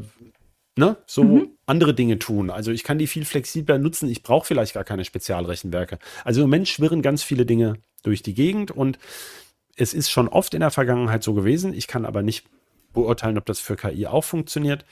ne, 0.76 0.96
so 1.06 1.24
mhm. 1.24 1.50
andere 1.66 1.94
Dinge 1.94 2.18
tun. 2.18 2.50
Also 2.50 2.70
ich 2.70 2.84
kann 2.84 2.98
die 2.98 3.06
viel 3.06 3.24
flexibler 3.24 3.78
nutzen. 3.78 4.08
Ich 4.08 4.22
brauche 4.22 4.46
vielleicht 4.46 4.74
gar 4.74 4.84
keine 4.84 5.04
Spezialrechenwerke. 5.04 5.98
Also 6.24 6.40
im 6.40 6.48
Moment 6.48 6.68
schwirren 6.68 7.02
ganz 7.02 7.22
viele 7.22 7.46
Dinge 7.46 7.74
durch 8.02 8.22
die 8.22 8.34
Gegend 8.34 8.70
und 8.70 8.98
es 9.76 9.94
ist 9.94 10.10
schon 10.10 10.28
oft 10.28 10.54
in 10.54 10.60
der 10.60 10.70
Vergangenheit 10.70 11.22
so 11.22 11.34
gewesen. 11.34 11.74
Ich 11.74 11.86
kann 11.86 12.04
aber 12.04 12.22
nicht 12.22 12.46
beurteilen, 12.92 13.38
ob 13.38 13.46
das 13.46 13.60
für 13.60 13.76
KI 13.76 14.06
auch 14.06 14.24
funktioniert, 14.24 14.84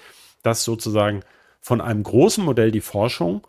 dass 0.43 0.65
sozusagen 0.65 1.23
von 1.61 1.81
einem 1.81 2.03
großen 2.03 2.45
Modell 2.45 2.71
die 2.71 2.81
Forschung 2.81 3.47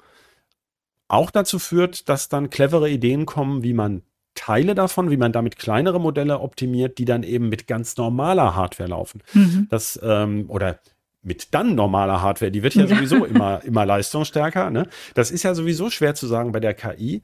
auch 1.07 1.31
dazu 1.31 1.59
führt, 1.59 2.09
dass 2.09 2.29
dann 2.29 2.49
clevere 2.49 2.89
Ideen 2.89 3.25
kommen, 3.25 3.63
wie 3.63 3.73
man 3.73 4.03
Teile 4.35 4.75
davon, 4.75 5.09
wie 5.11 5.17
man 5.17 5.31
damit 5.31 5.57
kleinere 5.57 5.99
Modelle 5.99 6.39
optimiert, 6.39 6.97
die 6.97 7.05
dann 7.05 7.23
eben 7.23 7.49
mit 7.49 7.67
ganz 7.67 7.97
normaler 7.97 8.55
Hardware 8.55 8.89
laufen. 8.89 9.21
Mhm. 9.33 9.67
Das, 9.69 9.99
ähm, 10.01 10.45
oder 10.49 10.79
mit 11.21 11.53
dann 11.53 11.75
normaler 11.75 12.21
Hardware, 12.21 12.51
die 12.51 12.63
wird 12.63 12.75
ja 12.75 12.87
sowieso 12.87 13.25
immer, 13.25 13.63
immer 13.63 13.85
leistungsstärker. 13.85 14.69
Ne? 14.69 14.87
Das 15.13 15.31
ist 15.31 15.43
ja 15.43 15.53
sowieso 15.53 15.89
schwer 15.89 16.15
zu 16.15 16.27
sagen 16.27 16.51
bei 16.51 16.59
der 16.59 16.73
KI. 16.73 17.21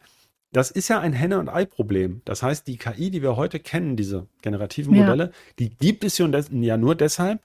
Das 0.51 0.71
ist 0.71 0.87
ja 0.87 0.99
ein 0.99 1.13
Henne- 1.13 1.39
und 1.39 1.49
Ei-Problem. 1.49 2.21
Das 2.23 2.41
heißt, 2.41 2.67
die 2.67 2.77
KI, 2.77 3.11
die 3.11 3.21
wir 3.21 3.35
heute 3.35 3.59
kennen, 3.59 3.97
diese 3.97 4.27
generativen 4.41 4.95
Modelle, 4.95 5.25
ja. 5.25 5.31
die 5.59 5.69
gibt 5.69 6.03
es 6.03 6.17
ja 6.17 6.77
nur 6.77 6.95
deshalb, 6.95 7.41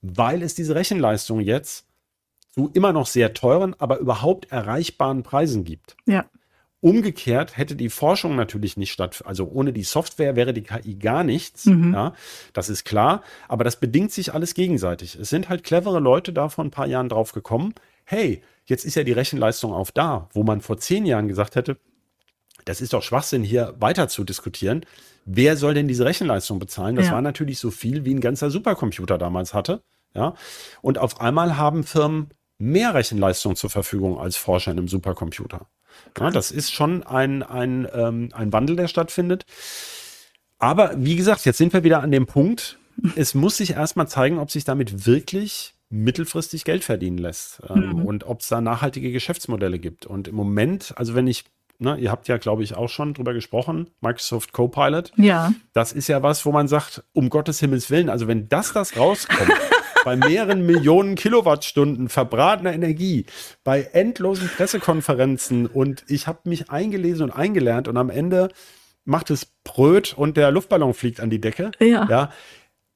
weil 0.00 0.42
es 0.42 0.54
diese 0.54 0.74
Rechenleistung 0.74 1.40
jetzt 1.40 1.86
zu 2.54 2.70
immer 2.72 2.92
noch 2.92 3.06
sehr 3.06 3.34
teuren, 3.34 3.74
aber 3.78 3.98
überhaupt 3.98 4.50
erreichbaren 4.52 5.22
Preisen 5.24 5.64
gibt. 5.64 5.96
Ja. 6.06 6.24
Umgekehrt 6.84 7.56
hätte 7.56 7.76
die 7.76 7.88
Forschung 7.88 8.36
natürlich 8.36 8.76
nicht 8.76 8.92
statt, 8.92 9.22
also 9.24 9.48
ohne 9.50 9.72
die 9.72 9.84
Software 9.84 10.36
wäre 10.36 10.52
die 10.52 10.64
KI 10.64 10.96
gar 10.96 11.24
nichts. 11.24 11.64
Mhm. 11.64 11.94
Ja, 11.94 12.12
das 12.52 12.68
ist 12.68 12.84
klar. 12.84 13.22
Aber 13.48 13.64
das 13.64 13.80
bedingt 13.80 14.12
sich 14.12 14.34
alles 14.34 14.52
gegenseitig. 14.52 15.14
Es 15.14 15.30
sind 15.30 15.48
halt 15.48 15.64
clevere 15.64 15.98
Leute 15.98 16.34
da 16.34 16.50
vor 16.50 16.62
ein 16.62 16.70
paar 16.70 16.86
Jahren 16.86 17.08
drauf 17.08 17.32
gekommen. 17.32 17.72
Hey, 18.04 18.42
jetzt 18.66 18.84
ist 18.84 18.96
ja 18.96 19.02
die 19.02 19.12
Rechenleistung 19.12 19.72
auf 19.72 19.92
da, 19.92 20.28
wo 20.34 20.42
man 20.42 20.60
vor 20.60 20.76
zehn 20.76 21.06
Jahren 21.06 21.26
gesagt 21.26 21.56
hätte, 21.56 21.78
das 22.66 22.82
ist 22.82 22.92
doch 22.92 23.02
Schwachsinn, 23.02 23.44
hier 23.44 23.74
weiter 23.78 24.08
zu 24.08 24.22
diskutieren. 24.22 24.84
Wer 25.24 25.56
soll 25.56 25.72
denn 25.72 25.88
diese 25.88 26.04
Rechenleistung 26.04 26.58
bezahlen? 26.58 26.96
Das 26.96 27.06
ja. 27.06 27.12
war 27.12 27.22
natürlich 27.22 27.60
so 27.60 27.70
viel, 27.70 28.04
wie 28.04 28.12
ein 28.12 28.20
ganzer 28.20 28.50
Supercomputer 28.50 29.16
damals 29.16 29.54
hatte. 29.54 29.80
Ja, 30.14 30.34
und 30.82 30.98
auf 30.98 31.18
einmal 31.22 31.56
haben 31.56 31.82
Firmen 31.82 32.28
mehr 32.58 32.92
Rechenleistung 32.92 33.56
zur 33.56 33.70
Verfügung 33.70 34.18
als 34.18 34.36
Forscher 34.36 34.72
in 34.72 34.76
einem 34.76 34.88
Supercomputer. 34.88 35.66
Ja, 36.18 36.30
das 36.30 36.50
ist 36.50 36.72
schon 36.72 37.02
ein, 37.02 37.42
ein, 37.42 37.88
ähm, 37.92 38.30
ein 38.32 38.52
Wandel, 38.52 38.76
der 38.76 38.88
stattfindet. 38.88 39.44
Aber 40.58 40.92
wie 40.96 41.16
gesagt, 41.16 41.44
jetzt 41.44 41.58
sind 41.58 41.72
wir 41.72 41.84
wieder 41.84 42.02
an 42.02 42.10
dem 42.10 42.26
Punkt, 42.26 42.78
es 43.16 43.34
muss 43.34 43.56
sich 43.56 43.72
erstmal 43.72 44.08
zeigen, 44.08 44.38
ob 44.38 44.50
sich 44.50 44.64
damit 44.64 45.06
wirklich 45.06 45.74
mittelfristig 45.90 46.64
Geld 46.64 46.82
verdienen 46.82 47.18
lässt 47.18 47.62
ähm, 47.68 47.90
mhm. 47.90 48.04
und 48.04 48.24
ob 48.24 48.40
es 48.40 48.48
da 48.48 48.60
nachhaltige 48.60 49.12
Geschäftsmodelle 49.12 49.78
gibt. 49.78 50.06
Und 50.06 50.28
im 50.28 50.34
Moment, 50.34 50.94
also 50.96 51.14
wenn 51.14 51.26
ich, 51.26 51.44
ne, 51.78 51.96
ihr 51.96 52.10
habt 52.10 52.26
ja, 52.26 52.36
glaube 52.36 52.64
ich, 52.64 52.74
auch 52.74 52.88
schon 52.88 53.14
drüber 53.14 53.32
gesprochen, 53.32 53.90
Microsoft 54.00 54.52
Copilot. 54.52 55.12
Ja. 55.16 55.52
Das 55.72 55.92
ist 55.92 56.08
ja 56.08 56.22
was, 56.22 56.44
wo 56.46 56.52
man 56.52 56.66
sagt, 56.66 57.04
um 57.12 57.28
Gottes 57.28 57.60
Himmels 57.60 57.90
Willen, 57.90 58.08
also 58.08 58.26
wenn 58.26 58.48
das 58.48 58.72
das 58.72 58.96
rauskommt, 58.96 59.52
bei 60.04 60.16
mehreren 60.16 60.66
Millionen 60.66 61.14
Kilowattstunden 61.14 62.08
verbratener 62.08 62.72
Energie, 62.72 63.26
bei 63.64 63.82
endlosen 63.92 64.48
Pressekonferenzen 64.48 65.66
und 65.66 66.04
ich 66.08 66.26
habe 66.26 66.40
mich 66.44 66.70
eingelesen 66.70 67.24
und 67.24 67.30
eingelernt 67.30 67.88
und 67.88 67.96
am 67.96 68.10
Ende 68.10 68.48
macht 69.04 69.30
es 69.30 69.46
Bröt 69.64 70.14
und 70.16 70.36
der 70.36 70.50
Luftballon 70.50 70.94
fliegt 70.94 71.20
an 71.20 71.30
die 71.30 71.40
Decke. 71.40 71.72
Ja. 71.80 72.06
ja 72.08 72.30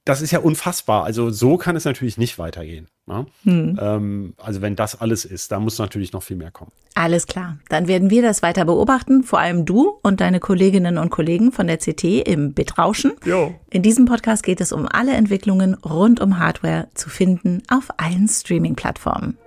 das 0.04 0.22
ist 0.22 0.30
ja 0.30 0.38
unfassbar. 0.38 1.04
Also 1.04 1.30
so 1.30 1.56
kann 1.59 1.76
es 1.76 1.84
natürlich 1.84 2.16
nicht 2.16 2.38
weitergehen. 2.38 2.88
Ne? 3.09 3.26
Hm. 3.44 3.78
Ähm, 3.80 4.34
also 4.36 4.61
wenn 4.61 4.76
das 4.76 5.00
alles 5.00 5.24
ist, 5.24 5.50
da 5.50 5.59
muss 5.59 5.78
natürlich 5.78 6.12
noch 6.12 6.22
viel 6.22 6.36
mehr 6.36 6.50
kommen. 6.50 6.70
Alles 6.94 7.26
klar. 7.26 7.59
Dann 7.68 7.88
werden 7.88 8.11
wir 8.11 8.22
das 8.22 8.42
weiter 8.42 8.64
beobachten, 8.66 9.22
vor 9.22 9.38
allem 9.38 9.64
du 9.64 9.98
und 10.02 10.20
deine 10.20 10.40
Kolleginnen 10.40 10.98
und 10.98 11.11
Kollegen 11.11 11.50
von 11.50 11.66
der 11.66 11.78
CT 11.78 12.04
im 12.04 12.52
Bitrauschen. 12.52 13.12
Jo. 13.24 13.54
In 13.70 13.82
diesem 13.82 14.04
Podcast 14.04 14.42
geht 14.42 14.61
es 14.61 14.72
um 14.72 14.86
alle 14.86 15.12
Entwicklungen 15.12 15.74
rund 15.74 16.20
um 16.20 16.38
Hardware 16.38 16.88
zu 16.94 17.09
finden 17.09 17.62
auf 17.70 17.88
allen 17.96 18.28
Streaming-Plattformen. 18.28 19.38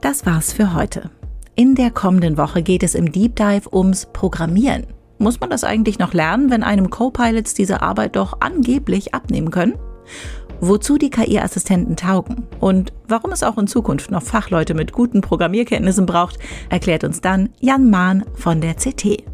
Das 0.00 0.24
war's 0.24 0.54
für 0.54 0.74
heute. 0.74 1.10
In 1.54 1.74
der 1.74 1.90
kommenden 1.90 2.38
Woche 2.38 2.62
geht 2.62 2.82
es 2.82 2.94
im 2.94 3.12
Deep 3.12 3.36
Dive 3.36 3.68
ums 3.70 4.06
Programmieren. 4.06 4.86
Muss 5.18 5.40
man 5.40 5.50
das 5.50 5.64
eigentlich 5.64 5.98
noch 5.98 6.14
lernen, 6.14 6.50
wenn 6.50 6.62
einem 6.62 6.88
Co-Pilots 6.88 7.52
diese 7.52 7.82
Arbeit 7.82 8.16
doch 8.16 8.40
angeblich 8.40 9.12
abnehmen 9.12 9.50
können? 9.50 9.74
Wozu 10.62 10.98
die 10.98 11.08
KI-Assistenten 11.08 11.96
taugen 11.96 12.46
und 12.60 12.92
warum 13.08 13.32
es 13.32 13.42
auch 13.42 13.56
in 13.56 13.66
Zukunft 13.66 14.10
noch 14.10 14.22
Fachleute 14.22 14.74
mit 14.74 14.92
guten 14.92 15.22
Programmierkenntnissen 15.22 16.04
braucht, 16.04 16.38
erklärt 16.68 17.02
uns 17.02 17.22
dann 17.22 17.48
Jan 17.60 17.88
Mahn 17.88 18.24
von 18.34 18.60
der 18.60 18.74
CT. 18.74 19.24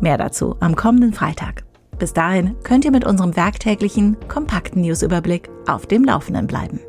Mehr 0.00 0.18
dazu 0.18 0.56
am 0.60 0.76
kommenden 0.76 1.14
Freitag. 1.14 1.64
Bis 1.98 2.12
dahin 2.12 2.56
könnt 2.62 2.84
ihr 2.84 2.90
mit 2.90 3.06
unserem 3.06 3.36
werktäglichen, 3.36 4.18
kompakten 4.28 4.82
Newsüberblick 4.82 5.48
auf 5.66 5.86
dem 5.86 6.04
Laufenden 6.04 6.46
bleiben. 6.46 6.80